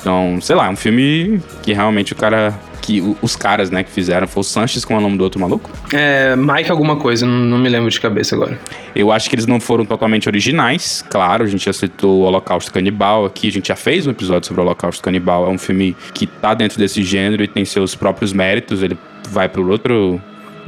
Então, 0.00 0.38
sei 0.40 0.56
lá, 0.56 0.66
é 0.66 0.70
um 0.70 0.76
filme 0.76 1.40
que 1.62 1.72
realmente 1.72 2.12
o 2.12 2.16
cara 2.16 2.54
que 2.80 3.02
os 3.20 3.36
caras, 3.36 3.70
né, 3.70 3.84
que 3.84 3.90
fizeram, 3.90 4.26
foi 4.26 4.40
o 4.40 4.44
Sanches 4.44 4.82
com 4.82 4.96
o 4.96 5.00
nome 5.00 5.18
do 5.18 5.22
outro 5.22 5.38
maluco? 5.38 5.70
É, 5.92 6.34
Mike 6.34 6.70
alguma 6.70 6.96
coisa, 6.96 7.26
não, 7.26 7.34
não, 7.40 7.58
me 7.58 7.68
lembro 7.68 7.90
de 7.90 8.00
cabeça 8.00 8.34
agora. 8.34 8.58
Eu 8.94 9.12
acho 9.12 9.28
que 9.28 9.34
eles 9.34 9.46
não 9.46 9.60
foram 9.60 9.84
totalmente 9.84 10.26
originais, 10.26 11.04
claro, 11.10 11.44
a 11.44 11.46
gente 11.46 11.66
já 11.66 11.72
citou 11.74 12.20
o 12.20 12.22
Holocausto 12.22 12.72
Canibal 12.72 13.26
aqui, 13.26 13.48
a 13.48 13.52
gente 13.52 13.68
já 13.68 13.76
fez 13.76 14.06
um 14.06 14.10
episódio 14.10 14.48
sobre 14.48 14.62
o 14.62 14.64
Holocausto 14.64 15.02
Canibal, 15.02 15.44
é 15.44 15.50
um 15.50 15.58
filme 15.58 15.94
que 16.14 16.26
tá 16.26 16.54
dentro 16.54 16.78
desse 16.78 17.02
gênero 17.02 17.44
e 17.44 17.48
tem 17.48 17.62
seus 17.62 17.94
próprios 17.94 18.32
méritos, 18.32 18.82
ele 18.82 18.96
vai 19.30 19.50
pro 19.50 19.68
outro 19.68 20.18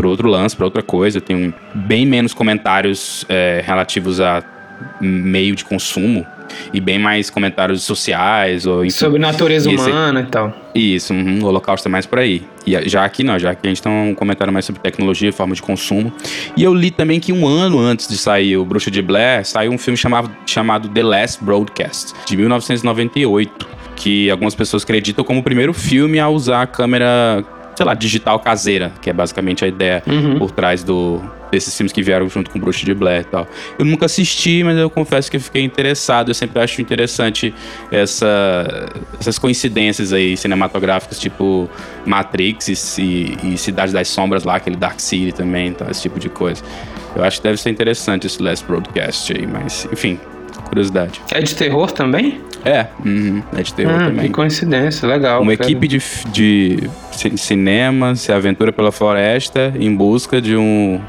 para 0.00 0.08
outro 0.08 0.28
lance, 0.28 0.56
para 0.56 0.64
outra 0.64 0.82
coisa. 0.82 1.20
Tem 1.20 1.36
um, 1.36 1.52
bem 1.74 2.06
menos 2.06 2.32
comentários 2.32 3.26
é, 3.28 3.62
relativos 3.64 4.18
a 4.18 4.42
meio 4.98 5.54
de 5.54 5.62
consumo 5.62 6.26
e 6.72 6.80
bem 6.80 6.98
mais 6.98 7.28
comentários 7.28 7.82
sociais 7.82 8.66
ou 8.66 8.82
enfim, 8.82 8.96
sobre 8.96 9.20
natureza 9.20 9.70
esse, 9.70 9.90
humana 9.90 10.20
e 10.20 10.26
tal. 10.26 10.56
Isso, 10.74 11.12
uhum, 11.12 11.40
o 11.42 11.46
Holocausto 11.46 11.86
é 11.86 11.90
mais 11.90 12.06
por 12.06 12.18
aí. 12.18 12.42
E 12.66 12.88
já 12.88 13.04
aqui 13.04 13.22
não, 13.22 13.38
já 13.38 13.50
aqui 13.50 13.66
a 13.66 13.68
gente 13.68 13.82
tem 13.82 13.92
um 13.92 14.14
comentário 14.14 14.50
mais 14.50 14.64
sobre 14.64 14.80
tecnologia, 14.80 15.30
forma 15.34 15.54
de 15.54 15.60
consumo. 15.60 16.10
E 16.56 16.62
eu 16.62 16.74
li 16.74 16.90
também 16.90 17.20
que 17.20 17.30
um 17.30 17.46
ano 17.46 17.78
antes 17.78 18.08
de 18.08 18.16
sair 18.16 18.56
o 18.56 18.64
Bruxo 18.64 18.90
de 18.90 19.02
Blair, 19.02 19.44
saiu 19.44 19.70
um 19.70 19.78
filme 19.78 19.98
chamado, 19.98 20.30
chamado 20.46 20.88
The 20.88 21.02
Last 21.02 21.44
Broadcast, 21.44 22.14
de 22.26 22.38
1998, 22.38 23.68
que 23.96 24.30
algumas 24.30 24.54
pessoas 24.54 24.82
acreditam 24.82 25.22
como 25.22 25.40
o 25.40 25.42
primeiro 25.42 25.74
filme 25.74 26.18
a 26.18 26.28
usar 26.28 26.62
a 26.62 26.66
câmera 26.66 27.44
sei 27.80 27.86
lá, 27.86 27.94
digital 27.94 28.38
caseira, 28.38 28.92
que 29.00 29.08
é 29.08 29.12
basicamente 29.12 29.64
a 29.64 29.68
ideia 29.68 30.02
uhum. 30.06 30.38
por 30.38 30.50
trás 30.50 30.84
do, 30.84 31.18
desses 31.50 31.74
filmes 31.74 31.90
que 31.90 32.02
vieram 32.02 32.28
junto 32.28 32.50
com 32.50 32.58
o 32.58 32.60
Bruxo 32.60 32.84
de 32.84 32.92
Blair 32.92 33.22
e 33.22 33.24
tal. 33.24 33.48
Eu 33.78 33.86
nunca 33.86 34.04
assisti, 34.04 34.62
mas 34.62 34.76
eu 34.76 34.90
confesso 34.90 35.30
que 35.30 35.38
eu 35.38 35.40
fiquei 35.40 35.64
interessado. 35.64 36.28
Eu 36.28 36.34
sempre 36.34 36.60
acho 36.60 36.82
interessante 36.82 37.54
essa, 37.90 38.86
essas 39.18 39.38
coincidências 39.38 40.12
aí 40.12 40.36
cinematográficas, 40.36 41.18
tipo 41.18 41.70
Matrix 42.04 42.98
e, 42.98 43.38
e 43.44 43.56
Cidade 43.56 43.94
das 43.94 44.08
Sombras 44.08 44.44
lá, 44.44 44.56
aquele 44.56 44.76
Dark 44.76 45.00
City 45.00 45.32
também, 45.32 45.68
então, 45.68 45.88
esse 45.90 46.02
tipo 46.02 46.20
de 46.20 46.28
coisa. 46.28 46.62
Eu 47.16 47.24
acho 47.24 47.38
que 47.38 47.44
deve 47.44 47.56
ser 47.56 47.70
interessante 47.70 48.26
esse 48.26 48.42
Last 48.42 48.66
Broadcast 48.66 49.32
aí, 49.32 49.46
mas 49.46 49.88
enfim, 49.90 50.20
curiosidade. 50.68 51.22
É 51.32 51.40
de 51.40 51.54
terror 51.54 51.90
também? 51.90 52.42
É, 52.64 52.86
uhum, 53.04 53.42
é 53.56 53.62
de 53.62 53.72
terror 53.74 53.94
Ah, 53.94 54.04
também. 54.06 54.26
que 54.26 54.32
coincidência, 54.32 55.08
legal. 55.08 55.42
Uma 55.42 55.54
equipe 55.54 55.88
de, 55.88 55.98
de 56.32 56.90
ci- 57.12 57.36
cinema 57.38 58.14
se 58.14 58.32
aventura 58.32 58.72
pela 58.72 58.92
floresta 58.92 59.72
em 59.78 59.94
busca 59.94 60.40
de 60.40 60.56
um 60.56 61.00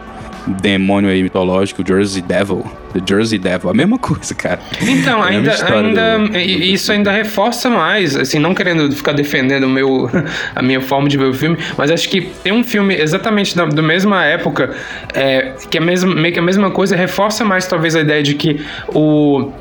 demônio 0.47 1.09
aí 1.09 1.21
mitológico, 1.21 1.83
Jersey 1.87 2.21
Devil. 2.21 2.65
The 2.93 2.99
Jersey 3.07 3.37
Devil, 3.37 3.69
a 3.69 3.73
mesma 3.73 3.97
coisa, 3.99 4.33
cara. 4.33 4.59
Então, 4.81 5.23
É 5.23 5.29
ainda, 5.29 5.51
ainda 5.65 6.17
do- 6.19 6.37
e- 6.37 6.57
do- 6.57 6.63
isso 6.63 6.91
ainda 6.91 7.11
reforça 7.11 7.69
mais, 7.69 8.15
assim, 8.15 8.39
não 8.39 8.53
querendo 8.55 8.91
ficar 8.91 9.11
defendendo 9.13 9.67
meu, 9.69 10.09
a 10.55 10.61
minha 10.61 10.81
forma 10.81 11.07
de 11.07 11.17
ver 11.17 11.25
o 11.25 11.33
filme, 11.33 11.57
mas 11.77 11.91
acho 11.91 12.09
que 12.09 12.21
tem 12.43 12.51
um 12.51 12.63
filme 12.63 12.95
exatamente 12.95 13.55
da, 13.55 13.65
da 13.65 13.81
mesma 13.83 14.25
época, 14.25 14.73
é, 15.13 15.53
que 15.69 15.77
é 15.77 15.81
mesmo, 15.81 16.13
meio 16.15 16.33
que 16.33 16.39
a 16.39 16.43
mesma 16.43 16.71
coisa, 16.71 16.95
reforça 16.95 17.45
mais 17.45 17.67
talvez 17.67 17.95
a 17.95 18.01
ideia 18.01 18.23
de 18.23 18.33
que 18.33 18.65
o 18.87 19.51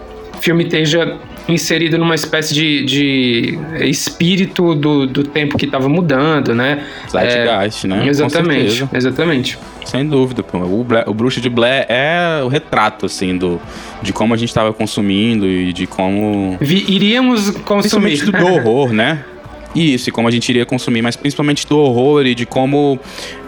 filme 0.40 0.64
esteja 0.64 1.18
inserido 1.48 1.98
numa 1.98 2.14
espécie 2.14 2.54
de, 2.54 2.84
de 2.84 3.58
espírito 3.88 4.74
do, 4.74 5.06
do 5.06 5.24
tempo 5.24 5.56
que 5.58 5.64
estava 5.66 5.88
mudando, 5.88 6.54
né? 6.54 6.84
Zeitgeist, 7.10 7.86
né? 7.86 8.00
Com 8.02 8.08
Exatamente, 8.08 8.88
exatamente. 8.94 9.58
Sem 9.84 10.06
dúvida, 10.06 10.42
pô. 10.42 10.58
O, 10.58 10.86
o 11.06 11.14
Bruxo 11.14 11.40
de 11.40 11.48
Blair 11.48 11.86
é 11.88 12.42
o 12.44 12.48
retrato, 12.48 13.06
assim, 13.06 13.36
do, 13.36 13.60
de 14.02 14.12
como 14.12 14.32
a 14.34 14.36
gente 14.36 14.52
tava 14.54 14.72
consumindo 14.72 15.46
e 15.46 15.72
de 15.72 15.86
como. 15.86 16.56
Vi- 16.60 16.84
iríamos 16.88 17.50
consumir. 17.64 18.16
Principalmente 18.18 18.30
do 18.30 18.46
horror, 18.54 18.92
né? 18.92 19.24
Isso, 19.74 20.08
e 20.08 20.12
como 20.12 20.26
a 20.26 20.30
gente 20.30 20.48
iria 20.48 20.66
consumir, 20.66 21.00
mas 21.00 21.14
principalmente 21.14 21.66
do 21.66 21.78
horror 21.78 22.26
e 22.26 22.34
de 22.34 22.44
como 22.44 22.98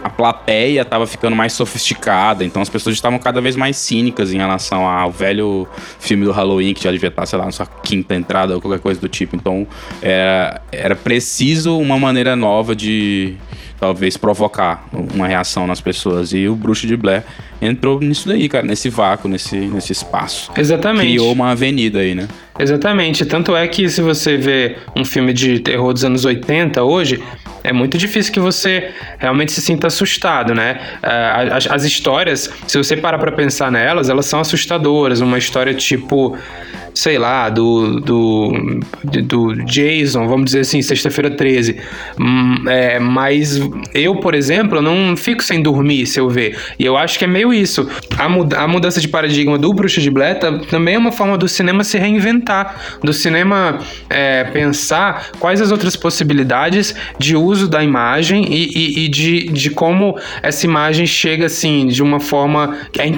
a 0.01 0.09
plateia 0.09 0.85
tava 0.85 1.05
ficando 1.05 1.35
mais 1.35 1.51
sofisticada. 1.51 2.45
Então 2.45 2.61
as 2.61 2.69
pessoas 2.69 2.95
estavam 2.95 3.19
cada 3.19 3.41
vez 3.41 3.55
mais 3.55 3.75
cínicas 3.75 4.33
em 4.33 4.37
relação 4.37 4.87
ao 4.87 5.11
velho 5.11 5.67
filme 5.99 6.23
do 6.23 6.31
Halloween, 6.31 6.73
que 6.73 6.83
já 6.83 6.91
devia 6.91 7.09
estar, 7.09 7.25
sei 7.25 7.37
lá, 7.37 7.45
na 7.45 7.51
sua 7.51 7.65
quinta 7.65 8.15
entrada 8.15 8.55
ou 8.55 8.61
qualquer 8.61 8.79
coisa 8.79 9.01
do 9.01 9.09
tipo. 9.09 9.35
Então 9.35 9.67
era, 10.01 10.61
era 10.71 10.95
preciso 10.95 11.77
uma 11.77 11.99
maneira 11.99 12.35
nova 12.35 12.73
de 12.73 13.35
talvez 13.79 14.17
provocar 14.17 14.87
uma 15.13 15.27
reação 15.27 15.67
nas 15.67 15.81
pessoas. 15.81 16.33
E 16.33 16.47
o 16.47 16.55
Bruxo 16.55 16.87
de 16.87 16.95
Blair 16.95 17.23
entrou 17.61 17.99
nisso 17.99 18.27
daí, 18.27 18.47
cara, 18.47 18.65
nesse 18.65 18.89
vácuo, 18.89 19.27
nesse, 19.27 19.55
nesse 19.55 19.91
espaço. 19.91 20.51
Exatamente. 20.57 21.07
Criou 21.07 21.31
uma 21.31 21.51
avenida 21.51 21.99
aí, 21.99 22.15
né? 22.15 22.27
Exatamente. 22.57 23.25
Tanto 23.25 23.55
é 23.55 23.67
que 23.67 23.89
se 23.89 24.01
você 24.01 24.37
vê 24.37 24.77
um 24.95 25.03
filme 25.03 25.33
de 25.33 25.59
terror 25.59 25.93
dos 25.93 26.03
anos 26.03 26.25
80 26.25 26.83
hoje, 26.83 27.21
é 27.63 27.71
muito 27.73 27.97
difícil 27.97 28.33
que 28.33 28.39
você 28.39 28.91
realmente 29.19 29.51
se 29.51 29.61
sinta 29.61 29.87
assustado, 29.87 30.53
né? 30.53 30.79
Ah, 31.01 31.57
As, 31.57 31.67
as 31.69 31.83
histórias, 31.83 32.49
se 32.67 32.77
você 32.77 32.97
parar 32.97 33.17
pra 33.17 33.31
pensar 33.31 33.71
nelas, 33.71 34.09
elas 34.09 34.25
são 34.25 34.39
assustadoras. 34.39 35.21
Uma 35.21 35.37
história 35.37 35.73
tipo, 35.73 36.37
sei 36.93 37.17
lá, 37.17 37.49
do, 37.49 37.99
do, 38.01 38.51
do 39.03 39.55
Jason, 39.65 40.27
vamos 40.27 40.45
dizer 40.45 40.59
assim, 40.61 40.81
sexta-feira 40.81 41.31
13. 41.31 41.77
Hum, 42.19 42.63
é, 42.67 42.99
mas 42.99 43.59
eu, 43.93 44.15
por 44.17 44.33
exemplo, 44.35 44.81
não 44.81 45.15
fico 45.15 45.41
sem 45.43 45.61
dormir 45.61 46.05
se 46.05 46.19
eu 46.19 46.29
ver. 46.29 46.57
E 46.77 46.85
eu 46.85 46.97
acho 46.97 47.17
que 47.17 47.25
é 47.25 47.27
meio 47.27 47.53
isso. 47.53 47.87
A, 48.17 48.27
muda- 48.29 48.59
a 48.59 48.67
mudança 48.67 48.99
de 49.01 49.07
paradigma 49.07 49.57
do 49.57 49.73
Bruxa 49.73 50.01
de 50.01 50.09
Blair 50.09 50.39
ta- 50.39 50.59
também 50.69 50.95
é 50.95 50.97
uma 50.97 51.11
forma 51.11 51.37
do 51.37 51.47
cinema 51.47 51.83
se 51.83 51.97
reinventar. 51.97 52.97
Do 53.03 53.13
cinema 53.13 53.79
é, 54.09 54.43
pensar 54.45 55.31
quais 55.39 55.61
as 55.61 55.71
outras 55.71 55.95
possibilidades 55.95 56.95
de 57.17 57.35
uso 57.53 57.67
da 57.69 57.83
imagem 57.83 58.43
e, 58.51 58.69
e- 58.75 59.05
e 59.05 59.07
de, 59.07 59.43
de 59.49 59.69
como 59.69 60.17
essa 60.41 60.65
imagem 60.65 61.05
chega 61.05 61.45
assim, 61.45 61.87
de 61.87 62.01
uma 62.03 62.19
forma. 62.19 62.75
é 62.97 63.09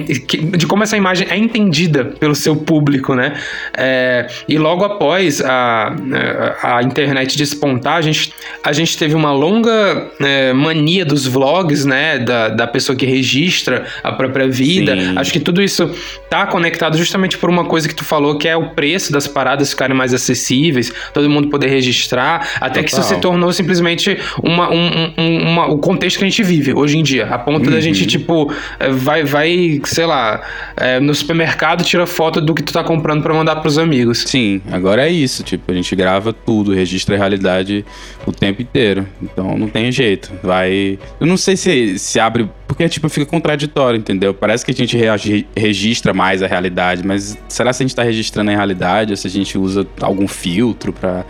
de 0.56 0.66
como 0.66 0.82
essa 0.82 0.96
imagem 0.96 1.26
é 1.30 1.36
entendida 1.36 2.04
pelo 2.04 2.34
seu 2.34 2.54
público, 2.56 3.14
né? 3.14 3.34
É, 3.76 4.26
e 4.48 4.58
logo 4.58 4.84
após 4.84 5.40
a, 5.40 5.94
a, 6.62 6.78
a 6.78 6.82
internet 6.82 7.36
despontar, 7.36 7.96
a 7.96 8.02
gente, 8.02 8.32
a 8.62 8.72
gente 8.72 8.96
teve 8.96 9.14
uma 9.14 9.32
longa 9.32 10.10
é, 10.20 10.52
mania 10.52 11.04
dos 11.04 11.26
vlogs, 11.26 11.84
né? 11.84 12.18
Da, 12.18 12.48
da 12.50 12.66
pessoa 12.66 12.96
que 12.96 13.06
registra 13.06 13.86
a 14.02 14.12
própria 14.12 14.48
vida. 14.48 14.94
Sim. 14.94 15.18
Acho 15.18 15.32
que 15.32 15.40
tudo 15.40 15.62
isso 15.62 15.90
tá 16.30 16.46
conectado 16.46 16.96
justamente 16.96 17.38
por 17.38 17.48
uma 17.50 17.64
coisa 17.64 17.88
que 17.88 17.94
tu 17.94 18.04
falou, 18.04 18.36
que 18.38 18.48
é 18.48 18.56
o 18.56 18.70
preço 18.70 19.12
das 19.12 19.26
paradas 19.26 19.70
ficarem 19.70 19.96
mais 19.96 20.12
acessíveis, 20.14 20.92
todo 21.14 21.28
mundo 21.30 21.48
poder 21.48 21.68
registrar, 21.68 22.48
até 22.60 22.82
que 22.82 22.88
isso 22.90 23.00
Total. 23.00 23.14
se 23.16 23.20
tornou 23.20 23.52
simplesmente 23.52 24.18
uma, 24.42 24.70
um, 24.70 25.12
um- 25.18 25.42
uma- 25.50 25.66
o 25.66 25.78
contexto 25.78 26.18
que 26.18 26.24
a 26.24 26.28
gente 26.28 26.42
vive 26.42 26.72
hoje 26.74 26.98
em 26.98 27.02
dia. 27.02 27.26
A 27.26 27.38
ponto 27.38 27.68
da 27.70 27.76
Uhum. 27.76 27.80
gente, 27.80 28.06
tipo, 28.06 28.52
é, 28.78 28.90
vai, 28.90 29.24
vai 29.24 29.80
sei 29.84 30.06
lá, 30.06 30.42
é, 30.76 31.00
no 31.00 31.14
supermercado 31.14 31.84
tira 31.84 32.06
foto 32.06 32.40
do 32.40 32.54
que 32.54 32.62
tu 32.62 32.72
tá 32.72 32.82
comprando 32.84 33.22
pra 33.22 33.32
mandar 33.34 33.56
pros 33.56 33.78
amigos. 33.78 34.24
Sim, 34.26 34.60
agora 34.70 35.06
é 35.06 35.10
isso. 35.10 35.42
Tipo, 35.42 35.70
a 35.70 35.74
gente 35.74 35.94
grava 35.96 36.32
tudo, 36.32 36.72
registra 36.74 37.14
a 37.14 37.18
realidade 37.18 37.84
o 38.26 38.32
tempo 38.32 38.62
inteiro. 38.62 39.06
Então 39.22 39.56
não 39.58 39.68
tem 39.68 39.90
jeito. 39.92 40.32
Vai. 40.42 40.98
Eu 41.20 41.26
não 41.26 41.36
sei 41.36 41.56
se, 41.56 41.98
se 41.98 42.18
abre. 42.20 42.48
Porque, 42.66 42.88
tipo, 42.88 43.08
fica 43.08 43.24
contraditório, 43.24 43.96
entendeu? 43.98 44.34
Parece 44.34 44.64
que 44.64 44.72
a 44.72 44.74
gente 44.74 44.98
registra 45.56 46.12
mais 46.12 46.42
a 46.42 46.46
realidade, 46.48 47.06
mas 47.06 47.38
será 47.48 47.72
se 47.72 47.82
a 47.82 47.86
gente 47.86 47.94
tá 47.94 48.02
registrando 48.02 48.50
a 48.50 48.54
realidade 48.54 49.12
ou 49.12 49.16
se 49.16 49.26
a 49.26 49.30
gente 49.30 49.56
usa 49.56 49.86
algum 50.00 50.26
filtro 50.26 50.92
pra, 50.92 51.24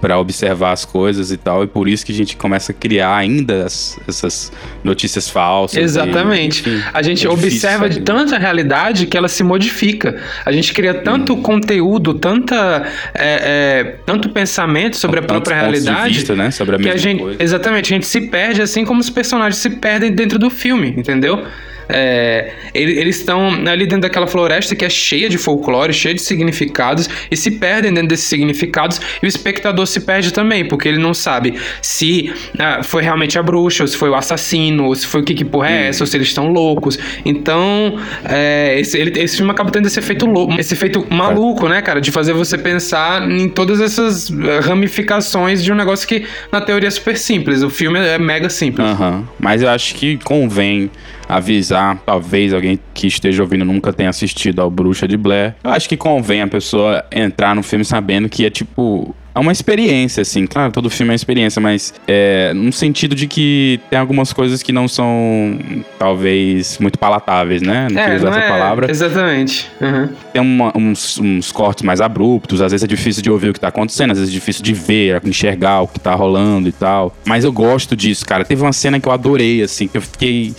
pra 0.00 0.18
observar 0.18 0.72
as 0.72 0.84
coisas 0.84 1.30
e 1.30 1.36
tal? 1.36 1.64
E 1.64 1.66
por 1.66 1.88
isso 1.88 2.04
que 2.04 2.12
a 2.12 2.14
gente 2.14 2.36
começa 2.36 2.72
a 2.72 2.74
criar 2.74 3.16
ainda 3.16 3.64
as- 3.64 3.98
essas 4.06 4.52
notícias 4.84 5.28
falsas. 5.28 5.76
e, 5.78 5.80
Exatamente. 5.80 6.60
enfim, 6.68 6.82
a 6.92 7.02
gente 7.02 7.26
é 7.26 7.30
observa 7.30 7.88
de 7.88 7.94
saber. 7.96 8.04
tanta 8.04 8.38
realidade 8.38 9.06
que 9.06 9.16
ela 9.16 9.28
se 9.28 9.42
modifica. 9.42 10.20
A 10.44 10.52
gente 10.52 10.72
cria 10.72 10.94
tanto 10.94 11.34
Hum. 11.34 11.42
conteúdo, 11.42 12.14
tanta, 12.14 12.86
é, 13.14 13.24
é, 13.24 13.96
tanto 14.04 14.28
pensamento 14.30 14.96
sobre 14.96 15.18
a 15.20 15.22
Tantos 15.22 15.34
própria 15.44 15.60
realidade. 15.60 16.14
vista, 16.14 16.34
né? 16.34 16.50
Sobre 16.50 16.76
a 16.76 16.78
mesma 16.78 16.94
a 16.94 16.96
gente, 16.96 17.20
coisa. 17.22 17.42
exatamente, 17.42 17.92
a 17.92 17.96
gente 17.96 18.06
se 18.06 18.20
perde 18.22 18.62
assim 18.62 18.84
como 18.84 19.00
os 19.00 19.10
personagens 19.10 19.56
se 19.56 19.70
perdem 19.70 20.12
dentro 20.12 20.38
do 20.38 20.50
filme, 20.50 20.94
entendeu? 20.96 21.44
É, 21.88 22.52
ele- 22.74 22.98
eles 22.98 23.18
estão 23.18 23.48
ali 23.66 23.84
dentro 23.86 24.00
daquela 24.02 24.26
floresta 24.26 24.74
que 24.74 24.84
é 24.84 24.88
cheia 24.90 25.28
de 25.28 25.38
folclore, 25.38 25.92
cheia 25.92 26.14
de 26.14 26.20
significados 26.22 27.08
e 27.30 27.36
se 27.36 27.52
perdem 27.52 27.92
dentro 27.92 28.08
desses 28.08 28.26
significados 28.26 29.00
e 29.22 29.26
o 29.26 29.28
espectador 29.28 29.86
se 29.86 30.00
perde 30.00 30.32
também, 30.32 30.64
porque 30.66 30.88
ele 30.88 30.98
não 30.98 31.14
sabe 31.14 31.54
se 31.80 32.32
ah, 32.58 32.82
foi 32.82 33.02
realmente 33.02 33.38
a 33.38 33.42
bruxa, 33.42 33.84
ou 33.84 33.88
se 33.88 33.96
foi 33.96 34.08
o 34.10 34.14
assassino, 34.14 34.84
ou 34.86 34.94
se 34.94 35.06
foi 35.06 35.20
o 35.20 35.24
que, 35.24 35.34
que 35.34 35.44
porra 35.44 35.70
é 35.70 35.88
essa, 35.88 36.02
ou 36.02 36.06
se 36.06 36.16
eles 36.16 36.28
estão 36.28 36.48
loucos. 36.48 36.98
Então, 37.24 37.98
é, 38.24 38.78
esse, 38.80 38.98
ele- 38.98 39.20
esse 39.20 39.36
filme 39.36 39.50
acaba 39.52 39.70
tendo 39.70 39.86
esse 39.86 39.98
efeito 39.98 40.26
louco, 40.26 40.58
esse 40.58 40.74
efeito 40.74 41.06
maluco, 41.10 41.68
né, 41.68 41.80
cara, 41.82 42.00
de 42.00 42.10
fazer 42.10 42.32
você 42.32 42.58
pensar 42.58 43.30
em 43.30 43.48
todas 43.48 43.80
essas 43.80 44.30
eh, 44.30 44.60
ramificações 44.60 45.62
de 45.62 45.72
um 45.72 45.74
negócio 45.74 46.06
que 46.06 46.24
na 46.50 46.60
teoria 46.60 46.88
é 46.88 46.90
super 46.90 47.16
simples. 47.16 47.62
O 47.62 47.70
filme 47.70 47.98
é 47.98 48.18
mega 48.18 48.48
simples. 48.48 48.86
Aham. 48.86 49.24
Mas 49.38 49.62
eu 49.62 49.68
acho 49.68 49.94
que 49.94 50.18
convém 50.24 50.90
avisar, 51.28 51.98
talvez 52.04 52.52
alguém 52.54 52.78
que 52.94 53.06
esteja 53.06 53.42
ouvindo 53.42 53.64
nunca 53.64 53.92
tenha 53.92 54.08
assistido 54.10 54.60
ao 54.60 54.70
Bruxa 54.70 55.06
de 55.08 55.16
Blair. 55.16 55.54
Eu 55.62 55.70
acho 55.70 55.88
que 55.88 55.96
convém 55.96 56.42
a 56.42 56.46
pessoa 56.48 57.04
entrar 57.12 57.54
no 57.54 57.62
filme 57.62 57.84
sabendo 57.84 58.28
que 58.28 58.44
é 58.46 58.50
tipo. 58.50 59.14
É 59.34 59.38
uma 59.38 59.52
experiência, 59.52 60.22
assim. 60.22 60.46
Claro, 60.46 60.72
todo 60.72 60.88
filme 60.88 61.10
é 61.10 61.12
uma 61.12 61.16
experiência, 61.16 61.60
mas 61.60 61.92
é 62.08 62.54
no 62.54 62.72
sentido 62.72 63.14
de 63.14 63.26
que 63.26 63.78
tem 63.90 63.98
algumas 63.98 64.32
coisas 64.32 64.62
que 64.62 64.72
não 64.72 64.88
são, 64.88 65.58
talvez, 65.98 66.78
muito 66.78 66.98
palatáveis, 66.98 67.60
né? 67.60 67.86
Não 67.90 68.00
queria 68.00 68.16
usar 68.16 68.28
essa 68.30 68.38
é- 68.38 68.48
palavra. 68.48 68.90
Exatamente. 68.90 69.68
Uhum. 69.78 70.08
Tem 70.32 70.40
uma- 70.40 70.72
uns, 70.74 71.18
uns 71.18 71.52
cortes 71.52 71.84
mais 71.84 72.00
abruptos, 72.00 72.62
às 72.62 72.72
vezes 72.72 72.82
é 72.84 72.86
difícil 72.86 73.22
de 73.22 73.30
ouvir 73.30 73.50
o 73.50 73.52
que 73.52 73.60
tá 73.60 73.68
acontecendo, 73.68 74.12
às 74.12 74.18
vezes 74.18 74.32
é 74.32 74.34
difícil 74.34 74.62
de 74.62 74.72
ver, 74.72 75.20
enxergar 75.22 75.82
o 75.82 75.88
que 75.88 76.00
tá 76.00 76.14
rolando 76.14 76.70
e 76.70 76.72
tal. 76.72 77.14
Mas 77.26 77.44
eu 77.44 77.52
gosto 77.52 77.94
disso, 77.94 78.24
cara. 78.24 78.42
Teve 78.42 78.62
uma 78.62 78.72
cena 78.72 78.98
que 78.98 79.06
eu 79.06 79.12
adorei, 79.12 79.62
assim, 79.62 79.86
que 79.86 79.98
eu 79.98 80.02
fiquei. 80.02 80.54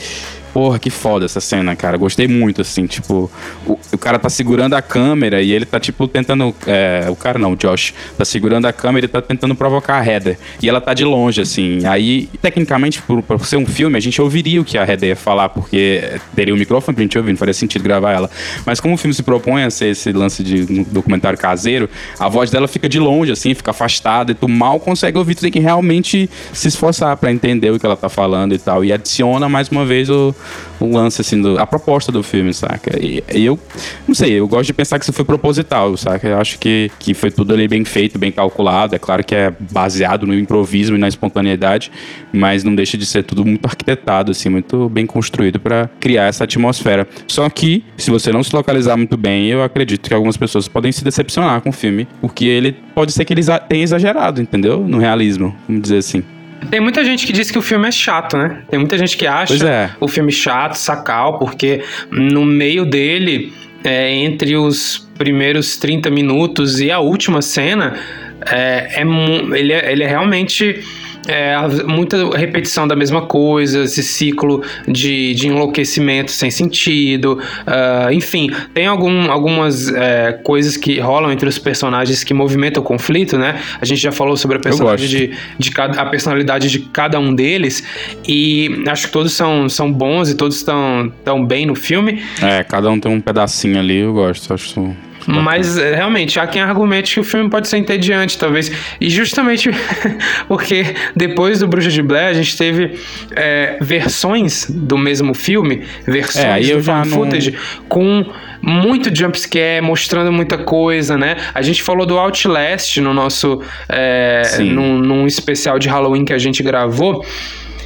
Porra, 0.57 0.79
que 0.79 0.89
foda 0.89 1.23
essa 1.23 1.39
cena, 1.39 1.75
cara. 1.75 1.97
Gostei 1.97 2.27
muito, 2.27 2.61
assim, 2.61 2.87
tipo, 2.87 3.29
o, 3.63 3.79
o 3.93 3.97
cara 3.99 4.17
tá 4.17 4.27
segurando 4.27 4.73
a 4.73 4.81
câmera 4.81 5.39
e 5.39 5.51
ele 5.51 5.67
tá, 5.67 5.79
tipo, 5.79 6.07
tentando. 6.07 6.51
é, 6.65 7.05
o 7.11 7.15
cara 7.15 7.37
não, 7.37 7.51
o 7.51 7.55
Josh, 7.55 7.93
tá 8.17 8.25
segurando 8.25 8.65
a 8.65 8.73
câmera 8.73 9.05
e 9.05 9.07
tá 9.07 9.21
tentando 9.21 9.53
provocar 9.53 9.99
a 9.99 10.03
Heather. 10.03 10.35
E 10.59 10.67
ela 10.67 10.81
tá 10.81 10.95
de 10.95 11.03
longe, 11.03 11.41
assim. 11.41 11.85
Aí, 11.85 12.27
tecnicamente, 12.41 13.03
por, 13.03 13.21
por 13.21 13.45
ser 13.45 13.57
um 13.57 13.67
filme, 13.67 13.97
a 13.97 13.99
gente 13.99 14.19
ouviria 14.19 14.59
o 14.59 14.65
que 14.65 14.79
a 14.79 14.81
Heather 14.83 15.09
ia 15.09 15.15
falar, 15.15 15.49
porque 15.49 16.19
teria 16.35 16.55
o 16.55 16.57
microfone 16.57 16.95
pra 16.95 17.03
gente 17.03 17.15
ouvir, 17.19 17.33
não 17.33 17.37
faria 17.37 17.53
sentido 17.53 17.83
gravar 17.83 18.13
ela. 18.13 18.29
Mas 18.65 18.79
como 18.79 18.95
o 18.95 18.97
filme 18.97 19.13
se 19.13 19.21
propõe 19.21 19.61
a 19.61 19.69
ser 19.69 19.89
esse 19.89 20.11
lance 20.11 20.43
de 20.43 20.63
um 20.73 20.83
documentário 20.91 21.37
caseiro, 21.37 21.87
a 22.19 22.27
voz 22.27 22.49
dela 22.49 22.67
fica 22.67 22.89
de 22.89 22.97
longe, 22.97 23.31
assim, 23.31 23.53
fica 23.53 23.69
afastada, 23.69 24.31
e 24.31 24.33
tu 24.33 24.49
mal 24.49 24.79
consegue 24.79 25.19
ouvir, 25.19 25.35
tu 25.35 25.41
tem 25.41 25.51
que 25.51 25.59
realmente 25.59 26.27
se 26.51 26.67
esforçar 26.67 27.15
pra 27.17 27.31
entender 27.31 27.69
o 27.69 27.79
que 27.79 27.85
ela 27.85 27.95
tá 27.95 28.09
falando 28.09 28.55
e 28.55 28.57
tal. 28.57 28.83
E 28.83 28.91
adiciona 28.91 29.47
mais 29.47 29.69
uma 29.69 29.85
vez 29.85 30.09
o, 30.09 30.33
o 30.79 30.91
lance, 30.91 31.21
assim, 31.21 31.41
do, 31.41 31.57
a 31.59 31.65
proposta 31.65 32.11
do 32.11 32.21
filme, 32.21 32.53
saca? 32.53 32.97
E, 32.99 33.23
e, 33.33 33.45
eu, 33.45 33.59
não 34.07 34.13
sei, 34.13 34.33
eu 34.33 34.47
gosto 34.47 34.67
de 34.67 34.73
pensar 34.73 34.99
que 34.99 35.05
isso 35.05 35.13
foi 35.13 35.25
proposital, 35.25 35.95
saca? 35.97 36.27
Eu 36.27 36.37
acho 36.37 36.59
que, 36.59 36.91
que 36.99 37.13
foi 37.13 37.31
tudo 37.31 37.53
ali 37.53 37.67
bem 37.67 37.83
feito, 37.83 38.19
bem 38.19 38.31
calculado. 38.31 38.95
É 38.95 38.99
claro 38.99 39.23
que 39.23 39.35
é 39.35 39.53
baseado 39.71 40.25
no 40.25 40.33
improviso 40.33 40.95
e 40.95 40.97
na 40.97 41.07
espontaneidade, 41.07 41.91
mas 42.31 42.63
não 42.63 42.75
deixa 42.75 42.97
de 42.97 43.05
ser 43.05 43.23
tudo 43.23 43.45
muito 43.45 43.65
arquitetado, 43.65 44.31
assim, 44.31 44.49
muito 44.49 44.89
bem 44.89 45.05
construído 45.05 45.59
para 45.59 45.89
criar 45.99 46.25
essa 46.25 46.43
atmosfera. 46.43 47.07
Só 47.27 47.49
que, 47.49 47.83
se 47.97 48.11
você 48.11 48.31
não 48.31 48.43
se 48.43 48.55
localizar 48.55 48.97
muito 48.97 49.17
bem, 49.17 49.47
eu 49.47 49.63
acredito 49.63 50.07
que 50.07 50.13
algumas 50.13 50.37
pessoas 50.37 50.67
podem 50.67 50.91
se 50.91 51.03
decepcionar 51.03 51.61
com 51.61 51.69
o 51.69 51.73
filme, 51.73 52.07
porque 52.21 52.45
ele 52.45 52.71
pode 52.93 53.11
ser 53.11 53.25
que 53.25 53.33
ele 53.33 53.41
tenha 53.67 53.83
exagerado, 53.83 54.41
entendeu? 54.41 54.79
No 54.87 54.99
realismo, 54.99 55.55
vamos 55.67 55.81
dizer 55.81 55.97
assim. 55.97 56.23
Tem 56.69 56.79
muita 56.79 57.03
gente 57.03 57.25
que 57.25 57.31
diz 57.31 57.49
que 57.49 57.57
o 57.57 57.61
filme 57.61 57.87
é 57.87 57.91
chato, 57.91 58.37
né? 58.37 58.63
Tem 58.69 58.77
muita 58.77 58.97
gente 58.97 59.15
que 59.15 59.25
acha 59.25 59.67
é. 59.67 59.89
o 59.99 60.07
filme 60.07 60.31
chato, 60.31 60.75
sacal, 60.75 61.39
porque 61.39 61.83
no 62.11 62.43
meio 62.43 62.85
dele, 62.85 63.53
é, 63.83 64.11
entre 64.11 64.55
os 64.55 65.07
primeiros 65.17 65.77
30 65.77 66.09
minutos 66.09 66.79
e 66.79 66.91
a 66.91 66.99
última 66.99 67.41
cena, 67.41 67.97
é, 68.45 69.01
é 69.01 69.57
ele, 69.57 69.73
é, 69.73 69.91
ele 69.91 70.03
é 70.03 70.07
realmente 70.07 70.83
é, 71.27 71.55
muita 71.83 72.35
repetição 72.37 72.87
da 72.87 72.95
mesma 72.95 73.21
coisa, 73.21 73.83
esse 73.83 74.01
ciclo 74.01 74.63
de, 74.87 75.33
de 75.33 75.47
enlouquecimento 75.47 76.31
sem 76.31 76.49
sentido, 76.49 77.39
uh, 77.67 78.11
enfim, 78.11 78.49
tem 78.73 78.87
algum, 78.87 79.29
algumas 79.29 79.89
é, 79.89 80.33
coisas 80.43 80.77
que 80.77 80.99
rolam 80.99 81.31
entre 81.31 81.47
os 81.47 81.57
personagens 81.57 82.23
que 82.23 82.33
movimentam 82.33 82.81
o 82.81 82.85
conflito, 82.85 83.37
né? 83.37 83.61
A 83.81 83.85
gente 83.85 84.01
já 84.01 84.11
falou 84.11 84.37
sobre 84.37 84.57
a 84.57 84.59
personalidade, 84.59 85.07
de, 85.07 85.31
de 85.57 85.71
cada, 85.71 86.01
a 86.01 86.05
personalidade 86.05 86.69
de 86.69 86.79
cada 86.79 87.19
um 87.19 87.33
deles 87.33 87.83
e 88.27 88.83
acho 88.87 89.07
que 89.07 89.13
todos 89.13 89.33
são, 89.33 89.67
são 89.67 89.91
bons 89.91 90.29
e 90.29 90.35
todos 90.35 90.57
estão 90.57 91.11
tão 91.23 91.45
bem 91.45 91.65
no 91.65 91.75
filme. 91.75 92.21
É, 92.41 92.63
cada 92.63 92.89
um 92.89 92.99
tem 92.99 93.11
um 93.11 93.21
pedacinho 93.21 93.79
ali, 93.79 93.97
eu 93.97 94.13
gosto, 94.13 94.53
acho 94.53 94.95
mas 95.27 95.77
é, 95.77 95.95
realmente, 95.95 96.39
há 96.39 96.47
quem 96.47 96.61
argumente 96.61 97.15
que 97.15 97.19
o 97.19 97.23
filme 97.23 97.49
pode 97.49 97.67
ser 97.67 97.77
entediante, 97.77 98.37
talvez. 98.37 98.71
E 98.99 99.09
justamente 99.09 99.69
porque 100.47 100.95
depois 101.15 101.59
do 101.59 101.67
Bruxa 101.67 101.89
de 101.89 102.01
Blair, 102.01 102.29
a 102.29 102.33
gente 102.33 102.57
teve 102.57 102.99
é, 103.35 103.77
versões 103.81 104.65
do 104.69 104.97
mesmo 104.97 105.33
filme, 105.33 105.83
versões 106.05 106.69
é, 106.69 106.75
do 106.75 106.83
fan 106.83 107.03
footage, 107.05 107.53
com 107.89 108.25
muito 108.61 109.13
jumpscare, 109.15 109.81
mostrando 109.81 110.31
muita 110.31 110.57
coisa, 110.57 111.17
né? 111.17 111.35
A 111.53 111.61
gente 111.61 111.83
falou 111.83 112.05
do 112.05 112.17
Outlast 112.17 112.97
no 112.97 113.13
nosso. 113.13 113.61
É, 113.89 114.41
num, 114.59 114.97
num 114.97 115.27
especial 115.27 115.77
de 115.77 115.87
Halloween 115.87 116.25
que 116.25 116.33
a 116.33 116.37
gente 116.37 116.63
gravou. 116.63 117.25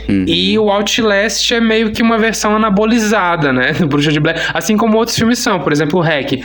Uhum. 0.08 0.26
E 0.28 0.58
o 0.58 0.70
Outlast 0.70 1.52
é 1.54 1.60
meio 1.60 1.91
que 1.91 2.02
uma 2.02 2.18
versão 2.18 2.56
anabolizada, 2.56 3.52
né? 3.52 3.74
Do 3.74 3.88
Bruxa 3.88 4.12
de 4.12 4.20
Blair. 4.20 4.41
Assim 4.54 4.78
como 4.78 4.97
outros 4.97 5.18
filmes 5.18 5.39
são, 5.39 5.60
por 5.60 5.72
exemplo, 5.72 5.99
o 5.99 6.02
Hack. 6.02 6.43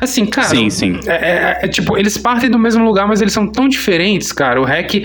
Assim, 0.00 0.26
cara. 0.26 0.48
Sim, 0.48 0.70
sim. 0.70 1.00
É, 1.06 1.12
é, 1.12 1.58
é, 1.62 1.68
tipo, 1.68 1.96
eles 1.96 2.16
partem 2.16 2.50
do 2.50 2.58
mesmo 2.58 2.84
lugar, 2.84 3.06
mas 3.06 3.20
eles 3.20 3.32
são 3.32 3.46
tão 3.46 3.68
diferentes, 3.68 4.32
cara. 4.32 4.60
O 4.60 4.64
Hack 4.64 4.94
é, 4.94 5.02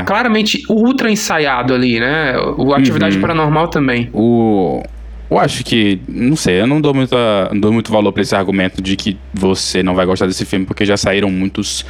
é. 0.00 0.04
claramente 0.04 0.62
ultra 0.68 1.10
ensaiado 1.10 1.74
ali, 1.74 2.00
né? 2.00 2.36
O 2.56 2.74
Atividade 2.74 3.16
uhum. 3.16 3.22
Paranormal 3.22 3.68
também. 3.68 4.08
O. 4.12 4.82
Eu 5.28 5.40
acho 5.40 5.64
que, 5.64 6.00
não 6.08 6.36
sei, 6.36 6.60
eu 6.60 6.68
não 6.68 6.80
dou, 6.80 6.94
muita, 6.94 7.48
não 7.52 7.60
dou 7.60 7.72
muito 7.72 7.90
valor 7.90 8.12
para 8.12 8.22
esse 8.22 8.36
argumento 8.36 8.80
de 8.80 8.94
que 8.94 9.18
você 9.34 9.82
não 9.82 9.92
vai 9.92 10.06
gostar 10.06 10.26
desse 10.26 10.44
filme 10.44 10.64
porque 10.64 10.84
já 10.84 10.96
saíram 10.96 11.28
muitos 11.28 11.84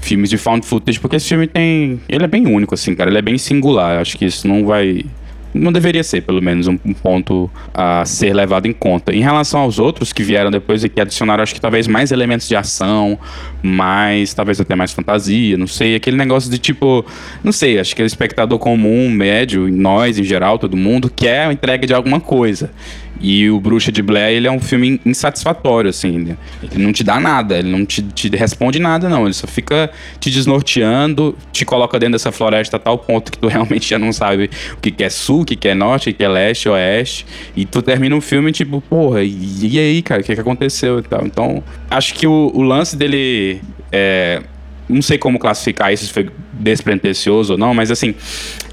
filmes 0.00 0.30
de 0.30 0.38
found 0.38 0.66
footage, 0.66 0.98
porque 0.98 1.16
esse 1.16 1.28
filme 1.28 1.46
tem. 1.46 2.00
Ele 2.08 2.24
é 2.24 2.28
bem 2.28 2.46
único, 2.46 2.74
assim, 2.74 2.94
cara. 2.94 3.10
Ele 3.10 3.18
é 3.18 3.22
bem 3.22 3.38
singular. 3.38 4.00
Acho 4.00 4.16
que 4.16 4.24
isso 4.24 4.48
não 4.48 4.66
vai 4.66 5.04
não 5.52 5.72
deveria 5.72 6.02
ser, 6.02 6.22
pelo 6.22 6.40
menos, 6.40 6.68
um, 6.68 6.76
ponto 6.76 7.50
a 7.74 8.04
ser 8.04 8.32
levado 8.32 8.66
em 8.66 8.72
conta. 8.72 9.14
Em 9.14 9.20
relação 9.20 9.60
aos 9.60 9.78
outros 9.78 10.12
que 10.12 10.22
vieram 10.22 10.50
depois 10.50 10.84
e 10.84 10.88
que 10.88 11.00
adicionaram, 11.00 11.42
acho 11.42 11.54
que 11.54 11.60
talvez 11.60 11.88
mais 11.88 12.12
elementos 12.12 12.48
de 12.48 12.54
ação, 12.54 13.18
mais, 13.62 14.32
talvez 14.32 14.60
até 14.60 14.76
mais 14.76 14.92
fantasia, 14.92 15.56
não 15.56 15.66
sei, 15.66 15.96
aquele 15.96 16.16
negócio 16.16 16.50
de 16.50 16.58
tipo, 16.58 17.04
não 17.42 17.52
sei, 17.52 17.78
acho 17.78 17.96
que 17.96 18.02
o 18.02 18.06
espectador 18.06 18.58
comum, 18.58 19.10
médio, 19.10 19.68
nós 19.68 20.18
em 20.18 20.24
geral, 20.24 20.58
todo 20.58 20.76
mundo, 20.76 21.10
quer 21.10 21.46
a 21.46 21.52
entrega 21.52 21.86
de 21.86 21.94
alguma 21.94 22.20
coisa. 22.20 22.70
E 23.20 23.50
o 23.50 23.60
Bruxa 23.60 23.92
de 23.92 24.00
Blair, 24.00 24.36
ele 24.36 24.46
é 24.46 24.50
um 24.50 24.60
filme 24.60 25.00
insatisfatório, 25.04 25.90
assim. 25.90 26.36
Ele, 26.62 26.82
não 26.82 26.92
te 26.92 27.04
dá 27.04 27.20
nada, 27.20 27.58
ele 27.58 27.70
não 27.70 27.84
te, 27.84 28.02
te, 28.02 28.28
responde 28.30 28.78
nada, 28.78 29.08
não. 29.08 29.24
Ele 29.24 29.34
só 29.34 29.46
fica 29.46 29.90
te 30.18 30.30
desnorteando, 30.30 31.36
te 31.52 31.64
coloca 31.64 31.98
dentro 31.98 32.12
dessa 32.12 32.32
floresta 32.32 32.76
a 32.76 32.80
tal 32.80 32.98
ponto 32.98 33.30
que 33.30 33.38
tu 33.38 33.48
realmente 33.48 33.88
já 33.88 33.98
não 33.98 34.12
sabe 34.12 34.50
o 34.72 34.76
que, 34.78 34.90
que 34.90 35.04
é 35.04 35.10
sul, 35.10 35.42
o 35.42 35.44
que, 35.44 35.54
que 35.54 35.68
é 35.68 35.74
norte, 35.74 36.08
o 36.08 36.12
que, 36.12 36.18
que 36.18 36.24
é 36.24 36.28
leste, 36.28 36.68
oeste. 36.68 37.26
E 37.54 37.64
tu 37.66 37.82
termina 37.82 38.16
o 38.16 38.20
filme, 38.20 38.52
tipo, 38.52 38.80
porra, 38.80 39.22
e, 39.22 39.58
e 39.62 39.78
aí, 39.78 40.02
cara, 40.02 40.22
o 40.22 40.24
que, 40.24 40.34
que 40.34 40.40
aconteceu 40.40 40.98
e 41.00 41.02
tal. 41.02 41.26
Então, 41.26 41.62
acho 41.90 42.14
que 42.14 42.26
o, 42.26 42.50
o 42.54 42.62
lance 42.62 42.96
dele 42.96 43.60
é 43.92 44.42
não 44.90 45.00
sei 45.00 45.16
como 45.16 45.38
classificar 45.38 45.92
isso, 45.92 46.06
se 46.06 46.12
foi 46.12 46.28
despretensioso 46.52 47.52
ou 47.52 47.58
não, 47.58 47.72
mas 47.72 47.90
assim, 47.90 48.14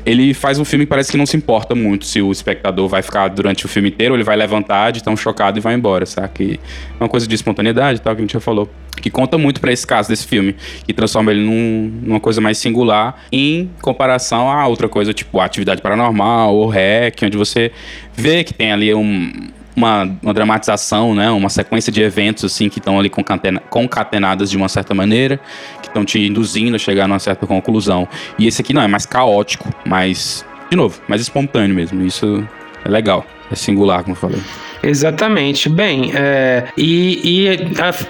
ele 0.08 0.34
faz 0.34 0.58
um 0.58 0.64
filme 0.64 0.86
que 0.86 0.90
parece 0.90 1.12
que 1.12 1.18
não 1.18 1.26
se 1.26 1.36
importa 1.36 1.76
muito 1.76 2.06
se 2.06 2.22
o 2.22 2.32
espectador 2.32 2.88
vai 2.88 3.02
ficar 3.02 3.28
durante 3.28 3.66
o 3.66 3.68
filme 3.68 3.90
inteiro, 3.90 4.16
ele 4.16 4.24
vai 4.24 4.38
levantar 4.38 4.92
de 4.92 5.04
tão 5.04 5.18
chocado 5.18 5.60
e 5.60 5.62
vai 5.62 5.74
embora, 5.76 6.06
sabe? 6.06 6.30
Que 6.34 6.60
é 6.98 7.04
uma 7.04 7.10
coisa 7.10 7.28
de 7.28 7.36
espontaneidade, 7.36 8.00
tal, 8.00 8.16
que 8.16 8.22
a 8.22 8.24
gente 8.24 8.32
já 8.32 8.40
falou. 8.40 8.70
Que 9.02 9.10
conta 9.10 9.38
muito 9.38 9.60
para 9.60 9.72
esse 9.72 9.86
caso 9.86 10.08
desse 10.08 10.26
filme, 10.26 10.56
que 10.86 10.94
transforma 10.94 11.32
ele 11.32 11.42
num, 11.42 11.92
numa 12.04 12.20
coisa 12.22 12.40
mais 12.40 12.58
singular 12.58 13.22
em 13.32 13.70
comparação 13.82 14.50
a 14.50 14.66
outra 14.66 14.88
coisa, 14.88 15.14
tipo 15.14 15.42
Atividade 15.42 15.82
Paranormal 15.82 16.56
ou 16.56 16.70
REC, 16.70 17.24
onde 17.24 17.38
você 17.38 17.72
vê 18.16 18.46
que 18.46 18.54
tem 18.54 18.72
ali 18.72 18.94
um, 18.94 19.50
uma, 19.78 20.12
uma 20.24 20.34
dramatização, 20.34 21.14
né? 21.14 21.30
Uma 21.30 21.50
sequência 21.50 21.92
de 21.92 22.02
eventos 22.02 22.44
assim 22.44 22.68
que 22.68 22.80
estão 22.80 23.00
ali 23.00 23.10
concatena, 23.10 23.60
concatenadas 23.70 24.50
de 24.50 24.58
uma 24.58 24.68
certa 24.68 24.96
maneira, 24.96 25.40
que 25.82 25.88
estão 25.88 26.04
te 26.04 26.20
induzindo 26.20 26.76
a 26.76 26.80
chegar 26.80 27.08
numa 27.08 27.20
certa 27.20 27.46
conclusão. 27.46 28.08
E 28.40 28.48
esse 28.48 28.60
aqui 28.62 28.74
não, 28.74 28.82
é 28.82 28.88
mais 28.88 29.06
caótico, 29.06 29.70
mais, 29.86 30.44
de 30.72 30.76
novo, 30.76 31.00
mais 31.08 31.22
espontâneo 31.22 31.76
mesmo. 31.76 32.04
Isso 32.04 32.44
é 32.84 32.90
legal. 32.90 33.24
É 33.52 33.56
singular, 33.56 34.02
como 34.02 34.16
eu 34.16 34.20
falei. 34.20 34.42
Exatamente. 34.84 35.70
Bem, 35.70 36.12
é, 36.14 36.66
e, 36.78 37.50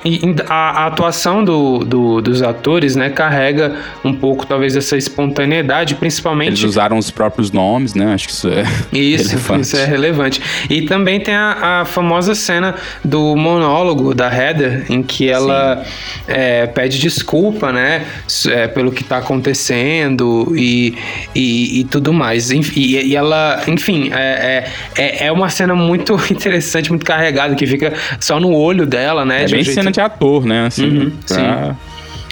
e, 0.05 0.41
a, 0.47 0.53
a, 0.53 0.87
atuação 0.87 1.43
do, 1.43 1.79
do, 1.79 2.21
dos 2.21 2.41
atores, 2.41 2.95
né, 2.95 3.09
carrega 3.09 3.75
um 4.03 4.13
pouco, 4.13 4.45
talvez, 4.45 4.75
essa 4.75 4.97
espontaneidade, 4.97 5.95
principalmente... 5.95 6.49
Eles 6.49 6.63
usaram 6.63 6.97
os 6.97 7.09
próprios 7.09 7.51
nomes, 7.51 7.93
né? 7.93 8.13
Acho 8.13 8.27
que 8.27 8.33
isso 8.33 8.47
é 8.49 8.63
Isso, 8.91 9.29
relevante. 9.29 9.61
isso 9.61 9.77
é 9.77 9.85
relevante. 9.85 10.41
E 10.69 10.81
também 10.83 11.19
tem 11.19 11.33
a, 11.33 11.81
a 11.81 11.85
famosa 11.85 12.35
cena 12.35 12.75
do 13.03 13.35
monólogo 13.35 14.13
da 14.13 14.33
Heather, 14.33 14.85
em 14.89 15.01
que 15.01 15.29
ela 15.29 15.83
é, 16.27 16.67
pede 16.67 16.99
desculpa, 16.99 17.71
né, 17.71 18.05
é, 18.49 18.67
pelo 18.67 18.91
que 18.91 19.01
está 19.01 19.17
acontecendo 19.17 20.53
e, 20.55 20.95
e, 21.33 21.79
e, 21.79 21.83
tudo 21.85 22.11
mais. 22.13 22.51
E, 22.51 22.59
e 22.75 23.15
ela, 23.15 23.61
enfim, 23.67 24.11
é, 24.13 24.69
é, 24.97 25.25
é 25.27 25.31
uma 25.31 25.49
cena 25.49 25.73
muito 25.73 26.13
interessante 26.29 26.56
interessante, 26.57 26.89
muito 26.89 27.05
carregado, 27.05 27.55
que 27.55 27.65
fica 27.65 27.93
só 28.19 28.39
no 28.39 28.53
olho 28.53 28.85
dela, 28.85 29.23
né? 29.23 29.43
É 29.43 29.47
bem 29.47 29.61
um 29.61 29.63
jeito... 29.63 29.73
cena 29.73 29.91
de 29.91 30.01
ator, 30.01 30.45
né? 30.45 30.67
Assim, 30.67 30.85
uhum, 30.85 31.11
pra... 31.27 31.35
Sim. 31.35 31.75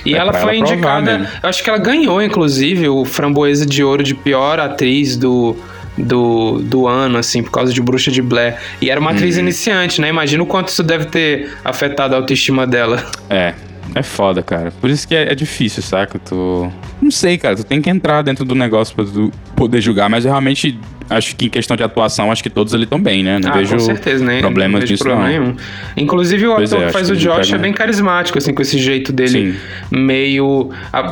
E 0.05 0.13
é 0.13 0.17
ela 0.17 0.33
foi 0.33 0.57
ela 0.57 0.71
indicada, 0.71 1.29
eu 1.41 1.49
acho 1.49 1.63
que 1.63 1.69
ela 1.69 1.79
ganhou, 1.79 2.21
inclusive, 2.21 2.87
o 2.87 3.05
Framboesa 3.05 3.65
de 3.65 3.83
Ouro 3.83 4.03
de 4.03 4.13
pior 4.13 4.59
atriz 4.59 5.17
do, 5.17 5.55
do, 5.97 6.59
do 6.59 6.87
ano, 6.87 7.17
assim, 7.17 7.41
por 7.41 7.49
causa 7.49 7.73
de 7.73 7.81
Bruxa 7.81 8.11
de 8.11 8.21
Blair. 8.21 8.55
E 8.79 8.91
era 8.91 8.99
uma 8.99 9.11
atriz 9.11 9.35
uhum. 9.35 9.41
iniciante, 9.41 9.99
né? 9.99 10.09
Imagina 10.09 10.43
o 10.43 10.45
quanto 10.45 10.67
isso 10.67 10.83
deve 10.83 11.05
ter 11.05 11.51
afetado 11.63 12.13
a 12.13 12.17
autoestima 12.19 12.67
dela. 12.67 13.03
É, 13.31 13.55
é 13.95 14.03
foda, 14.03 14.43
cara. 14.43 14.71
Por 14.79 14.91
isso 14.91 15.07
que 15.07 15.15
é, 15.15 15.31
é, 15.31 15.35
difícil, 15.35 15.81
saca? 15.81 16.19
Tu. 16.19 16.71
Não 17.05 17.11
sei, 17.11 17.37
cara. 17.37 17.55
Tu 17.55 17.63
tem 17.63 17.79
que 17.83 17.87
entrar 17.87 18.23
dentro 18.23 18.43
do 18.43 18.55
negócio 18.55 18.95
pra 18.95 19.05
tu 19.05 19.31
poder 19.55 19.79
julgar, 19.79 20.09
mas 20.09 20.25
eu 20.25 20.31
realmente 20.31 20.75
acho 21.07 21.35
que 21.35 21.45
em 21.45 21.49
questão 21.49 21.77
de 21.77 21.83
atuação, 21.83 22.31
acho 22.31 22.41
que 22.41 22.49
todos 22.49 22.73
ali 22.73 22.85
estão 22.85 22.99
bem, 22.99 23.21
né? 23.21 23.37
Não 23.37 23.51
ah, 23.51 23.57
vejo 23.57 23.73
com 23.73 23.79
certeza, 23.79 24.25
né? 24.25 24.39
problemas 24.39 24.79
não 24.79 24.87
disso, 24.87 25.03
problema 25.03 25.29
não. 25.29 25.39
Nenhum. 25.39 25.55
Inclusive, 25.95 26.47
o 26.47 26.55
pois 26.55 26.73
ator 26.73 26.83
é, 26.83 26.87
que 26.87 26.93
faz 26.93 27.11
o 27.11 27.15
Josh 27.15 27.53
é 27.53 27.59
bem 27.59 27.71
carismático, 27.71 28.39
assim, 28.39 28.55
com 28.55 28.61
esse 28.63 28.79
jeito 28.79 29.13
dele 29.13 29.53
Sim. 29.53 29.55
meio... 29.95 30.71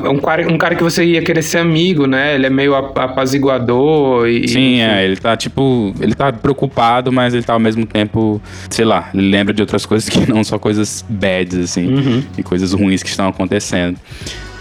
Um 0.09 0.17
cara, 0.17 0.51
um 0.51 0.57
cara 0.57 0.73
que 0.73 0.81
você 0.81 1.05
ia 1.05 1.21
querer 1.21 1.43
ser 1.43 1.59
amigo, 1.59 2.07
né? 2.07 2.33
Ele 2.33 2.47
é 2.47 2.49
meio 2.49 2.73
apaziguador 2.73 4.27
e... 4.27 4.47
Sim, 4.47 4.81
é. 4.81 5.05
Ele 5.05 5.17
tá, 5.17 5.37
tipo... 5.37 5.93
Ele 6.01 6.15
tá 6.15 6.33
preocupado, 6.33 7.11
mas 7.11 7.35
ele 7.35 7.43
tá 7.43 7.53
ao 7.53 7.59
mesmo 7.59 7.85
tempo... 7.85 8.41
Sei 8.67 8.83
lá, 8.83 9.11
ele 9.13 9.29
lembra 9.29 9.53
de 9.53 9.61
outras 9.61 9.85
coisas 9.85 10.09
que 10.09 10.27
não 10.27 10.43
só 10.43 10.57
coisas 10.57 11.05
bads, 11.07 11.55
assim. 11.55 11.85
Uhum. 11.85 12.23
E 12.35 12.41
coisas 12.41 12.73
ruins 12.73 13.03
que 13.03 13.09
estão 13.09 13.27
acontecendo. 13.27 13.99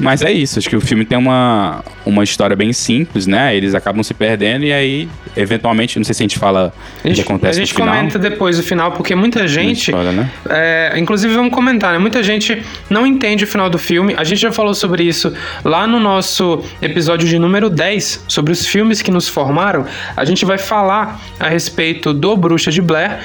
Mas 0.03 0.21
é 0.23 0.33
isso, 0.33 0.59
acho 0.59 0.69
que 0.69 0.77
o 0.77 0.81
filme 0.81 1.05
tem 1.05 1.17
uma, 1.17 1.85
uma 2.05 2.25
história 2.25 2.57
bem 2.57 2.73
simples, 2.73 3.27
né? 3.27 3.57
Eles 3.57 3.75
acabam 3.75 4.03
se 4.03 4.13
perdendo 4.13 4.65
e 4.65 4.73
aí, 4.73 5.09
eventualmente, 5.37 5.99
não 5.99 6.05
sei 6.05 6.15
se 6.15 6.23
a 6.23 6.25
gente 6.25 6.39
fala 6.39 6.73
a 7.05 7.09
gente, 7.09 7.21
o 7.21 7.25
que 7.25 7.31
acontece 7.31 7.61
A 7.61 7.65
gente 7.65 7.73
no 7.73 7.81
final. 7.81 7.97
comenta 7.97 8.19
depois 8.19 8.57
do 8.57 8.63
final, 8.63 8.93
porque 8.93 9.15
muita 9.15 9.47
gente. 9.47 9.91
Spoiler, 9.91 10.13
né? 10.13 10.31
é, 10.51 10.95
inclusive, 10.97 11.33
vamos 11.35 11.53
comentar, 11.53 11.93
né? 11.93 11.99
Muita 11.99 12.23
gente 12.23 12.63
não 12.91 13.07
entende 13.07 13.45
o 13.45 13.47
final 13.47 13.71
do 13.71 13.79
filme. 13.79 14.15
A 14.17 14.25
gente 14.25 14.41
já 14.41 14.51
falou 14.51 14.75
sobre 14.75 15.05
isso 15.05 15.33
lá 15.65 15.87
no 15.87 16.01
nosso 16.01 16.65
episódio 16.81 17.29
de 17.29 17.39
número 17.39 17.71
10, 17.71 18.25
sobre 18.27 18.53
os 18.53 18.67
filmes 18.67 19.01
que 19.01 19.11
nos 19.11 19.29
formaram. 19.29 19.87
A 20.17 20.25
gente 20.25 20.45
vai 20.45 20.59
falar 20.59 21.21
a 21.39 21.49
respeito 21.49 22.13
do 22.13 22.37
Bruxa 22.37 22.71
de 22.71 22.83
Blair 22.83 23.21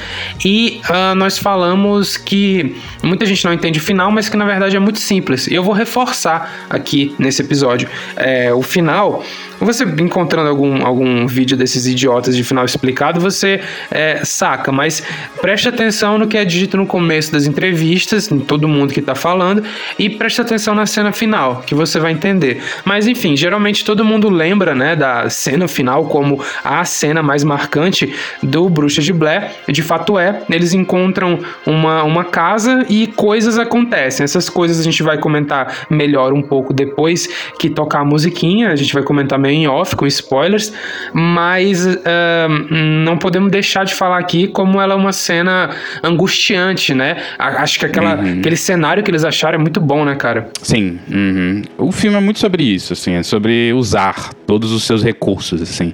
e 0.46 0.80
ah, 0.90 1.16
nós 1.16 1.38
falamos 1.38 2.18
que 2.18 2.76
muita 3.02 3.26
gente 3.26 3.44
não 3.46 3.54
entende 3.54 3.80
o 3.80 3.82
final, 3.82 4.12
mas 4.12 4.30
que 4.30 4.38
na 4.38 4.46
verdade 4.46 4.76
é 4.76 4.80
muito 4.80 5.00
simples. 5.00 5.48
E 5.48 5.56
eu 5.56 5.64
vou 5.64 5.74
reforçar 5.74 6.67
aqui 6.70 7.16
nesse 7.18 7.42
episódio. 7.42 7.90
É, 8.16 8.54
o 8.54 8.62
final, 8.62 9.24
você 9.60 9.84
encontrando 9.84 10.50
algum, 10.50 10.86
algum 10.86 11.28
vídeo 11.28 11.58
desses 11.58 11.86
idiotas 11.86 12.36
de 12.36 12.44
final 12.44 12.66
explicado, 12.66 13.20
você 13.20 13.62
é, 13.92 14.24
saca, 14.24 14.72
mas 14.72 15.04
preste 15.42 15.68
atenção 15.68 16.18
no 16.18 16.28
que 16.28 16.38
é 16.38 16.46
dito 16.46 16.78
no 16.78 16.86
começo 16.86 17.32
das 17.32 17.46
entrevistas, 17.46 18.32
em 18.32 18.40
todo 18.40 18.68
mundo 18.68 18.94
que 18.94 19.02
tá 19.02 19.16
falando, 19.16 19.64
e 19.98 20.10
preste 20.10 20.42
atenção 20.42 20.76
na 20.76 20.86
cena 20.86 21.12
final, 21.12 21.64
que 21.66 21.74
você 21.74 22.00
vai 22.00 22.12
entender. 22.12 22.62
Mas 22.86 23.08
enfim, 23.08 23.36
geralmente 23.36 23.84
todo 23.84 24.04
mundo 24.06 24.30
lembra, 24.30 24.76
né, 24.76 24.96
da 24.96 25.30
cena 25.30 25.68
final 25.68 26.06
como 26.06 26.42
a 26.64 26.84
cena 26.86 27.24
mais 27.24 27.44
marcante 27.44 28.14
do 28.42 28.70
Bruxa 28.70 29.02
de 29.02 29.14
Blair. 29.14 29.52
De 29.68 29.82
fato 29.82 30.18
é, 30.18 30.42
eles 30.50 30.74
encontram 30.74 31.40
uma, 31.66 32.04
uma 32.04 32.24
casa 32.24 32.86
e 32.90 33.08
coisas 33.08 33.58
acontecem. 33.58 34.24
Essas 34.24 34.50
coisas 34.50 34.80
a 34.80 34.84
gente 34.84 35.02
vai 35.04 35.18
comentar 35.18 35.86
melhor 35.90 36.34
um 36.34 36.42
pouco 36.42 36.74
depois 36.74 37.28
que 37.60 37.70
tocar 37.70 38.02
a 38.02 38.06
musiquinha, 38.06 38.70
a 38.70 38.76
gente 38.76 38.94
vai 38.94 39.04
comentar 39.04 39.40
meio 39.48 39.62
em 39.62 39.68
off, 39.68 39.96
com 39.96 40.06
spoilers, 40.06 40.72
mas 41.14 41.88
ah, 42.06 42.48
não 42.70 43.18
podemos 43.18 43.50
deixar 43.50 43.86
de 43.86 43.94
falar 43.94 44.20
aqui 44.20 44.48
como 44.48 44.80
ela 44.82 44.94
é 44.94 44.98
uma 44.98 45.14
cena 45.14 45.72
angustiante, 46.04 46.94
né? 46.94 47.18
Acho 47.40 47.80
que 47.80 47.86
aquela, 47.86 48.14
aquele 48.14 48.58
cenário 48.58 49.04
que 49.04 49.10
eles 49.10 49.24
acharam 49.24 49.58
é 49.58 49.62
muito 49.62 49.80
bom, 49.80 50.04
né, 50.06 50.16
cara? 50.16 50.50
Sim, 50.62 51.00
uhum. 51.10 51.62
o 51.78 51.92
filme 51.92 52.18
é 52.18 52.20
muito 52.20 52.40
sobre 52.40 52.64
isso, 52.64 52.94
assim, 52.94 53.14
é 53.14 53.24
sobre 53.24 53.74
usar 53.74 54.34
todos 54.46 54.72
os 54.72 54.84
seus 54.84 55.04
recursos, 55.04 55.62
assim, 55.62 55.94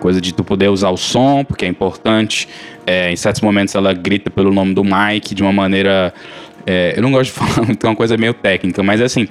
coisa 0.00 0.20
de 0.20 0.32
tu 0.32 0.44
poder 0.44 0.68
usar 0.68 0.90
o 0.90 0.96
som, 0.96 1.44
porque 1.44 1.64
é 1.64 1.68
importante. 1.68 2.48
É, 2.84 3.12
em 3.12 3.16
certos 3.16 3.40
momentos 3.40 3.74
ela 3.76 3.92
grita 3.92 4.28
pelo 4.28 4.52
nome 4.52 4.74
do 4.74 4.82
Mike 4.82 5.36
de 5.36 5.42
uma 5.42 5.52
maneira, 5.52 6.12
é, 6.66 6.94
eu 6.96 7.02
não 7.02 7.12
gosto 7.12 7.32
de 7.32 7.38
falar 7.38 7.66
muito, 7.66 7.86
é 7.86 7.88
uma 7.88 7.96
coisa 7.96 8.16
meio 8.16 8.34
técnica, 8.34 8.82
mas 8.82 9.00
assim, 9.00 9.28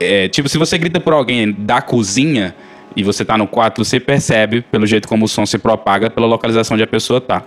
é, 0.00 0.28
tipo 0.28 0.48
se 0.48 0.56
você 0.56 0.78
grita 0.78 0.98
por 0.98 1.12
alguém 1.12 1.52
da 1.52 1.82
cozinha 1.82 2.54
e 2.98 3.04
você 3.04 3.24
tá 3.24 3.38
no 3.38 3.46
quarto, 3.46 3.84
você 3.84 4.00
percebe 4.00 4.60
pelo 4.60 4.84
jeito 4.84 5.06
como 5.06 5.24
o 5.24 5.28
som 5.28 5.46
se 5.46 5.56
propaga 5.56 6.10
pela 6.10 6.26
localização 6.26 6.74
onde 6.74 6.82
a 6.82 6.86
pessoa 6.86 7.20
tá. 7.20 7.44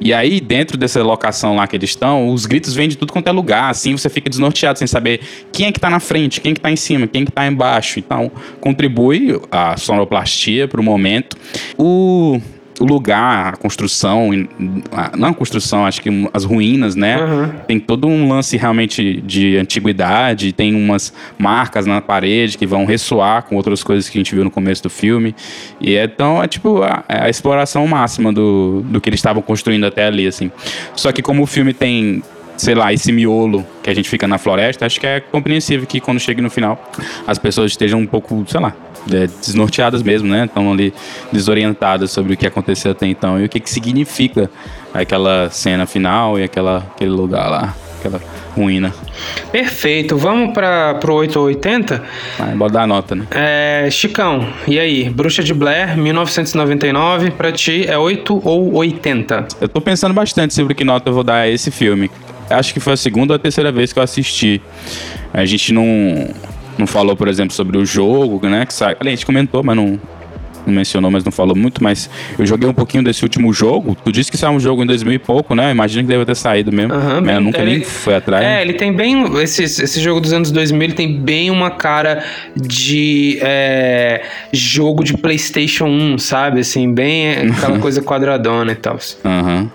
E 0.00 0.14
aí, 0.14 0.40
dentro 0.40 0.78
dessa 0.78 1.02
locação 1.02 1.56
lá 1.56 1.66
que 1.66 1.74
eles 1.74 1.90
estão, 1.90 2.28
os 2.28 2.46
gritos 2.46 2.72
vêm 2.72 2.88
de 2.88 2.96
tudo 2.96 3.12
quanto 3.12 3.26
é 3.26 3.32
lugar, 3.32 3.68
assim 3.68 3.96
você 3.96 4.08
fica 4.08 4.30
desnorteado 4.30 4.78
sem 4.78 4.86
saber 4.86 5.20
quem 5.50 5.66
é 5.66 5.72
que 5.72 5.80
tá 5.80 5.90
na 5.90 5.98
frente, 5.98 6.40
quem 6.40 6.52
é 6.52 6.54
que 6.54 6.60
tá 6.60 6.70
em 6.70 6.76
cima, 6.76 7.08
quem 7.08 7.22
é 7.22 7.24
que 7.24 7.32
tá 7.32 7.44
embaixo. 7.44 7.98
Então, 7.98 8.30
contribui 8.60 9.40
a 9.50 9.76
sonoplastia 9.76 10.68
pro 10.68 10.84
momento. 10.84 11.36
O 11.76 12.40
o 12.82 12.84
lugar, 12.86 13.54
a 13.54 13.56
construção, 13.56 14.30
a- 14.90 15.16
não 15.16 15.28
a 15.28 15.34
construção, 15.34 15.86
acho 15.86 16.00
que 16.02 16.08
as 16.32 16.44
ruínas, 16.44 16.96
né? 16.96 17.14
Aham. 17.16 17.54
Tem 17.68 17.78
todo 17.78 18.08
um 18.08 18.28
lance 18.28 18.56
realmente 18.56 19.20
de 19.20 19.56
antiguidade, 19.56 20.52
tem 20.52 20.74
umas 20.74 21.12
marcas 21.38 21.86
na 21.86 22.00
parede 22.00 22.58
que 22.58 22.66
vão 22.66 22.84
ressoar 22.84 23.44
com 23.44 23.54
outras 23.56 23.82
coisas 23.84 24.08
que 24.08 24.18
a 24.18 24.20
gente 24.20 24.34
viu 24.34 24.42
no 24.44 24.50
começo 24.50 24.82
do 24.82 24.90
filme. 24.90 25.34
E 25.80 25.96
então 25.96 26.42
é 26.42 26.48
tipo 26.48 26.82
a, 26.82 27.04
é 27.08 27.24
a 27.24 27.28
exploração 27.28 27.86
máxima 27.86 28.32
do, 28.32 28.82
do 28.86 29.00
que 29.00 29.08
eles 29.08 29.18
estavam 29.20 29.42
construindo 29.42 29.84
até 29.86 30.06
ali, 30.06 30.26
assim. 30.26 30.50
Só 30.96 31.12
que 31.12 31.22
como 31.22 31.42
o 31.42 31.46
filme 31.46 31.72
tem, 31.72 32.22
sei 32.56 32.74
lá, 32.74 32.92
esse 32.92 33.12
miolo 33.12 33.64
que 33.82 33.90
a 33.90 33.94
gente 33.94 34.08
fica 34.08 34.26
na 34.26 34.38
floresta, 34.38 34.86
acho 34.86 34.98
que 34.98 35.06
é 35.06 35.20
compreensível 35.20 35.86
que 35.86 36.00
quando 36.00 36.18
chegue 36.20 36.40
no 36.40 36.50
final 36.50 36.90
as 37.26 37.38
pessoas 37.38 37.70
estejam 37.72 38.00
um 38.00 38.06
pouco, 38.06 38.44
sei 38.48 38.60
lá, 38.60 38.74
é, 39.10 39.26
desnorteadas 39.26 40.02
mesmo, 40.02 40.28
né? 40.28 40.44
Estão 40.44 40.72
ali 40.72 40.92
desorientadas 41.32 42.10
sobre 42.10 42.34
o 42.34 42.36
que 42.36 42.46
aconteceu 42.46 42.92
até 42.92 43.06
então 43.06 43.40
e 43.40 43.44
o 43.44 43.48
que, 43.48 43.60
que 43.60 43.70
significa 43.70 44.50
aquela 44.92 45.48
cena 45.50 45.86
final 45.86 46.38
e 46.38 46.44
aquela, 46.44 46.78
aquele 46.78 47.10
lugar 47.10 47.48
lá, 47.48 47.74
aquela 47.98 48.20
ruína. 48.54 48.92
Perfeito, 49.50 50.16
vamos 50.16 50.52
para 50.52 50.94
pro 50.94 51.14
8 51.14 51.38
ou 51.38 51.46
80? 51.46 52.02
Mas 52.38 52.56
bora 52.56 52.72
dar 52.72 52.82
a 52.82 52.86
nota, 52.86 53.14
né? 53.14 53.26
É, 53.30 53.88
Chicão, 53.90 54.46
e 54.66 54.78
aí? 54.78 55.08
Bruxa 55.08 55.42
de 55.42 55.54
Blair, 55.54 55.96
1999, 55.96 57.30
pra 57.32 57.50
ti 57.52 57.86
é 57.88 57.96
8 57.96 58.40
ou 58.44 58.74
80? 58.74 59.48
Eu 59.60 59.68
tô 59.68 59.80
pensando 59.80 60.12
bastante 60.12 60.54
sobre 60.54 60.74
que 60.74 60.84
nota 60.84 61.08
eu 61.08 61.14
vou 61.14 61.24
dar 61.24 61.36
a 61.36 61.48
esse 61.48 61.70
filme. 61.70 62.10
Acho 62.50 62.74
que 62.74 62.80
foi 62.80 62.92
a 62.92 62.96
segunda 62.96 63.32
ou 63.32 63.36
a 63.36 63.38
terceira 63.38 63.72
vez 63.72 63.92
que 63.92 63.98
eu 63.98 64.02
assisti. 64.02 64.60
A 65.32 65.44
gente 65.44 65.72
não, 65.72 66.28
não 66.78 66.86
falou, 66.86 67.16
por 67.16 67.28
exemplo, 67.28 67.52
sobre 67.54 67.76
o 67.78 67.84
jogo, 67.86 68.48
né? 68.48 68.64
Que 68.66 68.74
sai... 68.74 68.96
A 68.98 69.04
gente 69.08 69.24
comentou, 69.26 69.62
mas 69.62 69.76
não, 69.76 70.00
não 70.66 70.74
mencionou, 70.74 71.10
mas 71.10 71.24
não 71.24 71.32
falou 71.32 71.54
muito. 71.56 71.82
Mas 71.82 72.08
eu 72.38 72.46
joguei 72.46 72.68
um 72.68 72.72
pouquinho 72.72 73.02
desse 73.04 73.22
último 73.24 73.52
jogo. 73.52 73.96
Tu 74.04 74.12
disse 74.12 74.30
que 74.30 74.36
saiu 74.38 74.52
um 74.52 74.60
jogo 74.60 74.82
em 74.82 74.86
2000 74.86 75.12
e 75.14 75.18
pouco, 75.18 75.54
né? 75.54 75.70
Imagino 75.70 76.02
que 76.04 76.08
deve 76.08 76.24
ter 76.24 76.34
saído 76.36 76.72
mesmo. 76.72 76.94
Aham, 76.94 77.20
mas 77.20 77.34
eu 77.34 77.40
nunca 77.40 77.58
ele- 77.60 77.70
nem 77.72 77.80
fui 77.84 78.14
atrás. 78.14 78.44
É, 78.44 78.62
ele 78.62 78.74
tem 78.74 78.92
bem. 78.92 79.24
Esse, 79.42 79.64
esse 79.64 80.00
jogo 80.00 80.20
dos 80.20 80.32
anos 80.32 80.50
2000 80.50 80.82
ele 80.82 80.92
tem 80.94 81.20
bem 81.20 81.50
uma 81.50 81.70
cara 81.72 82.24
de 82.56 83.38
é, 83.42 84.22
jogo 84.52 85.02
de 85.04 85.16
PlayStation 85.16 85.86
1, 85.86 86.18
sabe? 86.18 86.60
Assim, 86.60 86.92
bem 86.92 87.30
aquela 87.50 87.78
coisa 87.78 88.00
quadradona 88.02 88.72
e 88.72 88.76
tal. 88.76 88.98
Aham. 89.24 89.70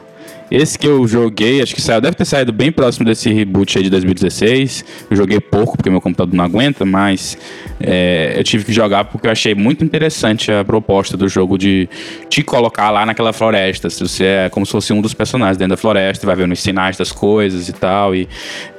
Esse 0.50 0.80
que 0.80 0.88
eu 0.88 1.06
joguei, 1.06 1.62
acho 1.62 1.76
que 1.76 1.82
saiu, 1.82 2.00
deve 2.00 2.16
ter 2.16 2.24
saído 2.24 2.54
bem 2.54 2.72
próximo 2.72 3.06
desse 3.06 3.32
reboot 3.32 3.78
aí 3.78 3.84
de 3.84 3.90
2016. 3.90 4.86
Eu 5.12 5.18
joguei 5.18 5.42
pouco, 5.42 5.76
porque 5.76 5.90
meu 5.90 6.00
computador 6.00 6.34
não 6.34 6.46
aguenta, 6.46 6.86
mas 6.86 7.38
é, 7.82 8.34
eu 8.38 8.44
tive 8.46 8.64
que 8.64 8.72
jogar 8.72 9.06
porque 9.06 9.28
eu 9.28 9.32
achei 9.32 9.54
muito 9.54 9.84
interessante 9.84 10.50
a 10.52 10.64
proposta 10.64 11.18
do 11.18 11.28
jogo 11.28 11.58
de 11.58 11.90
te 12.30 12.44
colocar 12.44 12.90
lá 12.92 13.06
naquela 13.06 13.34
floresta. 13.34 13.90
Se 13.90 14.02
você 14.02 14.24
é 14.24 14.50
como 14.50 14.66
se 14.66 14.72
fosse 14.72 14.94
um 14.94 15.02
dos 15.02 15.14
personagens 15.14 15.58
dentro 15.58 15.76
da 15.76 15.78
floresta, 15.78 16.26
vai 16.26 16.36
vendo 16.36 16.54
os 16.54 16.62
sinais 16.62 16.96
das 16.96 17.12
coisas 17.12 17.68
e 17.68 17.74
tal. 17.74 18.16
E 18.16 18.28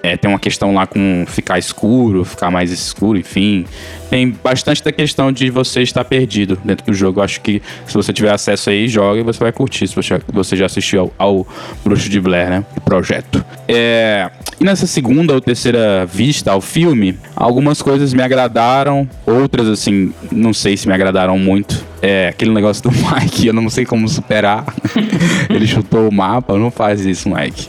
é, 0.02 0.16
tem 0.16 0.30
uma 0.30 0.38
questão 0.38 0.74
lá 0.74 0.86
com 0.86 1.24
ficar 1.26 1.58
escuro, 1.58 2.24
ficar 2.24 2.50
mais 2.50 2.70
escuro, 2.70 3.18
enfim. 3.18 3.66
Tem 4.08 4.34
bastante 4.42 4.82
da 4.82 4.90
questão 4.90 5.30
de 5.30 5.50
você 5.50 5.82
estar 5.82 6.02
perdido 6.02 6.58
dentro 6.64 6.86
do 6.86 6.94
jogo. 6.94 7.20
Eu 7.20 7.24
acho 7.24 7.42
que 7.42 7.60
se 7.86 7.92
você 7.92 8.10
tiver 8.10 8.32
acesso 8.32 8.70
aí, 8.70 8.88
joga 8.88 9.20
e 9.20 9.22
você 9.22 9.38
vai 9.38 9.52
curtir. 9.52 9.86
Se 9.86 9.94
você, 9.94 10.56
já 10.56 10.66
assistiu 10.66 11.00
ao, 11.00 11.12
ao 11.18 11.46
Bruxo 11.84 12.08
de 12.08 12.20
Blair, 12.20 12.50
né? 12.50 12.64
Projeto. 12.84 13.44
É, 13.66 14.30
e 14.60 14.64
nessa 14.64 14.86
segunda 14.86 15.34
ou 15.34 15.40
terceira 15.40 16.04
vista 16.06 16.50
ao 16.52 16.60
filme, 16.60 17.18
algumas 17.36 17.80
coisas 17.80 18.12
me 18.12 18.22
agradaram, 18.22 19.08
outras, 19.24 19.68
assim, 19.68 20.12
não 20.32 20.52
sei 20.52 20.76
se 20.76 20.88
me 20.88 20.94
agradaram 20.94 21.38
muito. 21.38 21.84
É, 22.02 22.28
aquele 22.28 22.52
negócio 22.52 22.82
do 22.82 22.90
Mike, 22.92 23.46
eu 23.46 23.54
não 23.54 23.68
sei 23.70 23.84
como 23.84 24.08
superar. 24.08 24.64
Ele 25.48 25.66
chutou 25.66 26.08
o 26.08 26.12
mapa, 26.12 26.58
não 26.58 26.70
faz 26.70 27.04
isso, 27.04 27.28
Mike. 27.28 27.68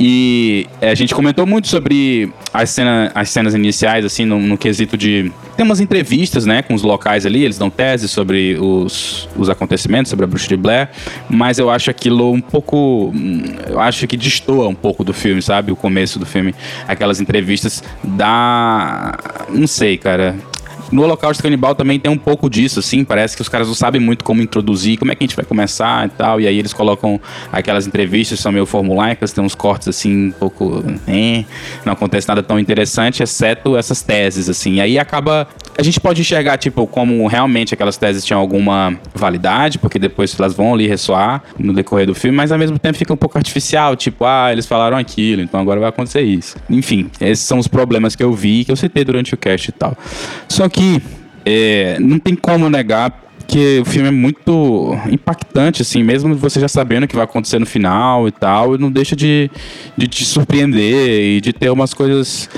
E 0.00 0.66
é, 0.80 0.90
a 0.90 0.94
gente 0.94 1.14
comentou 1.14 1.46
muito 1.46 1.68
sobre 1.68 2.32
as, 2.52 2.70
cena, 2.70 3.10
as 3.14 3.30
cenas 3.30 3.54
iniciais, 3.54 4.04
assim, 4.04 4.24
no, 4.24 4.38
no 4.38 4.56
quesito 4.56 4.96
de. 4.96 5.32
Tem 5.58 5.64
umas 5.64 5.80
entrevistas, 5.80 6.46
né, 6.46 6.62
com 6.62 6.72
os 6.72 6.82
locais 6.84 7.26
ali, 7.26 7.44
eles 7.44 7.58
dão 7.58 7.68
teses 7.68 8.12
sobre 8.12 8.56
os, 8.60 9.28
os 9.36 9.50
acontecimentos, 9.50 10.08
sobre 10.08 10.22
a 10.24 10.28
Bruxa 10.28 10.46
de 10.46 10.56
Blair, 10.56 10.88
mas 11.28 11.58
eu 11.58 11.68
acho 11.68 11.90
aquilo 11.90 12.30
um 12.30 12.40
pouco. 12.40 13.10
hum, 13.12 13.42
Eu 13.68 13.80
acho 13.80 14.06
que 14.06 14.16
destoa 14.16 14.68
um 14.68 14.74
pouco 14.74 15.02
do 15.02 15.12
filme, 15.12 15.42
sabe? 15.42 15.72
O 15.72 15.76
começo 15.76 16.16
do 16.16 16.24
filme. 16.24 16.54
Aquelas 16.86 17.20
entrevistas 17.20 17.82
da. 18.04 19.18
Não 19.48 19.66
sei, 19.66 19.98
cara. 19.98 20.36
No 20.90 21.02
Holocausto 21.02 21.42
Canibal 21.42 21.74
também 21.74 21.98
tem 21.98 22.10
um 22.10 22.18
pouco 22.18 22.48
disso, 22.48 22.78
assim. 22.78 23.04
Parece 23.04 23.36
que 23.36 23.42
os 23.42 23.48
caras 23.48 23.68
não 23.68 23.74
sabem 23.74 24.00
muito 24.00 24.24
como 24.24 24.42
introduzir, 24.42 24.98
como 24.98 25.12
é 25.12 25.14
que 25.14 25.24
a 25.24 25.26
gente 25.26 25.36
vai 25.36 25.44
começar 25.44 26.06
e 26.06 26.10
tal. 26.10 26.40
E 26.40 26.46
aí 26.46 26.58
eles 26.58 26.72
colocam 26.72 27.20
aquelas 27.52 27.86
entrevistas, 27.86 28.40
são 28.40 28.50
meio 28.52 28.66
formulaicas, 28.66 29.32
tem 29.32 29.44
uns 29.44 29.54
cortes 29.54 29.88
assim, 29.88 30.28
um 30.28 30.32
pouco. 30.32 30.82
né, 31.06 31.44
não 31.84 31.92
acontece 31.92 32.28
nada 32.28 32.42
tão 32.42 32.58
interessante, 32.58 33.22
exceto 33.22 33.76
essas 33.76 34.02
teses, 34.02 34.48
assim. 34.48 34.74
E 34.74 34.80
aí 34.80 34.98
acaba. 34.98 35.48
A 35.76 35.82
gente 35.82 36.00
pode 36.00 36.20
enxergar, 36.20 36.58
tipo, 36.58 36.86
como 36.86 37.26
realmente 37.28 37.72
aquelas 37.72 37.96
teses 37.96 38.24
tinham 38.24 38.40
alguma 38.40 38.98
validade, 39.14 39.78
porque 39.78 39.98
depois 39.98 40.34
elas 40.38 40.52
vão 40.54 40.74
ali 40.74 40.88
ressoar 40.88 41.42
no 41.56 41.72
decorrer 41.72 42.06
do 42.06 42.14
filme, 42.14 42.36
mas 42.36 42.50
ao 42.50 42.58
mesmo 42.58 42.78
tempo 42.78 42.98
fica 42.98 43.12
um 43.12 43.16
pouco 43.16 43.38
artificial, 43.38 43.94
tipo, 43.94 44.24
ah, 44.24 44.50
eles 44.50 44.66
falaram 44.66 44.96
aquilo, 44.96 45.40
então 45.40 45.60
agora 45.60 45.78
vai 45.78 45.88
acontecer 45.88 46.22
isso. 46.22 46.56
Enfim, 46.68 47.08
esses 47.20 47.44
são 47.44 47.58
os 47.58 47.68
problemas 47.68 48.16
que 48.16 48.24
eu 48.24 48.32
vi, 48.32 48.64
que 48.64 48.72
eu 48.72 48.76
citei 48.76 49.04
durante 49.04 49.34
o 49.34 49.36
cast 49.36 49.68
e 49.68 49.72
tal. 49.72 49.96
Só 50.48 50.68
que 50.68 50.77
é, 51.44 51.98
não 52.00 52.18
tem 52.18 52.34
como 52.34 52.68
negar 52.68 53.28
que 53.48 53.80
o 53.80 53.84
filme 53.86 54.08
é 54.08 54.12
muito 54.12 54.94
impactante, 55.10 55.80
assim, 55.80 56.02
mesmo 56.02 56.34
você 56.34 56.60
já 56.60 56.68
sabendo 56.68 57.04
o 57.04 57.08
que 57.08 57.16
vai 57.16 57.24
acontecer 57.24 57.58
no 57.58 57.64
final 57.64 58.28
e 58.28 58.30
tal, 58.30 58.76
não 58.76 58.90
deixa 58.90 59.16
de, 59.16 59.50
de 59.96 60.06
te 60.06 60.22
surpreender 60.26 61.36
e 61.36 61.40
de 61.40 61.54
ter 61.54 61.70
umas 61.70 61.94
coisas 61.94 62.48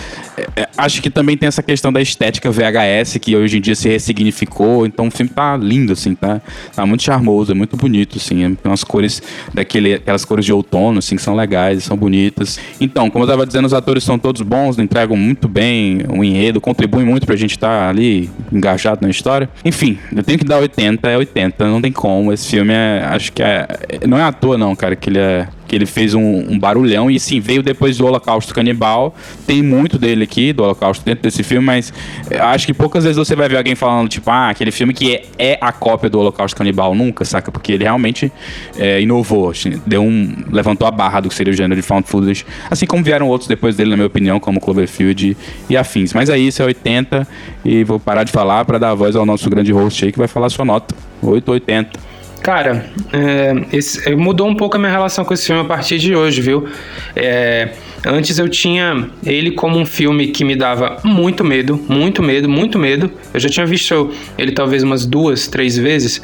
é, 0.56 0.68
acho 0.76 1.02
que 1.02 1.10
também 1.10 1.36
tem 1.36 1.46
essa 1.46 1.62
questão 1.62 1.92
da 1.92 2.00
estética 2.00 2.50
VHS, 2.50 3.18
que 3.20 3.36
hoje 3.36 3.58
em 3.58 3.60
dia 3.60 3.74
se 3.74 3.88
ressignificou. 3.88 4.86
Então 4.86 5.08
o 5.08 5.10
filme 5.10 5.30
tá 5.30 5.56
lindo, 5.56 5.92
assim, 5.92 6.14
tá, 6.14 6.40
tá 6.74 6.86
muito 6.86 7.02
charmoso, 7.02 7.52
é 7.52 7.54
muito 7.54 7.76
bonito, 7.76 8.18
assim. 8.18 8.54
Tem 8.54 8.70
umas 8.70 8.84
cores 8.84 9.22
daquele, 9.52 9.94
aquelas 9.94 10.24
cores 10.24 10.44
de 10.44 10.52
outono, 10.52 10.98
assim, 10.98 11.16
que 11.16 11.22
são 11.22 11.34
legais, 11.34 11.84
são 11.84 11.96
bonitas. 11.96 12.58
Então, 12.80 13.10
como 13.10 13.24
eu 13.24 13.28
tava 13.28 13.46
dizendo, 13.46 13.66
os 13.66 13.74
atores 13.74 14.04
são 14.04 14.18
todos 14.18 14.42
bons, 14.42 14.78
entregam 14.78 15.16
muito 15.16 15.48
bem 15.48 16.02
o 16.08 16.24
enredo, 16.24 16.60
contribuem 16.60 17.06
muito 17.06 17.26
pra 17.26 17.36
gente 17.36 17.52
estar 17.52 17.80
tá 17.80 17.88
ali 17.88 18.30
engajado 18.52 19.00
na 19.02 19.10
história. 19.10 19.48
Enfim, 19.64 19.98
eu 20.14 20.22
tenho 20.22 20.38
que 20.38 20.44
dar 20.44 20.58
80, 20.58 21.08
é 21.08 21.16
80, 21.16 21.66
não 21.66 21.80
tem 21.80 21.92
como. 21.92 22.32
Esse 22.32 22.48
filme 22.48 22.72
é, 22.72 23.04
acho 23.10 23.32
que 23.32 23.42
é, 23.42 23.66
não 24.06 24.18
é 24.18 24.22
à 24.22 24.32
toa 24.32 24.56
não, 24.56 24.74
cara, 24.74 24.96
que 24.96 25.10
ele 25.10 25.18
é 25.18 25.48
que 25.70 25.76
ele 25.76 25.86
fez 25.86 26.14
um, 26.14 26.20
um, 26.20 26.58
barulhão 26.58 27.08
e 27.08 27.20
sim, 27.20 27.38
veio 27.38 27.62
depois 27.62 27.96
do 27.96 28.04
Holocausto 28.04 28.52
Canibal. 28.52 29.14
Tem 29.46 29.62
muito 29.62 29.96
dele 29.96 30.24
aqui, 30.24 30.52
do 30.52 30.64
Holocausto, 30.64 31.04
dentro 31.04 31.22
desse 31.22 31.44
filme, 31.44 31.64
mas 31.64 31.92
acho 32.40 32.66
que 32.66 32.74
poucas 32.74 33.04
vezes 33.04 33.16
você 33.16 33.36
vai 33.36 33.48
ver 33.48 33.56
alguém 33.56 33.76
falando, 33.76 34.08
tipo, 34.08 34.28
ah, 34.28 34.48
aquele 34.48 34.72
filme 34.72 34.92
que 34.92 35.14
é, 35.14 35.22
é 35.38 35.58
a 35.60 35.70
cópia 35.70 36.10
do 36.10 36.18
Holocausto 36.18 36.56
Canibal. 36.56 36.92
Nunca, 36.92 37.24
saca? 37.24 37.52
Porque 37.52 37.70
ele 37.70 37.84
realmente 37.84 38.32
é, 38.76 39.00
inovou, 39.00 39.50
assim, 39.50 39.80
deu 39.86 40.02
um. 40.02 40.44
levantou 40.50 40.88
a 40.88 40.90
barra 40.90 41.20
do 41.20 41.28
que 41.28 41.36
seria 41.36 41.52
o 41.52 41.56
gênero 41.56 41.80
de 41.80 41.86
found 41.86 42.08
footage. 42.08 42.44
Assim 42.68 42.84
como 42.84 43.04
vieram 43.04 43.28
outros 43.28 43.46
depois 43.46 43.76
dele, 43.76 43.90
na 43.90 43.96
minha 43.96 44.08
opinião, 44.08 44.40
como 44.40 44.60
Cloverfield 44.60 45.36
e, 45.68 45.76
afins. 45.76 46.12
Mas 46.12 46.28
é 46.28 46.36
isso, 46.36 46.60
é 46.62 46.64
80 46.64 47.28
e 47.64 47.84
vou 47.84 48.00
parar 48.00 48.24
de 48.24 48.32
falar 48.32 48.64
para 48.64 48.76
dar 48.76 48.90
a 48.90 48.94
voz 48.94 49.14
ao 49.14 49.24
nosso 49.24 49.48
grande 49.48 49.70
host 49.70 50.04
aí 50.04 50.10
que 50.10 50.18
vai 50.18 50.26
falar 50.26 50.50
sua 50.50 50.64
nota. 50.64 50.96
880. 51.22 52.09
Cara, 52.42 52.86
é, 53.12 53.52
esse, 53.72 54.14
mudou 54.16 54.48
um 54.48 54.54
pouco 54.54 54.76
a 54.76 54.78
minha 54.78 54.90
relação 54.90 55.24
com 55.24 55.34
esse 55.34 55.46
filme 55.46 55.60
a 55.60 55.64
partir 55.64 55.98
de 55.98 56.14
hoje, 56.14 56.40
viu? 56.40 56.66
É, 57.14 57.70
antes 58.06 58.38
eu 58.38 58.48
tinha 58.48 59.08
ele 59.24 59.50
como 59.52 59.78
um 59.78 59.84
filme 59.84 60.28
que 60.28 60.44
me 60.44 60.56
dava 60.56 60.98
muito 61.04 61.44
medo, 61.44 61.78
muito 61.88 62.22
medo, 62.22 62.48
muito 62.48 62.78
medo. 62.78 63.10
Eu 63.34 63.40
já 63.40 63.48
tinha 63.48 63.66
visto 63.66 64.10
ele 64.38 64.52
talvez 64.52 64.82
umas 64.82 65.04
duas, 65.04 65.48
três 65.48 65.76
vezes, 65.76 66.22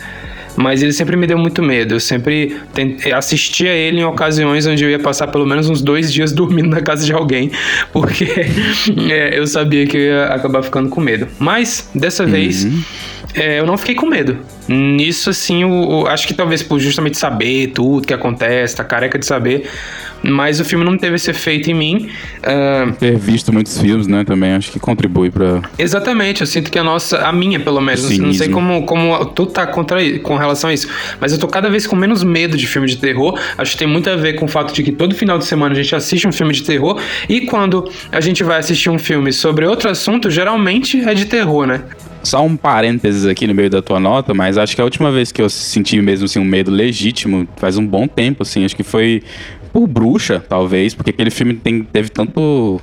mas 0.57 0.83
ele 0.83 0.93
sempre 0.93 1.17
me 1.17 1.27
deu 1.27 1.37
muito 1.37 1.63
medo. 1.63 1.95
Eu 1.95 2.01
sempre 2.01 2.57
tentei, 2.73 3.13
assistia 3.13 3.73
ele 3.73 4.01
em 4.01 4.05
ocasiões 4.05 4.67
onde 4.67 4.83
eu 4.83 4.91
ia 4.91 4.99
passar 4.99 5.27
pelo 5.27 5.45
menos 5.45 5.69
uns 5.69 5.83
dois 5.83 6.11
dias 6.11 6.33
dormindo 6.33 6.71
na 6.71 6.81
casa 6.81 7.05
de 7.05 7.13
alguém, 7.13 7.51
porque 7.93 8.25
é, 9.13 9.39
eu 9.39 9.47
sabia 9.47 9.87
que 9.87 9.99
eu 9.99 10.01
ia 10.01 10.25
acabar 10.27 10.63
ficando 10.63 10.89
com 10.89 11.01
medo. 11.01 11.29
Mas 11.39 11.91
dessa 11.95 12.25
uhum. 12.25 12.31
vez 12.31 12.67
é, 13.37 13.61
eu 13.61 13.67
não 13.67 13.77
fiquei 13.77 13.95
com 13.95 14.07
medo. 14.07 14.39
Nisso, 14.67 15.31
assim, 15.31 15.63
acho 16.09 16.27
que 16.27 16.35
talvez 16.35 16.63
por 16.63 16.81
justamente 16.81 17.19
saber 17.19 17.69
tudo 17.69 18.07
que 18.07 18.15
acontece, 18.15 18.75
tá 18.75 18.83
careca 18.83 19.19
de 19.19 19.27
saber, 19.27 19.69
mas 20.29 20.61
o 20.61 20.65
filme 20.65 20.85
não 20.85 20.97
teve 20.97 21.17
esse 21.17 21.31
efeito 21.31 21.71
em 21.71 21.75
mim. 21.75 22.09
Uh... 22.39 22.93
Ter 22.93 23.17
visto 23.17 23.53
muitos 23.53 23.79
filmes, 23.79 24.07
né, 24.07 24.25
também 24.25 24.53
acho 24.53 24.71
que 24.71 24.79
contribui 24.79 25.31
para. 25.31 25.63
Exatamente, 25.79 26.41
eu 26.41 26.47
sinto 26.47 26.71
que 26.71 26.79
a 26.79 26.85
nossa, 26.85 27.19
a 27.19 27.33
minha 27.33 27.61
pelo 27.61 27.81
menos, 27.81 28.03
Cinismo. 28.03 28.27
não 28.27 28.35
sei 28.35 28.49
como, 28.49 28.85
como 28.85 29.25
tu 29.27 29.47
tá 29.47 29.67
contra, 29.67 30.19
com 30.21 30.37
relação 30.37 30.71
a 30.71 30.75
isso, 30.75 30.89
mas 31.21 31.33
eu 31.33 31.39
tô 31.39 31.49
cada 31.49 31.69
vez 31.71 31.87
com 31.87 31.97
menos 31.97 32.23
medo 32.23 32.57
de 32.57 32.67
filme 32.67 32.87
de 32.87 32.97
terror. 32.97 33.39
Acho 33.57 33.73
que 33.73 33.79
tem 33.79 33.89
muito 33.89 34.09
a 34.11 34.17
ver 34.17 34.35
com 34.35 34.45
o 34.45 34.49
fato 34.49 34.73
de 34.73 34.83
que 34.83 34.93
todo 34.93 35.15
final 35.15 35.39
de 35.39 35.45
semana 35.45 35.75
a 35.75 35.77
gente 35.77 35.95
assiste 35.95 36.27
um 36.27 36.33
filme 36.33 36.53
de 36.53 36.63
terror 36.63 37.01
e 37.29 37.43
quando 37.43 37.91
a 38.11 38.21
gente 38.21 38.43
vai 38.43 38.59
assistir 38.59 38.91
um 38.91 38.99
filme 38.99 39.33
sobre 39.33 39.67
outro 39.67 39.91
assunto, 39.91 40.31
geralmente 40.31 41.01
é 41.01 41.15
de 41.15 41.27
terror, 41.27 41.67
né? 41.67 41.83
Só 42.23 42.45
um 42.45 42.57
parênteses 42.57 43.25
aqui 43.25 43.47
no 43.47 43.55
meio 43.55 43.71
da 43.71 43.81
tua 43.81 44.01
nota, 44.01 44.35
mas 44.35 44.59
acho 44.59 44.75
que 44.75 44.81
a 44.81 44.85
última 44.85 45.13
vez 45.13 45.31
que 45.31 45.41
eu 45.41 45.49
senti 45.49 46.01
mesmo 46.03 46.25
assim, 46.25 46.41
um 46.41 46.45
medo 46.45 46.73
legítimo 46.73 47.47
faz 47.57 47.79
um 47.79 47.87
bom 47.87 48.09
tempo, 48.09 48.43
assim. 48.43 48.65
Acho 48.65 48.75
que 48.75 48.83
foi 48.83 49.23
por 49.77 49.87
Bruxa, 49.87 50.43
talvez, 50.49 50.95
porque 50.95 51.11
aquele 51.11 51.31
filme 51.31 51.53
tem, 51.53 51.83
teve 51.83 52.09
tanto 52.09 52.81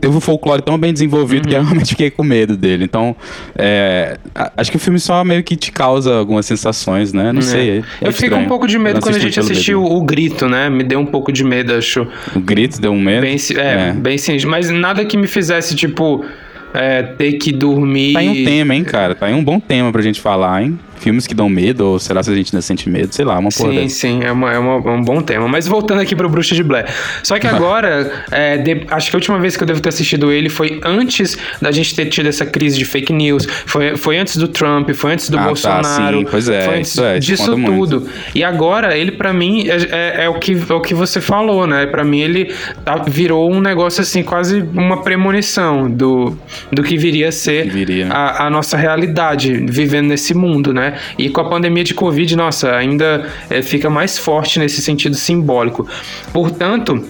teve 0.00 0.16
um 0.16 0.20
folclore 0.20 0.62
tão 0.62 0.78
bem 0.78 0.92
desenvolvido 0.92 1.46
uhum. 1.46 1.50
que 1.50 1.56
eu 1.56 1.62
realmente 1.62 1.88
fiquei 1.88 2.08
com 2.08 2.22
medo 2.22 2.56
dele. 2.56 2.84
Então, 2.84 3.16
é, 3.56 4.16
acho 4.56 4.70
que 4.70 4.76
o 4.76 4.80
filme 4.80 5.00
só 5.00 5.24
meio 5.24 5.42
que 5.42 5.56
te 5.56 5.72
causa 5.72 6.14
algumas 6.14 6.46
sensações, 6.46 7.12
né? 7.12 7.32
Não 7.32 7.40
é. 7.40 7.42
sei. 7.42 7.78
É 8.00 8.06
eu 8.06 8.12
fiquei 8.12 8.30
com 8.30 8.36
um 8.36 8.46
pouco 8.46 8.68
de 8.68 8.78
medo 8.78 9.00
quando 9.00 9.16
a 9.16 9.18
gente 9.18 9.40
assistiu 9.40 9.82
o, 9.82 9.96
o, 9.96 10.04
Grito, 10.04 10.48
né? 10.48 10.70
Me 10.70 10.84
deu 10.84 11.00
um 11.00 11.06
pouco 11.06 11.32
de 11.32 11.42
medo, 11.42 11.74
acho. 11.74 12.06
O 12.32 12.38
Grito 12.38 12.80
deu 12.80 12.92
um 12.92 13.00
medo? 13.00 13.22
Bem, 13.22 13.36
é, 13.56 13.88
é. 13.88 13.92
bem 13.92 14.16
sim. 14.16 14.36
Mas 14.46 14.70
nada 14.70 15.04
que 15.04 15.16
me 15.16 15.26
fizesse, 15.26 15.74
tipo 15.74 16.24
é, 16.72 17.02
ter 17.02 17.32
que 17.32 17.50
dormir. 17.50 18.12
Tá 18.12 18.20
aí 18.20 18.28
um 18.28 18.44
tema, 18.44 18.74
hein, 18.76 18.84
cara? 18.84 19.16
Tá 19.16 19.26
aí 19.26 19.34
um 19.34 19.42
bom 19.42 19.58
tema 19.58 19.90
pra 19.90 20.00
gente 20.00 20.20
falar, 20.20 20.62
hein? 20.62 20.78
Filmes 21.00 21.26
que 21.26 21.34
dão 21.34 21.48
medo, 21.48 21.86
ou 21.86 21.98
será 21.98 22.22
que 22.22 22.30
a 22.30 22.34
gente 22.34 22.54
ainda 22.54 22.62
sente 22.62 22.88
medo? 22.88 23.14
Sei 23.14 23.24
lá, 23.24 23.38
uma 23.38 23.50
porra. 23.50 23.70
Sim, 23.70 23.76
dessa. 23.76 23.94
sim, 23.94 24.20
é, 24.22 24.30
uma, 24.30 24.52
é, 24.52 24.58
uma, 24.58 24.90
é, 24.90 24.94
um 24.94 25.02
bom 25.02 25.20
tema. 25.20 25.48
Mas 25.48 25.66
voltando 25.66 26.00
aqui 26.00 26.14
pro 26.14 26.28
Bruxa 26.28 26.54
de 26.54 26.62
Blair. 26.62 26.86
Só 27.22 27.38
que 27.38 27.46
agora, 27.48 28.24
é, 28.30 28.58
de, 28.58 28.82
acho 28.88 29.10
que 29.10 29.16
a 29.16 29.18
última 29.18 29.38
vez 29.38 29.56
que 29.56 29.62
eu 29.62 29.66
devo 29.66 29.80
ter 29.80 29.88
assistido 29.88 30.30
ele 30.30 30.48
foi 30.48 30.80
antes 30.84 31.36
da 31.60 31.72
gente 31.72 31.94
ter 31.94 32.06
tido 32.06 32.28
essa 32.28 32.44
crise 32.44 32.78
de 32.78 32.84
fake 32.84 33.12
news. 33.12 33.46
Foi, 33.66 33.96
foi 33.96 34.18
antes 34.18 34.36
do 34.36 34.48
Trump, 34.48 34.90
foi 34.90 35.12
antes 35.12 35.30
do 35.30 35.38
ah, 35.38 35.44
Bolsonaro. 35.44 35.84
Tá, 35.84 36.12
sim, 36.12 36.26
pois 36.30 36.48
é. 36.48 36.62
Foi 36.62 36.78
antes 36.78 36.98
é, 36.98 37.18
disso 37.18 37.56
tudo. 37.56 38.00
Muito. 38.00 38.10
E 38.34 38.44
agora, 38.44 38.96
ele 38.96 39.12
para 39.12 39.32
mim 39.32 39.68
é, 39.68 39.76
é, 39.90 40.24
é, 40.24 40.28
o 40.28 40.38
que, 40.38 40.56
é 40.68 40.72
o 40.72 40.80
que 40.80 40.94
você 40.94 41.20
falou, 41.20 41.66
né? 41.66 41.86
Para 41.86 42.04
mim, 42.04 42.20
ele 42.20 42.54
tá, 42.84 42.96
virou 43.06 43.50
um 43.50 43.60
negócio 43.60 44.02
assim, 44.02 44.22
quase 44.22 44.60
uma 44.74 45.02
premonição 45.02 45.90
do, 45.90 46.36
do 46.70 46.82
que 46.82 46.96
viria 46.96 47.28
a 47.28 47.32
ser 47.32 47.68
viria, 47.68 48.06
né? 48.06 48.12
a, 48.14 48.46
a 48.46 48.50
nossa 48.50 48.76
realidade 48.76 49.52
vivendo 49.66 50.08
nesse 50.08 50.34
mundo, 50.34 50.72
né? 50.72 50.89
E 51.18 51.28
com 51.28 51.40
a 51.40 51.48
pandemia 51.48 51.84
de 51.84 51.94
Covid, 51.94 52.36
nossa, 52.36 52.74
ainda 52.74 53.26
é, 53.48 53.62
fica 53.62 53.88
mais 53.90 54.18
forte 54.18 54.58
nesse 54.58 54.82
sentido 54.82 55.14
simbólico. 55.14 55.86
Portanto, 56.32 57.04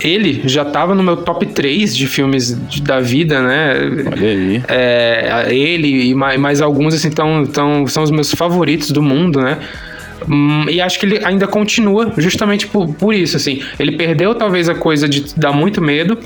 ele 0.00 0.42
já 0.44 0.62
estava 0.62 0.94
no 0.94 1.02
meu 1.02 1.16
top 1.16 1.46
3 1.46 1.96
de 1.96 2.06
filmes 2.06 2.52
da 2.82 3.00
vida, 3.00 3.40
né? 3.40 3.74
Olha 4.12 4.28
aí. 4.28 4.62
É, 4.68 5.46
ele 5.54 6.10
e 6.10 6.14
mais, 6.14 6.38
mais 6.38 6.60
alguns, 6.60 6.94
assim, 6.94 7.10
tão, 7.10 7.46
tão, 7.46 7.86
são 7.86 8.02
os 8.02 8.10
meus 8.10 8.32
favoritos 8.32 8.90
do 8.90 9.02
mundo, 9.02 9.40
né? 9.40 9.58
Hum, 10.28 10.66
e 10.68 10.80
acho 10.80 10.98
que 10.98 11.06
ele 11.06 11.24
ainda 11.24 11.46
continua 11.46 12.12
justamente 12.16 12.66
por, 12.66 12.92
por 12.94 13.14
isso, 13.14 13.36
assim. 13.36 13.62
Ele 13.78 13.92
perdeu 13.92 14.34
talvez 14.34 14.68
a 14.68 14.74
coisa 14.74 15.08
de 15.08 15.34
dar 15.36 15.52
muito 15.52 15.80
medo, 15.80 16.18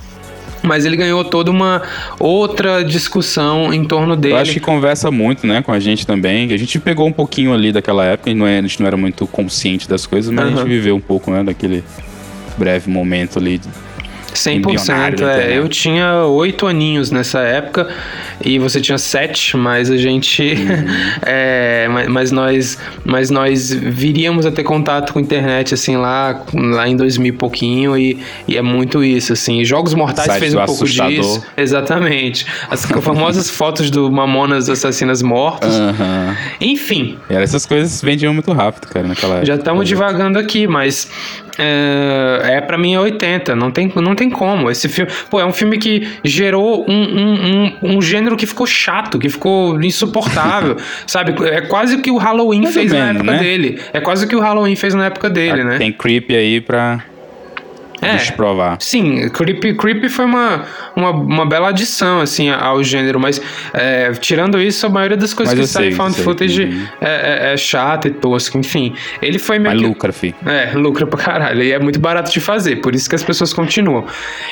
mas 0.62 0.84
ele 0.84 0.96
ganhou 0.96 1.24
toda 1.24 1.50
uma 1.50 1.82
outra 2.18 2.82
discussão 2.84 3.72
em 3.72 3.84
torno 3.84 4.16
dele. 4.16 4.34
Eu 4.34 4.38
acho 4.38 4.52
que 4.52 4.60
conversa 4.60 5.10
muito, 5.10 5.46
né, 5.46 5.62
com 5.62 5.72
a 5.72 5.80
gente 5.80 6.06
também. 6.06 6.52
A 6.52 6.56
gente 6.56 6.78
pegou 6.78 7.06
um 7.06 7.12
pouquinho 7.12 7.52
ali 7.52 7.72
daquela 7.72 8.04
época, 8.04 8.30
e 8.30 8.34
não 8.34 8.46
é, 8.46 8.58
a 8.58 8.62
gente 8.62 8.80
não 8.80 8.86
era 8.86 8.96
muito 8.96 9.26
consciente 9.26 9.88
das 9.88 10.06
coisas, 10.06 10.32
mas 10.32 10.46
uhum. 10.46 10.54
a 10.54 10.56
gente 10.56 10.68
viveu 10.68 10.96
um 10.96 11.00
pouco, 11.00 11.30
né, 11.30 11.42
daquele 11.42 11.84
breve 12.56 12.90
momento 12.90 13.38
ali 13.38 13.60
100%. 14.34 15.22
É, 15.22 15.58
eu 15.58 15.68
tinha 15.68 16.24
oito 16.24 16.66
aninhos 16.66 17.10
nessa 17.10 17.40
época 17.40 17.88
e 18.42 18.58
você 18.58 18.80
tinha 18.80 18.98
sete, 18.98 19.56
mas 19.56 19.90
a 19.90 19.96
gente. 19.96 20.42
Uhum. 20.42 20.86
é, 21.22 21.88
mas, 22.08 22.30
nós, 22.30 22.78
mas 23.04 23.30
nós 23.30 23.72
viríamos 23.72 24.46
a 24.46 24.50
ter 24.50 24.62
contato 24.62 25.12
com 25.12 25.18
a 25.18 25.22
internet, 25.22 25.74
assim, 25.74 25.96
lá, 25.96 26.42
lá 26.54 26.88
em 26.88 26.96
2000 26.96 27.32
e 27.32 27.36
pouquinho, 27.36 27.96
e, 27.96 28.18
e 28.48 28.56
é 28.56 28.62
muito 28.62 29.04
isso, 29.04 29.32
assim. 29.32 29.64
Jogos 29.64 29.94
Mortais 29.94 30.38
fez 30.38 30.54
um 30.54 30.58
pouco 30.58 30.84
assustador. 30.84 31.12
disso. 31.12 31.44
Exatamente. 31.56 32.46
As 32.70 32.84
famosas 33.02 33.50
fotos 33.50 33.90
do 33.90 34.10
Mamonas 34.10 34.68
Assassinas 34.68 35.22
Mortos. 35.22 35.76
Uhum. 35.76 36.36
Enfim. 36.60 37.18
E 37.28 37.34
essas 37.34 37.66
coisas 37.66 38.00
vendiam 38.00 38.32
muito 38.32 38.52
rápido, 38.52 38.88
cara, 38.88 39.06
naquela 39.06 39.34
época. 39.34 39.46
Já 39.46 39.54
estamos 39.56 39.86
divagando 39.86 40.38
aqui, 40.38 40.66
mas 40.66 41.08
é, 41.58 42.56
é 42.56 42.60
para 42.60 42.78
mim 42.78 42.94
é 42.94 43.00
80, 43.00 43.54
não 43.54 43.70
tem, 43.70 43.92
não 43.96 44.14
tem 44.14 44.30
como. 44.30 44.70
Esse 44.70 44.88
filme, 44.88 45.10
pô, 45.28 45.40
é 45.40 45.44
um 45.44 45.52
filme 45.52 45.78
que 45.78 46.08
gerou 46.24 46.86
um, 46.88 47.02
um, 47.02 47.34
um, 47.34 47.96
um 47.96 48.02
gênero 48.02 48.29
que 48.36 48.46
ficou 48.46 48.66
chato, 48.66 49.18
que 49.18 49.28
ficou 49.28 49.80
insuportável, 49.82 50.76
sabe? 51.06 51.34
É 51.48 51.62
quase 51.62 51.96
o 51.96 52.02
que 52.02 52.10
o 52.10 52.16
Halloween 52.16 52.62
Mais 52.62 52.74
fez 52.74 52.92
menos, 52.92 53.06
na 53.06 53.18
época 53.20 53.32
né? 53.32 53.38
dele. 53.38 53.80
É 53.92 54.00
quase 54.00 54.24
o 54.24 54.28
que 54.28 54.36
o 54.36 54.40
Halloween 54.40 54.76
fez 54.76 54.94
na 54.94 55.06
época 55.06 55.28
dele, 55.28 55.60
ah, 55.62 55.64
né? 55.64 55.78
Tem 55.78 55.92
creep 55.92 56.30
aí 56.30 56.60
pra 56.60 57.04
é, 58.02 58.16
Deixa 58.16 58.32
eu 58.32 58.36
provar. 58.36 58.76
Sim, 58.80 59.28
Creepy, 59.28 59.74
Creepy 59.74 60.08
foi 60.08 60.24
uma, 60.24 60.64
uma, 60.96 61.10
uma 61.10 61.46
bela 61.46 61.68
adição, 61.68 62.20
assim, 62.20 62.48
ao 62.48 62.82
gênero, 62.82 63.20
mas 63.20 63.40
é, 63.72 64.10
tirando 64.12 64.60
isso, 64.60 64.86
a 64.86 64.88
maioria 64.88 65.16
das 65.16 65.34
coisas 65.34 65.56
mas 65.56 65.68
que 65.68 65.72
sai 65.72 65.92
found 65.92 66.14
footage 66.22 66.64
uhum. 66.64 66.86
é, 67.00 67.48
é, 67.50 67.52
é 67.52 67.56
chata 67.56 68.08
e 68.08 68.10
tosca, 68.10 68.56
enfim. 68.56 68.94
Ele 69.20 69.38
foi 69.38 69.58
meio 69.58 69.74
Mas 69.74 69.82
que... 69.82 69.88
lucra, 69.88 70.12
fi. 70.12 70.34
É, 70.46 70.72
lucra 70.74 71.06
pra 71.06 71.18
caralho, 71.18 71.62
e 71.62 71.72
é 71.72 71.78
muito 71.78 72.00
barato 72.00 72.32
de 72.32 72.40
fazer, 72.40 72.76
por 72.76 72.94
isso 72.94 73.08
que 73.08 73.14
as 73.14 73.22
pessoas 73.22 73.52
continuam. 73.52 74.06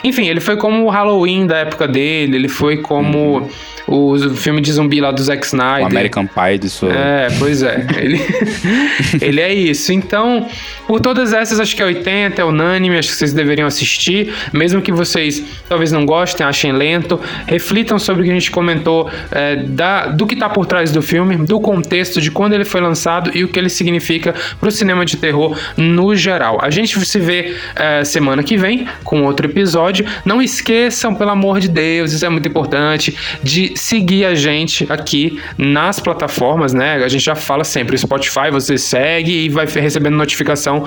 Enfim, 0.05 0.29
ele 0.29 0.41
foi 0.41 0.57
como 0.57 0.85
o 0.85 0.91
Halloween 0.91 1.47
da 1.47 1.59
época 1.59 1.89
dele, 1.89 2.37
ele 2.37 2.49
foi 2.49 2.79
como... 2.79 3.39
Uhum 3.39 3.49
o 3.89 4.19
filme 4.37 4.61
de 4.61 4.71
zumbi 4.71 5.01
lá 5.01 5.11
do 5.11 5.23
Zack 5.23 5.47
Snyder. 5.47 5.85
O 5.85 5.87
American 5.87 6.27
Pie 6.27 6.59
disso. 6.59 6.87
É, 6.91 7.29
pois 7.39 7.63
é. 7.63 7.87
Ele, 7.99 8.21
ele 9.21 9.41
é 9.41 9.53
isso. 9.53 9.93
Então, 9.93 10.47
por 10.87 11.01
todas 11.01 11.33
essas, 11.33 11.59
acho 11.59 11.75
que 11.75 11.83
é 11.83 11.87
80, 11.87 12.41
é 12.41 12.45
unânime, 12.45 12.99
acho 12.99 13.09
que 13.09 13.17
vocês 13.17 13.33
deveriam 13.39 13.67
assistir, 13.67 14.35
mesmo 14.53 14.83
que 14.83 14.93
vocês 14.93 15.43
talvez 15.69 15.91
não 15.91 16.05
gostem, 16.05 16.47
achem 16.47 16.73
lento, 16.73 17.21
reflitam 17.47 17.99
sobre 17.99 18.23
o 18.23 18.25
que 18.25 18.31
a 18.31 18.35
gente 18.35 18.51
comentou 18.51 19.11
é, 19.31 19.57
da, 19.57 20.07
do 20.07 20.27
que 20.27 20.35
está 20.35 20.49
por 20.49 20.67
trás 20.67 20.91
do 20.91 21.01
filme, 21.01 21.37
do 21.37 21.61
contexto 21.61 22.21
de 22.21 22.31
quando 22.31 22.53
ele 22.53 22.65
foi 22.65 22.81
lançado 22.81 23.31
e 23.35 23.45
o 23.45 23.49
que 23.49 23.59
ele 23.59 23.69
significa 23.69 24.35
para 24.59 24.69
o 24.69 24.73
cinema 24.73 25.05
de 25.05 25.17
terror 25.17 25.57
no 25.77 26.15
geral. 26.15 26.59
A 26.61 26.71
gente 26.71 26.99
se 27.05 27.19
vê 27.19 27.57
é, 27.75 28.05
semana 28.05 28.43
que 28.43 28.57
vem 28.57 28.87
com 29.05 29.23
outro 29.23 29.47
episódio. 29.47 30.05
Não 30.25 30.43
esqueçam, 30.43 31.15
pelo 31.15 31.31
amor 31.31 31.61
de 31.61 31.69
Deus, 31.69 32.13
isso 32.13 32.25
é 32.25 32.29
muito 32.29 32.49
importante, 32.49 33.17
de 33.43 33.73
seguir 33.77 34.25
a 34.25 34.35
gente 34.35 34.87
aqui 34.89 35.41
nas 35.57 36.01
plataformas, 36.01 36.73
né? 36.73 36.97
A 37.05 37.09
gente 37.09 37.25
já 37.25 37.35
fala 37.35 37.65
sempre, 37.65 37.97
Spotify 37.97 38.51
você 38.51 38.77
segue 38.77 39.45
e 39.45 39.49
vai 39.49 39.67
recebendo 39.67 40.17
notificação 40.17 40.85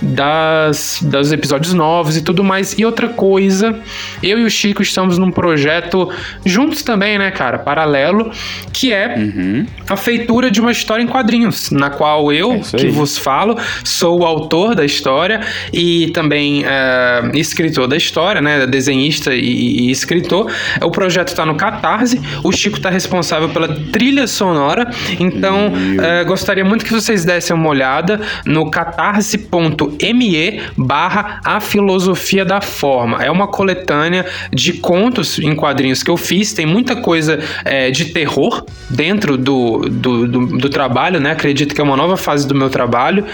das, 0.00 1.00
dos 1.02 1.32
episódios 1.32 1.72
novos 1.72 1.93
e 2.16 2.22
tudo 2.22 2.42
mais. 2.42 2.76
E 2.78 2.84
outra 2.84 3.08
coisa, 3.08 3.78
eu 4.22 4.38
e 4.38 4.44
o 4.44 4.50
Chico 4.50 4.82
estamos 4.82 5.18
num 5.18 5.30
projeto 5.30 6.10
juntos 6.44 6.82
também, 6.82 7.18
né, 7.18 7.30
cara, 7.30 7.58
paralelo, 7.58 8.30
que 8.72 8.92
é 8.92 9.14
uhum. 9.16 9.66
a 9.88 9.96
feitura 9.96 10.50
de 10.50 10.60
uma 10.60 10.72
história 10.72 11.02
em 11.02 11.06
quadrinhos, 11.06 11.70
na 11.70 11.90
qual 11.90 12.32
eu, 12.32 12.54
é 12.54 12.76
que 12.76 12.88
vos 12.88 13.16
falo, 13.16 13.56
sou 13.84 14.20
o 14.20 14.26
autor 14.26 14.74
da 14.74 14.84
história 14.84 15.40
e 15.72 16.10
também 16.10 16.64
é, 16.64 17.30
escritor 17.34 17.86
da 17.86 17.96
história, 17.96 18.40
né, 18.40 18.66
desenhista 18.66 19.34
e, 19.34 19.86
e 19.86 19.90
escritor. 19.90 20.50
O 20.82 20.90
projeto 20.90 21.28
está 21.28 21.46
no 21.46 21.54
Catarse, 21.54 22.20
o 22.42 22.52
Chico 22.52 22.76
está 22.76 22.90
responsável 22.90 23.48
pela 23.48 23.68
trilha 23.68 24.26
sonora, 24.26 24.90
então 25.18 25.72
é, 26.02 26.24
gostaria 26.24 26.64
muito 26.64 26.84
que 26.84 26.92
vocês 26.92 27.24
dessem 27.24 27.54
uma 27.54 27.68
olhada 27.68 28.20
no 28.44 28.70
catarse.me 28.70 30.34
barra 30.76 31.40
a 31.44 31.60
filosofia 31.84 32.44
da 32.44 32.60
forma. 32.62 33.22
É 33.22 33.30
uma 33.30 33.46
coletânea 33.46 34.24
de 34.50 34.72
contos 34.74 35.38
em 35.38 35.54
quadrinhos 35.54 36.02
que 36.02 36.10
eu 36.10 36.16
fiz, 36.16 36.52
tem 36.54 36.64
muita 36.64 36.96
coisa 36.96 37.38
é, 37.64 37.90
de 37.90 38.06
terror 38.06 38.64
dentro 38.88 39.36
do, 39.36 39.80
do, 39.80 40.26
do, 40.26 40.46
do 40.58 40.68
trabalho, 40.70 41.20
né? 41.20 41.32
Acredito 41.32 41.74
que 41.74 41.80
é 41.80 41.84
uma 41.84 41.96
nova 41.96 42.16
fase 42.16 42.46
do 42.46 42.54
meu 42.54 42.70
trabalho. 42.70 43.26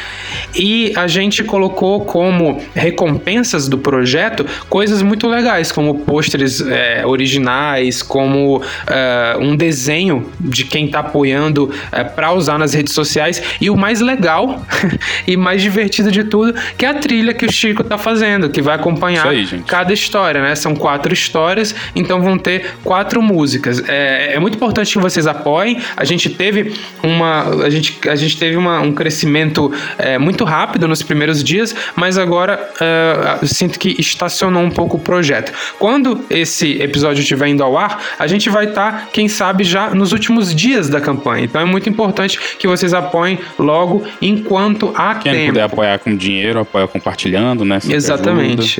E 0.54 0.92
a 0.96 1.06
gente 1.06 1.44
colocou 1.44 2.04
como 2.04 2.60
recompensas 2.74 3.68
do 3.68 3.78
projeto 3.78 4.44
coisas 4.68 5.00
muito 5.00 5.28
legais, 5.28 5.70
como 5.70 6.00
pôsteres 6.00 6.60
é, 6.60 7.06
originais, 7.06 8.02
como 8.02 8.62
é, 8.86 9.36
um 9.38 9.54
desenho 9.54 10.28
de 10.40 10.64
quem 10.64 10.86
está 10.86 11.00
apoiando 11.00 11.72
é, 11.92 12.02
para 12.02 12.32
usar 12.32 12.58
nas 12.58 12.74
redes 12.74 12.92
sociais. 12.92 13.40
E 13.60 13.70
o 13.70 13.76
mais 13.76 14.00
legal 14.00 14.64
e 15.26 15.36
mais 15.36 15.62
divertido 15.62 16.10
de 16.10 16.24
tudo, 16.24 16.54
que 16.76 16.84
é 16.84 16.88
a 16.88 16.94
trilha 16.94 17.32
que 17.32 17.46
o 17.46 17.52
Chico 17.52 17.82
está 17.82 17.96
fazendo, 18.00 18.39
que 18.48 18.62
vai 18.62 18.74
acompanhar 18.74 19.26
aí, 19.26 19.46
cada 19.66 19.92
história, 19.92 20.40
né? 20.40 20.54
São 20.54 20.74
quatro 20.74 21.12
histórias, 21.12 21.74
então 21.94 22.20
vão 22.22 22.38
ter 22.38 22.74
quatro 22.82 23.20
músicas. 23.20 23.82
É, 23.88 24.34
é 24.34 24.38
muito 24.38 24.54
importante 24.54 24.92
que 24.92 24.98
vocês 24.98 25.26
apoiem. 25.26 25.78
A 25.96 26.04
gente 26.04 26.30
teve 26.30 26.74
uma, 27.02 27.64
a 27.64 27.70
gente, 27.70 27.98
a 28.08 28.16
gente 28.16 28.38
teve 28.38 28.56
uma, 28.56 28.80
um 28.80 28.92
crescimento 28.92 29.72
é, 29.98 30.18
muito 30.18 30.44
rápido 30.44 30.86
nos 30.88 31.02
primeiros 31.02 31.42
dias, 31.42 31.74
mas 31.96 32.16
agora 32.16 32.70
é, 32.80 33.46
sinto 33.46 33.78
que 33.78 33.96
estacionou 33.98 34.62
um 34.62 34.70
pouco 34.70 34.96
o 34.96 35.00
projeto. 35.00 35.52
Quando 35.78 36.24
esse 36.30 36.80
episódio 36.80 37.20
estiver 37.20 37.48
indo 37.48 37.62
ao 37.62 37.76
ar, 37.76 38.02
a 38.18 38.26
gente 38.26 38.48
vai 38.48 38.66
estar, 38.66 38.92
tá, 38.92 39.08
quem 39.12 39.28
sabe, 39.28 39.64
já 39.64 39.90
nos 39.90 40.12
últimos 40.12 40.54
dias 40.54 40.88
da 40.88 41.00
campanha. 41.00 41.44
Então 41.44 41.60
é 41.60 41.64
muito 41.64 41.88
importante 41.88 42.38
que 42.58 42.66
vocês 42.66 42.94
apoiem 42.94 43.38
logo 43.58 44.04
enquanto 44.20 44.92
há 44.94 45.14
quem 45.14 45.32
tempo. 45.32 45.36
Quem 45.36 45.46
puder 45.48 45.62
apoiar 45.62 45.98
com 45.98 46.14
dinheiro, 46.14 46.60
apoia 46.60 46.86
compartilhando, 46.86 47.64
né? 47.64 47.78
Exatamente, 47.88 48.29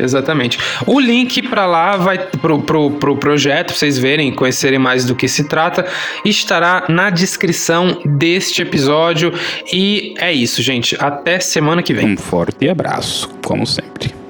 exatamente. 0.00 0.58
O 0.86 1.00
link 1.00 1.42
para 1.42 1.66
lá 1.66 1.96
vai 1.96 2.18
pro, 2.18 2.60
pro, 2.60 2.90
pro 2.92 3.16
projeto, 3.16 3.68
pra 3.68 3.76
vocês 3.76 3.98
verem, 3.98 4.32
conhecerem 4.32 4.78
mais 4.78 5.04
do 5.04 5.14
que 5.14 5.28
se 5.28 5.44
trata, 5.44 5.86
estará 6.24 6.84
na 6.88 7.10
descrição 7.10 8.00
deste 8.04 8.62
episódio. 8.62 9.32
E 9.72 10.14
é 10.18 10.32
isso, 10.32 10.62
gente. 10.62 10.96
Até 10.98 11.40
semana 11.40 11.82
que 11.82 11.92
vem. 11.92 12.06
Um 12.06 12.16
forte 12.16 12.68
abraço, 12.68 13.28
como 13.42 13.66
sempre. 13.66 14.20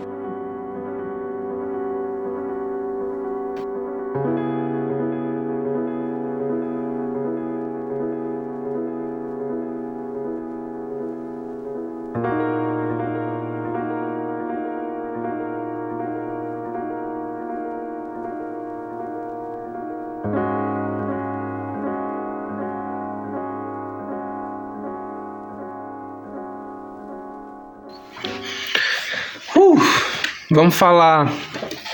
Vamos 30.51 30.75
falar. 30.75 31.33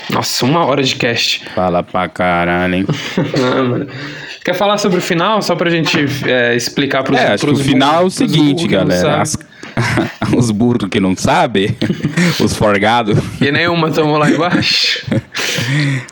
Nossa, 0.09 0.45
uma 0.45 0.65
hora 0.65 0.81
de 0.81 0.95
cast. 0.95 1.43
Fala 1.53 1.83
pra 1.83 2.09
caralho, 2.09 2.75
hein? 2.75 2.85
Quer 4.43 4.55
falar 4.55 4.77
sobre 4.77 4.99
o 4.99 5.01
final, 5.01 5.41
só 5.41 5.55
pra 5.55 5.69
gente 5.69 5.97
é, 6.25 6.55
explicar 6.55 7.03
pros 7.03 7.19
É, 7.19 7.33
acho 7.33 7.45
pros 7.45 7.59
que 7.59 7.65
o 7.65 7.69
final 7.69 8.03
é 8.03 8.05
o 8.05 8.09
seguinte, 8.09 8.67
galera. 8.67 9.21
As... 9.21 9.37
os 10.35 10.51
burros 10.51 10.89
que 10.89 10.99
não 10.99 11.15
sabem, 11.15 11.75
os 12.39 12.55
forgados. 12.55 13.17
E 13.41 13.51
nenhuma 13.51 13.91
tomou 13.91 14.17
lá 14.17 14.29
embaixo. 14.29 15.05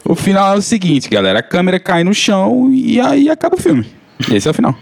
o 0.03 0.15
final 0.15 0.53
é 0.53 0.57
o 0.57 0.61
seguinte, 0.61 1.09
galera. 1.09 1.39
A 1.39 1.43
câmera 1.43 1.79
cai 1.79 2.03
no 2.03 2.13
chão 2.13 2.69
e 2.71 2.99
aí 2.99 3.29
acaba 3.29 3.55
o 3.55 3.59
filme. 3.59 3.85
Esse 4.31 4.47
é 4.47 4.51
o 4.51 4.53
final. 4.53 4.77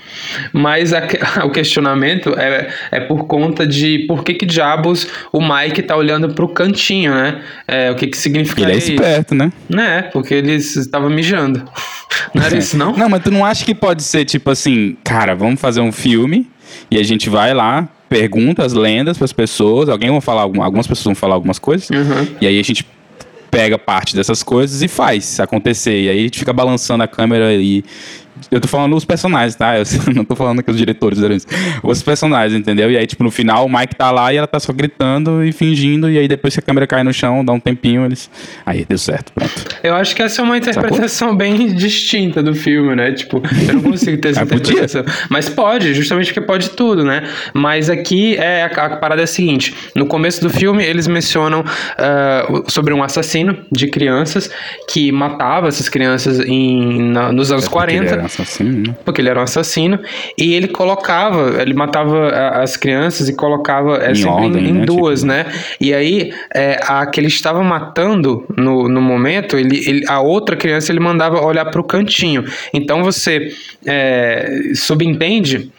Mas 0.51 0.93
a, 0.93 1.01
o 1.45 1.49
questionamento 1.49 2.33
é, 2.37 2.69
é 2.91 2.99
por 2.99 3.25
conta 3.25 3.65
de 3.65 3.99
por 4.07 4.23
que 4.23 4.33
que 4.33 4.45
diabos 4.45 5.07
o 5.31 5.41
Mike 5.41 5.81
tá 5.81 5.95
olhando 5.95 6.33
pro 6.33 6.47
cantinho, 6.47 7.13
né? 7.13 7.41
É, 7.67 7.91
o 7.91 7.95
que 7.95 8.07
que 8.07 8.17
significa 8.17 8.61
Ele 8.61 8.73
é 8.73 8.77
esperto, 8.77 9.33
né? 9.33 9.51
Né, 9.67 10.03
porque 10.13 10.35
ele 10.35 10.53
estava 10.53 11.09
mijando. 11.09 11.63
Não 12.33 12.43
era 12.43 12.57
isso, 12.57 12.77
não? 12.77 12.93
Não, 12.95 13.09
mas 13.09 13.23
tu 13.23 13.31
não 13.31 13.45
acha 13.45 13.65
que 13.65 13.73
pode 13.73 14.03
ser 14.03 14.23
tipo 14.25 14.49
assim, 14.49 14.95
cara, 15.03 15.35
vamos 15.35 15.59
fazer 15.59 15.81
um 15.81 15.91
filme 15.91 16.47
e 16.89 16.97
a 16.97 17.03
gente 17.03 17.29
vai 17.29 17.53
lá, 17.53 17.87
pergunta 18.07 18.63
as 18.63 18.73
lendas 18.73 19.17
para 19.17 19.25
as 19.25 19.33
pessoas, 19.33 19.89
alguém 19.89 20.09
vai 20.11 20.21
falar, 20.21 20.41
algumas 20.41 20.87
pessoas 20.87 21.05
vão 21.05 21.15
falar 21.15 21.35
algumas 21.35 21.59
coisas, 21.59 21.89
uhum. 21.89 22.27
e 22.39 22.47
aí 22.47 22.59
a 22.59 22.63
gente 22.63 22.85
pega 23.53 23.77
parte 23.77 24.15
dessas 24.15 24.41
coisas 24.41 24.81
e 24.81 24.87
faz 24.87 25.39
acontecer. 25.39 26.01
E 26.01 26.09
aí 26.09 26.19
a 26.19 26.21
gente 26.23 26.39
fica 26.39 26.51
balançando 26.51 27.03
a 27.03 27.07
câmera 27.07 27.53
e, 27.53 27.85
eu 28.51 28.59
tô 28.59 28.67
falando 28.67 28.95
os 28.95 29.05
personagens, 29.05 29.55
tá? 29.55 29.77
Eu 29.77 29.83
não 30.13 30.25
tô 30.25 30.35
falando 30.35 30.61
que 30.63 30.71
os 30.71 30.77
diretores 30.77 31.21
eram 31.21 31.35
isso. 31.35 31.47
Os 31.81 32.01
personagens, 32.01 32.59
entendeu? 32.59 32.91
E 32.91 32.97
aí, 32.97 33.05
tipo, 33.05 33.23
no 33.23 33.31
final, 33.31 33.65
o 33.65 33.69
Mike 33.69 33.95
tá 33.95 34.11
lá 34.11 34.33
e 34.33 34.37
ela 34.37 34.47
tá 34.47 34.59
só 34.59 34.73
gritando 34.73 35.43
e 35.43 35.51
fingindo. 35.51 36.09
E 36.09 36.17
aí, 36.17 36.27
depois 36.27 36.53
que 36.53 36.59
a 36.59 36.63
câmera 36.63 36.87
cai 36.87 37.03
no 37.03 37.13
chão, 37.13 37.43
dá 37.43 37.53
um 37.53 37.59
tempinho, 37.59 38.05
eles. 38.05 38.29
Aí, 38.65 38.85
deu 38.87 38.97
certo, 38.97 39.31
pronto. 39.33 39.53
Eu 39.83 39.95
acho 39.95 40.15
que 40.15 40.21
essa 40.21 40.41
é 40.41 40.43
uma 40.43 40.57
interpretação 40.57 41.29
Sacou? 41.29 41.35
bem 41.35 41.73
distinta 41.73 42.41
do 42.41 42.53
filme, 42.55 42.95
né? 42.95 43.11
Tipo, 43.11 43.41
eu 43.67 43.75
não 43.75 43.81
consigo 43.81 44.17
ter 44.17 44.29
essa 44.31 44.41
ah, 44.41 44.43
interpretação. 44.43 45.03
Mas 45.29 45.49
pode, 45.49 45.93
justamente 45.93 46.27
porque 46.27 46.41
pode 46.41 46.71
tudo, 46.71 47.03
né? 47.03 47.23
Mas 47.53 47.89
aqui 47.89 48.35
é 48.37 48.63
a, 48.63 48.67
a 48.67 48.97
parada 48.97 49.21
é 49.21 49.25
a 49.25 49.27
seguinte: 49.27 49.75
no 49.95 50.05
começo 50.05 50.41
do 50.41 50.49
filme, 50.49 50.83
eles 50.83 51.07
mencionam 51.07 51.61
uh, 51.61 52.71
sobre 52.71 52.93
um 52.93 53.03
assassino 53.03 53.57
de 53.71 53.87
crianças 53.87 54.49
que 54.89 55.11
matava 55.11 55.67
essas 55.67 55.89
crianças 55.89 56.39
em, 56.39 57.11
na, 57.11 57.31
nos 57.31 57.51
anos 57.51 57.65
é 57.65 57.69
40 57.69 58.27
assassino, 58.41 58.87
né? 58.87 58.95
Porque 59.05 59.21
ele 59.21 59.29
era 59.29 59.39
um 59.39 59.43
assassino. 59.43 59.99
E 60.37 60.53
ele 60.53 60.67
colocava, 60.67 61.61
ele 61.61 61.73
matava 61.73 62.29
as 62.61 62.75
crianças 62.75 63.29
e 63.29 63.35
colocava 63.35 63.97
é, 64.03 64.11
em, 64.11 64.15
sempre 64.15 64.31
ordem, 64.31 64.69
em, 64.69 64.73
né? 64.73 64.85
duas, 64.85 65.19
tipo... 65.21 65.31
né? 65.31 65.45
E 65.79 65.93
aí, 65.93 66.33
é, 66.53 66.79
a 66.81 67.05
que 67.05 67.19
ele 67.19 67.27
estava 67.27 67.63
matando 67.63 68.45
no, 68.57 68.89
no 68.89 69.01
momento, 69.01 69.57
ele, 69.57 69.77
ele, 69.87 70.03
a 70.07 70.19
outra 70.19 70.55
criança 70.55 70.91
ele 70.91 70.99
mandava 70.99 71.43
olhar 71.43 71.65
para 71.65 71.79
o 71.79 71.83
cantinho. 71.83 72.43
Então 72.73 73.03
você 73.03 73.53
é, 73.85 74.71
subentende 74.75 75.71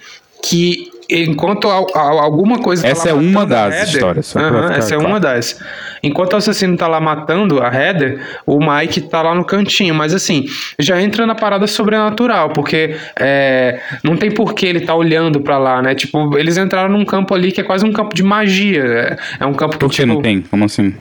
que 0.43 0.94
enquanto 1.09 1.69
alguma 1.69 2.59
coisa 2.59 2.83
tá 2.83 2.89
essa 2.89 3.05
tá 3.05 3.11
é 3.11 3.13
uma 3.13 3.47
das 3.47 3.75
Heather, 3.75 3.95
histórias 3.95 4.37
essa 4.77 4.95
é 4.95 4.99
uma 4.99 5.21
das. 5.21 5.61
Enquanto 6.03 6.35
o 6.35 6.37
assassino 6.37 6.77
tá 6.77 6.87
lá 6.87 7.01
matando 7.01 7.63
a 7.63 7.73
Heather 7.73 8.21
o 8.47 8.59
Mike 8.59 9.03
tá 9.03 9.23
lá 9.23 9.35
no 9.35 9.45
cantinho. 9.45 9.95
Mas 9.95 10.15
assim 10.15 10.47
já 10.79 11.01
entra 11.01 11.27
na 11.27 11.35
parada 11.35 11.67
sobrenatural 11.67 12.51
porque 12.51 12.97
é, 13.19 13.81
não 14.03 14.17
tem 14.17 14.31
por 14.31 14.55
que 14.55 14.67
ele 14.67 14.81
tá 14.81 14.95
olhando 14.95 15.41
para 15.41 15.59
lá 15.59 15.83
né? 15.83 15.95
Tipo 15.95 16.37
eles 16.39 16.57
entraram 16.57 16.91
num 16.91 17.05
campo 17.05 17.35
ali 17.35 17.53
que 17.53 17.61
é 17.61 17.65
quase 17.65 17.85
um 17.85 17.93
campo 17.93 18.15
de 18.15 18.23
magia. 18.23 18.85
É, 18.85 19.17
é 19.41 19.47
um 19.47 19.55
campo 19.55 19.73
que 19.73 19.79
por 19.79 19.91
que 19.91 19.97
tipo, 19.97 20.07
não 20.07 20.23
tem? 20.23 20.43
Como 20.43 20.65
assim? 20.65 20.95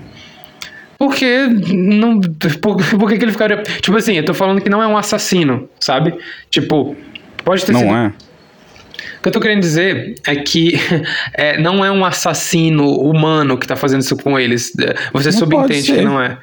Porque 0.97 1.47
não 1.73 2.19
por, 2.61 2.77
por 2.97 3.09
que, 3.09 3.17
que 3.17 3.25
ele 3.25 3.31
ficaria? 3.31 3.57
Tipo 3.81 3.97
assim 3.97 4.15
eu 4.17 4.25
tô 4.25 4.33
falando 4.33 4.61
que 4.61 4.69
não 4.69 4.81
é 4.81 4.87
um 4.87 4.97
assassino 4.97 5.69
sabe? 5.79 6.13
Tipo 6.49 6.95
pode 7.43 7.65
ter 7.65 7.73
não 7.73 7.79
sido, 7.81 7.93
é 7.93 8.13
que 9.23 9.29
eu 9.29 9.33
tô 9.33 9.39
querendo 9.39 9.61
dizer 9.61 10.15
é 10.27 10.35
que 10.35 10.73
é, 11.33 11.57
não 11.59 11.83
é 11.83 11.91
um 11.91 12.05
assassino 12.05 12.91
humano 12.99 13.57
que 13.57 13.65
tá 13.65 13.75
fazendo 13.75 14.01
isso 14.01 14.17
com 14.17 14.37
eles. 14.37 14.73
Você 15.13 15.31
não 15.31 15.37
subentende 15.39 15.93
que 15.93 16.01
não 16.01 16.21
é. 16.21 16.37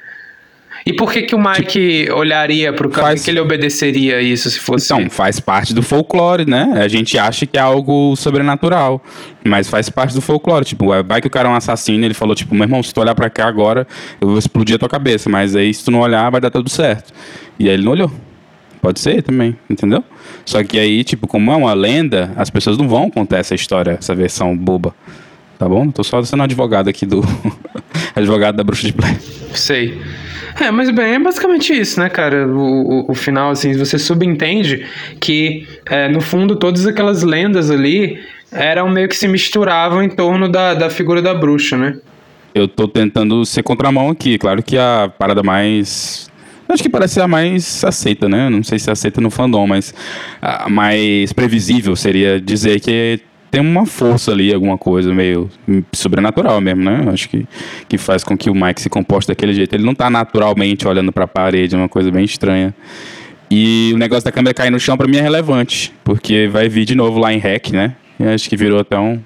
E 0.87 0.95
por 0.95 1.13
que, 1.13 1.23
que 1.23 1.35
o 1.35 1.39
Mike 1.39 2.05
tipo, 2.05 2.15
olharia 2.15 2.73
pro 2.73 2.89
cara? 2.89 3.09
Faz... 3.09 3.23
que 3.23 3.31
ele 3.31 3.39
obedeceria 3.39 4.23
isso 4.23 4.51
se 4.51 4.59
fosse. 4.59 4.93
Então, 4.93 5.11
faz 5.11 5.39
parte 5.39 5.75
do 5.75 5.83
folclore, 5.83 6.47
né? 6.47 6.73
A 6.83 6.89
gente 6.89 7.19
acha 7.19 7.45
que 7.45 7.59
é 7.59 7.61
algo 7.61 8.17
sobrenatural. 8.17 9.03
Mas 9.45 9.69
faz 9.69 9.91
parte 9.91 10.15
do 10.15 10.23
folclore. 10.23 10.65
Tipo, 10.65 10.87
vai 11.05 11.21
que 11.21 11.27
o 11.27 11.31
cara 11.31 11.51
é 11.51 11.53
um 11.53 11.55
assassino 11.55 12.03
ele 12.03 12.15
falou, 12.15 12.35
tipo, 12.35 12.55
meu 12.55 12.65
irmão, 12.65 12.83
se 12.83 12.95
tu 12.95 13.01
olhar 13.03 13.15
pra 13.15 13.29
cá 13.29 13.47
agora, 13.47 13.87
eu 14.21 14.29
vou 14.29 14.39
explodir 14.39 14.77
a 14.77 14.79
tua 14.79 14.89
cabeça. 14.89 15.29
Mas 15.29 15.55
aí, 15.55 15.73
se 15.75 15.85
tu 15.85 15.91
não 15.91 16.01
olhar, 16.01 16.31
vai 16.31 16.41
dar 16.41 16.51
tudo 16.51 16.71
certo. 16.71 17.13
E 17.59 17.69
aí 17.69 17.75
ele 17.75 17.85
não 17.85 17.93
olhou. 17.93 18.11
Pode 18.81 18.99
ser 18.99 19.23
também, 19.23 19.57
entendeu? 19.69 20.03
Só 20.45 20.65
que 20.65 20.79
aí, 20.79 21.05
tipo, 21.05 21.27
como 21.27 21.53
é 21.53 21.57
uma 21.57 21.75
lenda, 21.75 22.33
as 22.37 22.49
pessoas 22.49 22.79
não 22.79 22.89
vão 22.89 23.11
contar 23.11 23.39
essa 23.39 23.55
história, 23.55 23.97
essa 23.99 24.15
versão 24.15 24.57
boba. 24.57 24.95
Tá 25.59 25.69
bom? 25.69 25.91
Tô 25.91 26.03
só 26.03 26.23
sendo 26.23 26.43
advogado 26.43 26.89
aqui 26.89 27.05
do. 27.05 27.21
advogado 28.17 28.57
da 28.57 28.65
bruxa 28.65 28.87
de 28.87 28.95
Blair. 28.95 29.21
Sei. 29.53 30.01
É, 30.59 30.71
mas 30.71 30.91
bem, 30.91 31.15
é 31.15 31.19
basicamente 31.19 31.75
isso, 31.75 32.01
né, 32.01 32.09
cara? 32.09 32.49
O, 32.49 33.09
o, 33.09 33.11
o 33.11 33.15
final, 33.15 33.51
assim, 33.51 33.77
você 33.77 33.99
subentende 33.99 34.87
que, 35.21 35.69
é, 35.85 36.09
no 36.09 36.23
fundo, 36.23 36.57
todas 36.57 36.87
aquelas 36.87 37.23
lendas 37.23 37.71
ali 37.71 38.19
eram 38.51 38.89
meio 38.89 39.07
que 39.07 39.17
se 39.17 39.29
misturavam 39.29 40.03
em 40.03 40.09
torno 40.09 40.49
da, 40.49 40.73
da 40.73 40.89
figura 40.89 41.21
da 41.21 41.35
bruxa, 41.35 41.77
né? 41.77 41.99
Eu 42.55 42.67
tô 42.67 42.89
tentando 42.89 43.45
ser 43.45 43.63
contramão 43.63 44.09
aqui. 44.09 44.39
Claro 44.39 44.63
que 44.63 44.79
a 44.79 45.13
parada 45.19 45.43
mais 45.43 46.30
Acho 46.73 46.83
que 46.83 46.89
parece 46.89 47.15
ser 47.15 47.23
a 47.23 47.29
mais 47.29 47.85
aceita, 47.85 48.29
né? 48.29 48.49
Não 48.49 48.63
sei 48.63 48.79
se 48.79 48.91
aceita 48.91 49.21
no 49.21 49.31
fandom, 49.31 49.67
mas 49.67 49.95
a 50.41 50.69
mais 50.69 51.33
previsível 51.33 51.97
seria 51.97 52.41
dizer 52.41 52.81
que 52.81 53.21
tem 53.51 53.61
uma 53.61 53.85
força 53.85 54.31
ali, 54.31 54.55
alguma 54.55 54.79
coisa 54.79 55.13
meio 55.13 55.51
sobrenatural 55.93 56.61
mesmo, 56.61 56.85
né? 56.85 57.05
Acho 57.13 57.29
que, 57.29 57.47
que 57.89 57.99
faz 57.99 58.23
com 58.23 58.37
que 58.37 58.49
o 58.49 58.55
Mike 58.55 58.81
se 58.81 58.89
comporte 58.89 59.27
daquele 59.27 59.53
jeito. 59.53 59.75
Ele 59.75 59.85
não 59.85 59.95
tá 59.95 60.09
naturalmente 60.09 60.87
olhando 60.87 61.11
para 61.11 61.25
a 61.25 61.29
parede, 61.29 61.75
é 61.75 61.79
uma 61.79 61.89
coisa 61.89 62.11
bem 62.11 62.25
estranha. 62.25 62.75
E 63.51 63.91
o 63.93 63.99
negócio 63.99 64.25
da 64.25 64.31
câmera 64.31 64.55
cair 64.55 64.71
no 64.71 64.79
chão 64.79 64.97
para 64.97 65.09
mim 65.09 65.17
é 65.17 65.23
relevante, 65.23 65.93
porque 66.05 66.47
vai 66.47 66.69
vir 66.69 66.85
de 66.85 66.95
novo 66.95 67.19
lá 67.19 67.33
em 67.33 67.39
Hack, 67.39 67.71
né? 67.73 67.97
E 68.21 68.25
acho 68.25 68.49
que 68.49 68.57
virou 68.57 68.79
até 68.79 68.97
um 68.97 69.21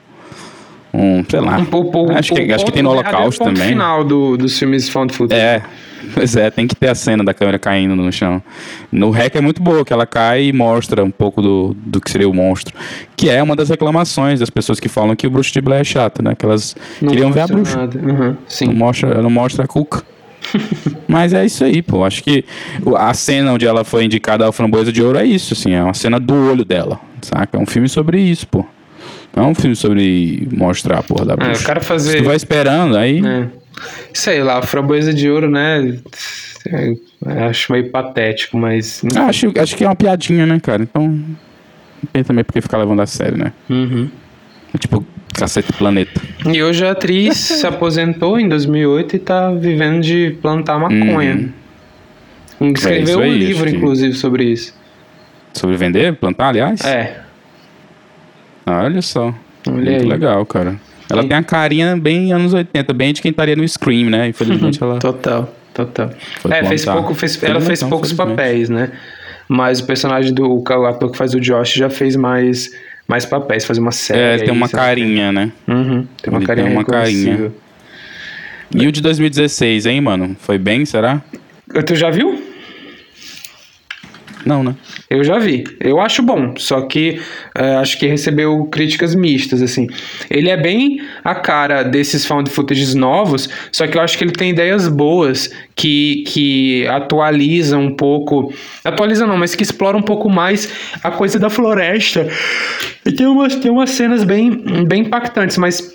um, 0.95 1.25
sei 1.29 1.41
lá. 1.41 1.59
Um, 1.59 2.17
acho, 2.17 2.33
que, 2.33 2.53
acho 2.53 2.65
que 2.65 2.71
tem 2.71 2.83
no 2.83 2.91
Holocausto 2.91 3.43
também. 3.43 3.71
final 3.71 4.05
do, 4.05 4.37
dos 4.37 4.57
filmes 4.57 4.89
found 4.89 5.13
footage. 5.13 5.41
É, 5.41 5.61
Pois 6.13 6.37
é, 6.37 6.51
tem 6.51 6.67
que 6.67 6.75
ter 6.75 6.89
a 6.89 6.95
cena 6.95 7.25
da 7.25 7.33
câmera 7.33 7.59
caindo 7.59 7.97
no 7.97 8.13
chão. 8.13 8.43
No 8.91 9.11
REC 9.11 9.37
é 9.37 9.41
muito 9.41 9.63
boa, 9.63 9.85
que 9.85 9.93
ela 9.93 10.07
cai 10.07 10.47
e 10.47 10.53
mostra 10.53 11.05
um 11.05 11.11
pouco 11.11 11.41
do, 11.41 11.77
do 11.87 12.01
que 12.01 12.11
seria 12.11 12.29
o 12.29 12.35
monstro. 12.35 12.75
Que 13.17 13.31
é 13.31 13.43
uma 13.43 13.57
das 13.57 13.69
reclamações 13.69 14.41
das 14.41 14.51
pessoas 14.51 14.79
que 14.79 14.89
falam 14.89 15.17
que 15.17 15.27
o 15.27 15.31
bruxo 15.31 15.53
de 15.53 15.61
Blair 15.61 15.81
é 15.81 15.85
chato, 15.85 16.23
né? 16.23 16.35
Que 16.35 16.45
elas 16.45 16.77
não 17.01 17.11
queriam 17.11 17.33
ver 17.33 17.41
a 17.41 17.47
bruxa. 17.47 17.79
Uhum, 17.81 18.37
sim. 18.47 18.67
Não 18.67 18.75
mostra, 18.75 19.23
não 19.23 19.31
mostra 19.31 19.65
a 19.65 19.69
cuca. 19.69 20.03
Mas 21.09 21.33
é 21.33 21.45
isso 21.45 21.65
aí, 21.65 21.83
pô. 21.83 22.05
Acho 22.05 22.23
que 22.23 22.45
a 22.97 23.15
cena 23.15 23.53
onde 23.53 23.67
ela 23.67 23.85
foi 23.85 24.05
indicada 24.05 24.45
ao 24.45 24.53
Framboesa 24.53 24.93
de 24.93 25.03
Ouro 25.03 25.19
é 25.19 25.25
isso, 25.25 25.55
assim. 25.55 25.73
É 25.73 25.83
uma 25.83 25.95
cena 25.95 26.21
do 26.21 26.35
olho 26.35 26.65
dela, 26.65 27.01
saca? 27.23 27.57
É 27.57 27.61
um 27.61 27.67
filme 27.67 27.89
sobre 27.89 28.21
isso, 28.21 28.47
pô. 28.47 28.65
Não 29.35 29.45
é 29.45 29.47
um 29.49 29.55
filme 29.55 29.75
sobre 29.75 30.49
mostrar 30.53 30.99
a 30.99 31.03
porra 31.03 31.25
da 31.25 31.37
bruxa. 31.37 31.61
É, 31.61 31.65
o 31.65 31.67
cara 31.67 31.81
fazer... 31.81 32.13
Se 32.13 32.19
tu 32.19 32.25
vai 32.25 32.37
esperando, 32.37 32.97
aí... 32.97 33.25
É. 33.25 33.64
Sei 34.13 34.43
lá, 34.43 34.63
framboesa 34.63 35.13
de 35.13 35.29
ouro, 35.29 35.51
né? 35.51 35.99
É, 36.67 36.95
acho 37.49 37.73
meio 37.73 37.91
patético, 37.91 38.57
mas. 38.57 39.03
Acho, 39.17 39.53
acho 39.59 39.77
que 39.77 39.85
é 39.85 39.89
uma 39.89 39.97
piadinha, 39.97 40.47
né, 40.47 40.59
cara? 40.61 40.83
Então. 40.83 41.09
Não 41.09 42.11
tem 42.13 42.23
também 42.23 42.45
porque 42.45 42.61
ficar 42.61 42.79
levando 42.79 43.01
a 43.01 43.07
sério, 43.07 43.39
né? 43.39 43.53
Uhum. 43.71 44.11
É 44.75 44.79
tipo, 44.79 45.05
Cacete 45.33 45.73
Planeta. 45.73 46.21
E 46.47 46.63
hoje 46.63 46.87
a 46.87 46.93
atriz 46.93 47.37
se 47.61 47.67
aposentou 47.67 48.39
em 48.39 48.49
2008 48.49 49.17
e 49.17 49.19
tá 49.19 49.51
vivendo 49.51 50.03
de 50.03 50.37
plantar 50.41 50.79
maconha. 50.79 51.51
Uhum. 52.61 52.73
Escreveu 52.73 53.23
é 53.23 53.27
um 53.27 53.33
livro, 53.33 53.69
inclusive, 53.69 54.13
que... 54.13 54.19
sobre 54.19 54.45
isso. 54.45 54.75
Sobre 55.53 55.77
vender? 55.77 56.15
Plantar, 56.17 56.49
aliás? 56.49 56.85
É. 56.85 57.21
Olha 58.67 59.03
só. 59.03 59.35
Olha 59.67 59.77
Muito 59.77 59.89
aí. 59.91 60.09
legal, 60.09 60.45
cara. 60.47 60.77
Ela 61.09 61.25
tem 61.25 61.37
a 61.37 61.43
carinha 61.43 61.97
bem 61.97 62.33
anos 62.33 62.55
80, 62.55 62.93
bem 62.93 63.13
de 63.13 63.21
quem 63.21 63.31
estaria 63.31 63.55
no 63.57 63.67
Scream, 63.67 64.11
né? 64.11 64.29
Infelizmente 64.29 64.81
ela. 64.83 64.99
Total, 64.99 65.53
total. 65.73 66.11
É, 66.51 66.65
fez 66.65 66.85
pouco, 66.85 67.15
fez, 67.15 67.43
ela 67.43 67.61
fez 67.61 67.83
poucos 67.83 68.13
papéis, 68.13 68.69
né? 68.69 68.91
Mas 69.49 69.81
o 69.81 69.87
personagem 69.87 70.33
do 70.33 70.63
o 70.63 70.87
ator 70.87 71.11
que 71.11 71.19
faz 71.19 71.35
o 71.35 71.41
Josh 71.41 71.75
já 71.75 71.91
fez 71.91 72.17
mais, 72.17 72.71
mais 73.07 73.27
papéis, 73.27 73.65
faz 73.65 73.79
uma 73.79 73.93
série. 73.93 74.43
É, 74.43 74.45
tem 74.45 74.55
uma 74.55 74.69
carinha, 74.69 75.31
né? 75.31 75.53
Uhum, 75.69 76.07
tem 76.23 76.33
uma 76.33 76.39
Ele 76.39 76.47
carinha. 76.47 76.67
Tem 76.67 76.77
uma 76.77 76.85
carinha. 76.85 77.53
E 78.75 78.87
o 78.87 78.93
de 78.93 79.01
2016, 79.01 79.87
hein, 79.87 80.01
mano? 80.01 80.35
Foi 80.41 80.59
bem, 80.59 80.85
será? 80.85 81.23
Tu 81.87 81.95
já 81.95 82.11
viu? 82.11 82.43
Não, 84.45 84.63
né? 84.63 84.75
Eu 85.09 85.25
já 85.25 85.39
vi. 85.39 85.65
Eu 85.81 86.01
acho 86.01 86.23
bom, 86.23 86.55
só 86.57 86.83
que 86.83 87.21
uh, 87.59 87.79
acho 87.81 87.99
que 87.99 88.07
recebeu 88.07 88.65
críticas 88.67 89.15
mistas, 89.15 89.63
assim. 89.63 89.87
Ele 90.31 90.51
é 90.51 90.57
bem 90.57 91.01
a 91.25 91.35
cara 91.35 91.83
desses 91.83 92.27
found 92.27 92.51
footages 92.51 92.95
novos, 92.95 93.49
só 93.73 93.87
que 93.87 93.97
eu 93.97 94.03
acho 94.03 94.19
que 94.19 94.25
ele 94.25 94.33
tem 94.33 94.51
ideias 94.51 94.89
boas 94.89 95.51
que, 95.75 96.25
que 96.27 96.87
atualizam 96.89 97.83
um 97.83 97.95
pouco. 97.95 98.53
Atualizam 98.85 99.27
não, 99.27 99.37
mas 99.37 99.55
que 99.55 99.63
exploram 99.63 100.01
um 100.01 100.03
pouco 100.03 100.29
mais 100.29 100.69
a 101.03 101.11
coisa 101.11 101.39
da 101.39 101.49
floresta. 101.49 102.29
E 103.05 103.13
tem 103.13 103.27
umas, 103.27 103.55
tem 103.57 103.71
umas 103.71 103.91
cenas 103.91 104.25
bem, 104.25 104.51
bem 104.87 105.03
impactantes, 105.03 105.59
mas 105.59 105.95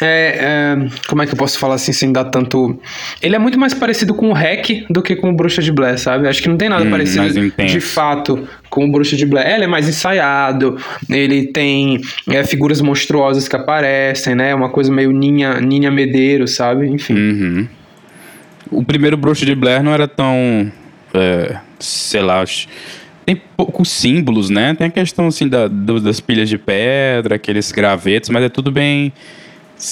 é, 0.00 0.38
é, 0.40 0.88
como 1.08 1.22
é 1.22 1.26
que 1.26 1.32
eu 1.32 1.36
posso 1.36 1.58
falar 1.58 1.74
assim 1.74 1.92
sem 1.92 2.12
dar 2.12 2.24
tanto. 2.24 2.78
Ele 3.20 3.34
é 3.34 3.38
muito 3.38 3.58
mais 3.58 3.74
parecido 3.74 4.14
com 4.14 4.28
o 4.30 4.32
Hack 4.32 4.86
do 4.88 5.02
que 5.02 5.16
com 5.16 5.30
o 5.30 5.32
Bruxa 5.32 5.60
de 5.60 5.72
Blair, 5.72 5.98
sabe? 5.98 6.28
Acho 6.28 6.40
que 6.40 6.48
não 6.48 6.56
tem 6.56 6.68
nada 6.68 6.84
hum, 6.84 6.90
parecido 6.90 7.50
de 7.50 7.80
fato 7.80 8.46
com 8.68 8.84
o 8.84 8.92
Bruxa 8.92 9.16
de 9.16 9.26
Blair. 9.26 9.54
Ele 9.54 9.64
é 9.64 9.66
mais 9.66 9.88
ensaiado, 9.88 10.78
ele 11.08 11.48
tem 11.48 12.00
é, 12.28 12.44
figuras 12.44 12.80
monstruosas 12.80 13.48
que 13.48 13.56
aparecem, 13.56 14.34
né? 14.34 14.54
Uma 14.54 14.68
coisa 14.68 14.92
meio 14.92 15.10
Ninha, 15.10 15.60
Ninha 15.60 15.90
Medeiro, 15.90 16.46
sabe? 16.46 16.86
Enfim. 16.86 17.14
Uhum. 17.14 17.68
O 18.70 18.84
primeiro 18.84 19.16
Bruxa 19.16 19.44
de 19.44 19.54
Blair 19.56 19.82
não 19.82 19.92
era 19.92 20.06
tão. 20.06 20.70
É, 21.12 21.56
sei 21.80 22.22
lá, 22.22 22.44
tem 23.26 23.34
poucos 23.56 23.90
símbolos, 23.90 24.50
né? 24.50 24.72
Tem 24.74 24.86
a 24.86 24.90
questão 24.90 25.26
assim 25.26 25.48
da, 25.48 25.66
das 25.66 26.20
pilhas 26.20 26.48
de 26.48 26.56
pedra, 26.56 27.34
aqueles 27.34 27.72
gravetos, 27.72 28.30
mas 28.30 28.44
é 28.44 28.48
tudo 28.48 28.70
bem 28.70 29.12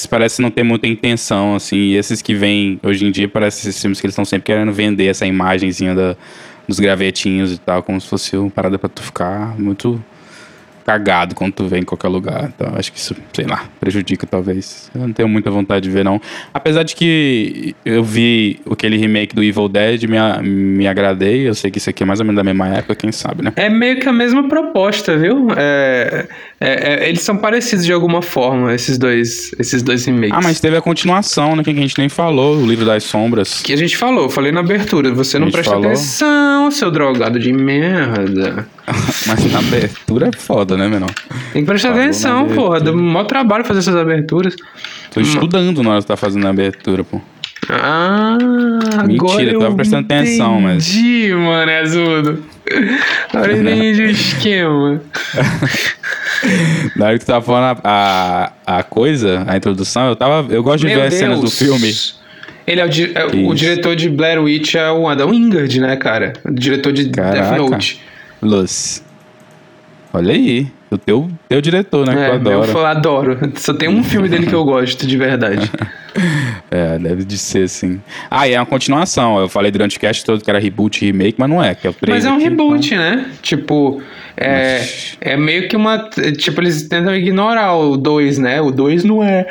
parece 0.08 0.42
não 0.42 0.50
ter 0.50 0.62
muita 0.62 0.86
intenção, 0.86 1.54
assim. 1.54 1.76
E 1.76 1.96
esses 1.96 2.20
que 2.20 2.34
vêm 2.34 2.78
hoje 2.82 3.06
em 3.06 3.10
dia, 3.10 3.28
parece 3.28 3.68
esses 3.68 3.80
filmes 3.80 4.00
que 4.00 4.06
eles 4.06 4.12
estão 4.12 4.24
sempre 4.24 4.46
querendo 4.46 4.72
vender 4.72 5.06
essa 5.06 5.26
imagenzinha 5.26 5.94
da, 5.94 6.16
dos 6.66 6.78
gravetinhos 6.78 7.52
e 7.52 7.58
tal, 7.58 7.82
como 7.82 8.00
se 8.00 8.06
fosse 8.06 8.36
uma 8.36 8.50
parada 8.50 8.78
pra 8.78 8.88
tu 8.88 9.02
ficar 9.02 9.58
muito 9.58 10.02
cagado 10.88 11.34
quando 11.34 11.52
tu 11.52 11.66
vê 11.66 11.80
em 11.80 11.82
qualquer 11.82 12.08
lugar. 12.08 12.50
Então, 12.54 12.72
acho 12.74 12.90
que 12.90 12.98
isso, 12.98 13.14
sei 13.34 13.44
lá, 13.44 13.64
prejudica 13.78 14.26
talvez. 14.26 14.90
Eu 14.94 15.02
não 15.02 15.12
tenho 15.12 15.28
muita 15.28 15.50
vontade 15.50 15.86
de 15.86 15.90
ver, 15.90 16.02
não. 16.02 16.18
Apesar 16.54 16.82
de 16.82 16.96
que 16.96 17.76
eu 17.84 18.02
vi 18.02 18.58
aquele 18.70 18.96
remake 18.96 19.34
do 19.34 19.44
Evil 19.44 19.68
Dead, 19.68 20.04
me, 20.04 20.16
me 20.48 20.88
agradei. 20.88 21.46
Eu 21.46 21.54
sei 21.54 21.70
que 21.70 21.76
isso 21.76 21.90
aqui 21.90 22.02
é 22.02 22.06
mais 22.06 22.20
ou 22.20 22.24
menos 22.24 22.38
da 22.38 22.42
mesma 22.42 22.68
época, 22.68 22.94
quem 22.94 23.12
sabe, 23.12 23.44
né? 23.44 23.52
É 23.56 23.68
meio 23.68 24.00
que 24.00 24.08
a 24.08 24.12
mesma 24.14 24.48
proposta, 24.48 25.14
viu? 25.14 25.48
É, 25.54 26.26
é, 26.58 27.04
é, 27.04 27.08
eles 27.10 27.20
são 27.20 27.36
parecidos 27.36 27.84
de 27.84 27.92
alguma 27.92 28.22
forma, 28.22 28.74
esses 28.74 28.96
dois, 28.96 29.52
esses 29.58 29.82
dois 29.82 30.06
remakes. 30.06 30.32
Ah, 30.32 30.40
mas 30.42 30.58
teve 30.58 30.78
a 30.78 30.80
continuação, 30.80 31.54
né? 31.54 31.62
Que 31.62 31.68
a 31.68 31.74
gente 31.74 31.98
nem 31.98 32.08
falou, 32.08 32.56
o 32.56 32.66
Livro 32.66 32.86
das 32.86 33.04
Sombras. 33.04 33.60
Que 33.60 33.74
a 33.74 33.76
gente 33.76 33.94
falou, 33.94 34.30
falei 34.30 34.52
na 34.52 34.60
abertura. 34.60 35.12
Você 35.12 35.38
não 35.38 35.50
presta 35.50 35.72
falou. 35.72 35.88
atenção, 35.88 36.70
seu 36.70 36.90
drogado 36.90 37.38
de 37.38 37.52
merda. 37.52 38.66
mas 39.26 39.52
na 39.52 39.58
abertura 39.58 40.28
é 40.28 40.32
foda, 40.36 40.76
né, 40.76 40.88
menor? 40.88 41.10
Tem 41.52 41.62
que 41.62 41.66
prestar 41.66 41.88
Falou 41.88 42.02
atenção, 42.02 42.48
porra. 42.48 42.80
Deu 42.80 42.94
um 42.94 43.02
maior 43.02 43.24
trabalho 43.24 43.64
fazer 43.64 43.80
essas 43.80 43.96
aberturas. 43.96 44.56
Tô 45.12 45.20
estudando 45.20 45.82
na 45.82 45.90
hora 45.90 46.00
que 46.00 46.06
tá 46.06 46.16
fazendo 46.16 46.46
a 46.46 46.50
abertura, 46.50 47.04
pô. 47.04 47.20
Ah, 47.70 48.38
Mentira, 49.06 49.52
eu 49.52 49.60
tava 49.60 49.74
prestando 49.74 50.04
entendi, 50.04 50.22
atenção, 50.22 50.60
mas. 50.60 50.88
Entendi, 50.88 51.34
mano, 51.34 51.70
é 51.70 51.80
azudo. 51.80 52.44
Agora 53.32 53.52
eu 53.52 53.60
entendi 53.60 54.02
o 54.02 54.10
esquema. 54.10 55.02
Na 56.96 57.06
hora 57.06 57.18
que 57.18 57.24
tu 57.24 57.28
tava 57.28 57.44
falando 57.44 57.80
a, 57.84 58.52
a, 58.66 58.78
a, 58.78 58.82
coisa, 58.82 59.44
a 59.46 59.56
introdução, 59.56 60.08
eu 60.08 60.16
tava. 60.16 60.52
Eu 60.52 60.62
gosto 60.62 60.80
de 60.80 60.86
Meu 60.86 60.96
ver 60.96 61.10
Deus. 61.10 61.14
as 61.14 61.18
cenas 61.18 61.40
do 61.40 61.50
filme. 61.50 61.92
Ele 62.66 62.80
é 62.80 62.84
o, 62.84 62.88
di 62.88 63.12
é, 63.14 63.24
o, 63.24 63.54
diretor 63.54 63.96
de 63.96 64.10
Blair 64.10 64.42
Witch 64.42 64.74
é 64.74 64.90
o 64.90 65.08
Adam 65.08 65.30
Wingard, 65.30 65.80
né, 65.80 65.96
cara? 65.96 66.34
O 66.44 66.52
diretor 66.52 66.92
de 66.92 67.08
Caraca. 67.08 67.56
Death 67.56 67.58
Note. 67.58 68.00
Luz. 68.42 69.02
Olha 70.12 70.32
aí. 70.32 70.68
O 70.90 70.96
teu, 70.96 71.30
teu 71.50 71.60
diretor, 71.60 72.06
né? 72.06 72.12
É, 72.14 72.16
que 72.16 72.30
eu 72.30 72.34
adoro. 72.36 72.70
Eu 72.72 72.86
adoro. 72.86 73.38
Só 73.56 73.74
tem 73.74 73.90
um 73.90 74.02
filme 74.02 74.26
dele 74.26 74.46
que 74.46 74.54
eu 74.54 74.64
gosto, 74.64 75.06
de 75.06 75.16
verdade. 75.16 75.70
É, 76.70 76.98
deve 76.98 77.24
de 77.24 77.38
ser, 77.38 77.68
sim. 77.68 78.00
Ah, 78.28 78.48
e 78.48 78.52
é 78.52 78.58
uma 78.58 78.66
continuação. 78.66 79.38
Eu 79.38 79.48
falei 79.48 79.70
durante 79.70 79.96
o 79.96 80.00
cast 80.00 80.24
todo 80.24 80.42
que 80.42 80.50
era 80.50 80.58
reboot 80.58 81.02
e 81.02 81.06
remake, 81.06 81.36
mas 81.38 81.48
não 81.48 81.62
é. 81.62 81.74
Que 81.76 81.86
é 81.86 81.90
o 81.90 81.94
Mas 82.08 82.24
é 82.24 82.30
um 82.30 82.34
aqui, 82.34 82.44
reboot, 82.44 82.86
então- 82.94 82.98
né? 82.98 83.30
Tipo, 83.40 84.02
é, 84.36 84.84
é 85.20 85.36
meio 85.36 85.68
que 85.68 85.76
uma. 85.76 86.10
Tipo, 86.36 86.60
eles 86.60 86.88
tentam 86.88 87.14
ignorar 87.14 87.74
o 87.76 87.96
2, 87.96 88.38
né? 88.38 88.60
O 88.60 88.70
2 88.72 89.04
não 89.04 89.22
é. 89.22 89.46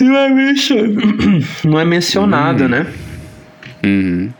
Não 0.00 0.16
é 0.16 0.28
mencionado, 0.28 1.02
não 1.64 1.80
é 1.80 1.84
mencionado 1.84 2.68
né? 2.68 2.86
Uhum. 3.84 4.30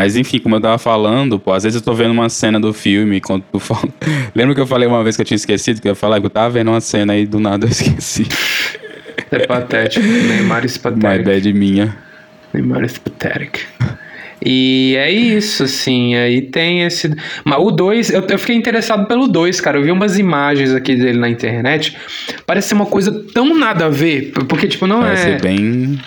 Mas 0.00 0.16
enfim, 0.16 0.38
como 0.38 0.56
eu 0.56 0.60
tava 0.62 0.78
falando, 0.78 1.38
pô, 1.38 1.52
às 1.52 1.62
vezes 1.62 1.78
eu 1.78 1.84
tô 1.84 1.92
vendo 1.92 2.12
uma 2.12 2.30
cena 2.30 2.58
do 2.58 2.72
filme 2.72 3.20
quando 3.20 3.44
tu 3.52 3.58
fala. 3.58 3.86
Lembra 4.34 4.54
que 4.54 4.60
eu 4.62 4.66
falei 4.66 4.88
uma 4.88 5.04
vez 5.04 5.14
que 5.14 5.20
eu 5.20 5.26
tinha 5.26 5.36
esquecido 5.36 5.78
que 5.78 5.86
eu 5.86 5.90
ia 5.90 5.94
falar 5.94 6.18
que 6.18 6.24
eu 6.24 6.30
tava 6.30 6.48
vendo 6.48 6.70
uma 6.70 6.80
cena 6.80 7.12
aí 7.12 7.26
do 7.26 7.38
nada 7.38 7.66
eu 7.66 7.68
esqueci. 7.70 8.26
É 9.30 9.40
patético. 9.40 10.06
Neymar 10.06 10.64
is 10.64 10.78
My 10.78 10.84
pathetic. 10.84 11.24
bad 11.26 11.52
minha. 11.52 11.94
Neymar 12.54 12.82
is 12.82 12.96
pathetic. 12.96 13.60
E 14.42 14.94
é 14.96 15.12
isso, 15.12 15.64
assim. 15.64 16.14
Aí 16.14 16.40
tem 16.40 16.84
esse. 16.84 17.14
Mas 17.44 17.58
o 17.58 17.70
2, 17.70 18.08
eu, 18.08 18.22
eu 18.26 18.38
fiquei 18.38 18.56
interessado 18.56 19.06
pelo 19.06 19.28
2, 19.28 19.60
cara. 19.60 19.76
Eu 19.76 19.82
vi 19.82 19.90
umas 19.90 20.18
imagens 20.18 20.72
aqui 20.72 20.96
dele 20.96 21.18
na 21.18 21.28
internet. 21.28 21.94
Parece 22.46 22.68
ser 22.68 22.74
uma 22.74 22.86
coisa 22.86 23.12
tão 23.34 23.54
nada 23.54 23.84
a 23.84 23.90
ver. 23.90 24.32
Porque, 24.48 24.66
tipo, 24.66 24.86
não 24.86 25.02
Vai 25.02 25.12
é. 25.12 25.16
ser 25.16 25.42
bem. 25.42 26.00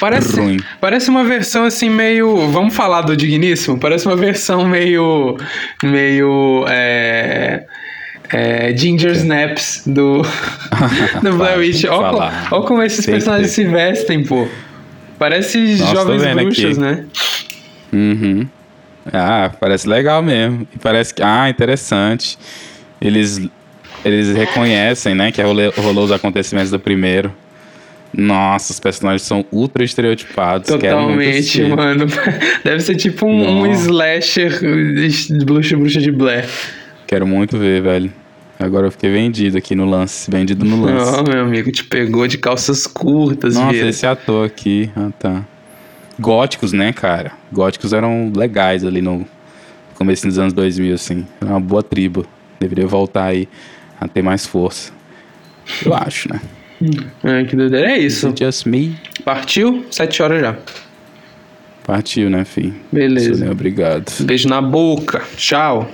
Parece, 0.00 0.40
ruim. 0.40 0.58
parece 0.80 1.10
uma 1.10 1.24
versão 1.24 1.64
assim 1.64 1.88
meio. 1.88 2.48
Vamos 2.50 2.74
falar 2.74 3.02
do 3.02 3.16
Digníssimo? 3.16 3.78
Parece 3.78 4.06
uma 4.06 4.16
versão 4.16 4.66
meio. 4.66 5.36
meio. 5.82 6.64
É, 6.68 7.64
é, 8.32 8.76
Ginger 8.76 9.12
Snaps 9.12 9.82
do. 9.86 10.22
do 11.22 11.32
Blair 11.38 11.58
Witch. 11.58 11.84
Olha, 11.84 12.32
como 12.62 12.82
esses 12.82 13.04
que 13.04 13.10
personagens 13.12 13.50
se 13.50 13.64
vestem, 13.64 14.24
pô. 14.24 14.46
Parece 15.18 15.58
Nossa, 15.76 15.94
jovens 15.94 16.22
bruxas, 16.34 16.78
aqui. 16.78 16.80
né? 16.80 17.04
Uhum. 17.92 18.46
Ah, 19.12 19.50
parece 19.60 19.88
legal 19.88 20.22
mesmo. 20.22 20.66
E 20.74 20.78
parece 20.78 21.14
que. 21.14 21.22
Ah, 21.22 21.48
interessante. 21.48 22.38
Eles. 23.00 23.40
Eles 24.04 24.36
reconhecem, 24.36 25.14
né, 25.14 25.32
que 25.32 25.40
rolou, 25.40 25.72
rolou 25.78 26.04
os 26.04 26.12
acontecimentos 26.12 26.70
do 26.70 26.78
primeiro. 26.78 27.32
Nossa, 28.16 28.72
os 28.72 28.80
personagens 28.80 29.22
são 29.22 29.44
ultra 29.50 29.84
estereotipados. 29.84 30.68
Totalmente, 30.68 31.62
mano. 31.64 32.06
Deve 32.64 32.80
ser 32.80 32.94
tipo 32.96 33.26
um, 33.26 33.62
um 33.62 33.66
slasher 33.72 34.58
de 34.60 35.44
bruxa, 35.44 35.76
bruxa 35.76 36.00
de 36.00 36.10
Blair. 36.10 36.48
Quero 37.06 37.26
muito 37.26 37.58
ver, 37.58 37.82
velho. 37.82 38.12
Agora 38.58 38.86
eu 38.86 38.90
fiquei 38.92 39.10
vendido 39.10 39.58
aqui 39.58 39.74
no 39.74 39.84
lance. 39.84 40.30
Vendido 40.30 40.64
no 40.64 40.80
lance. 40.84 41.12
Ó, 41.18 41.22
meu 41.22 41.42
amigo, 41.42 41.70
te 41.72 41.84
pegou 41.84 42.26
de 42.26 42.38
calças 42.38 42.86
curtas, 42.86 43.54
Nossa, 43.56 43.70
Vieira. 43.72 43.88
esse 43.88 44.06
ator 44.06 44.46
aqui. 44.46 44.90
Ah, 44.96 45.10
tá. 45.18 45.44
Góticos, 46.18 46.72
né, 46.72 46.92
cara? 46.92 47.32
Góticos 47.52 47.92
eram 47.92 48.32
legais 48.34 48.84
ali 48.84 49.02
no 49.02 49.26
começo 49.94 50.26
dos 50.26 50.38
anos 50.38 50.52
2000, 50.52 50.94
assim. 50.94 51.26
Era 51.40 51.50
uma 51.50 51.60
boa 51.60 51.82
tribo. 51.82 52.24
Deveria 52.60 52.86
voltar 52.86 53.24
aí 53.24 53.48
a 54.00 54.06
ter 54.06 54.22
mais 54.22 54.46
força. 54.46 54.92
Eu 55.84 55.92
acho, 55.94 56.32
né? 56.32 56.40
Ai, 57.22 57.44
que 57.44 57.56
doideira. 57.56 57.90
É 57.92 57.98
isso. 57.98 58.28
Is 58.28 58.34
Just 58.38 58.66
me. 58.66 58.96
Partiu? 59.24 59.84
Sete 59.90 60.22
horas 60.22 60.40
já. 60.40 60.56
Partiu, 61.86 62.30
né, 62.30 62.44
filho? 62.44 62.74
Beleza. 62.90 63.32
Isso, 63.32 63.44
né? 63.44 63.50
Obrigado. 63.50 64.10
Beijo 64.20 64.48
na 64.48 64.60
boca. 64.62 65.22
Tchau. 65.36 65.90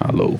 Alô. 0.00 0.38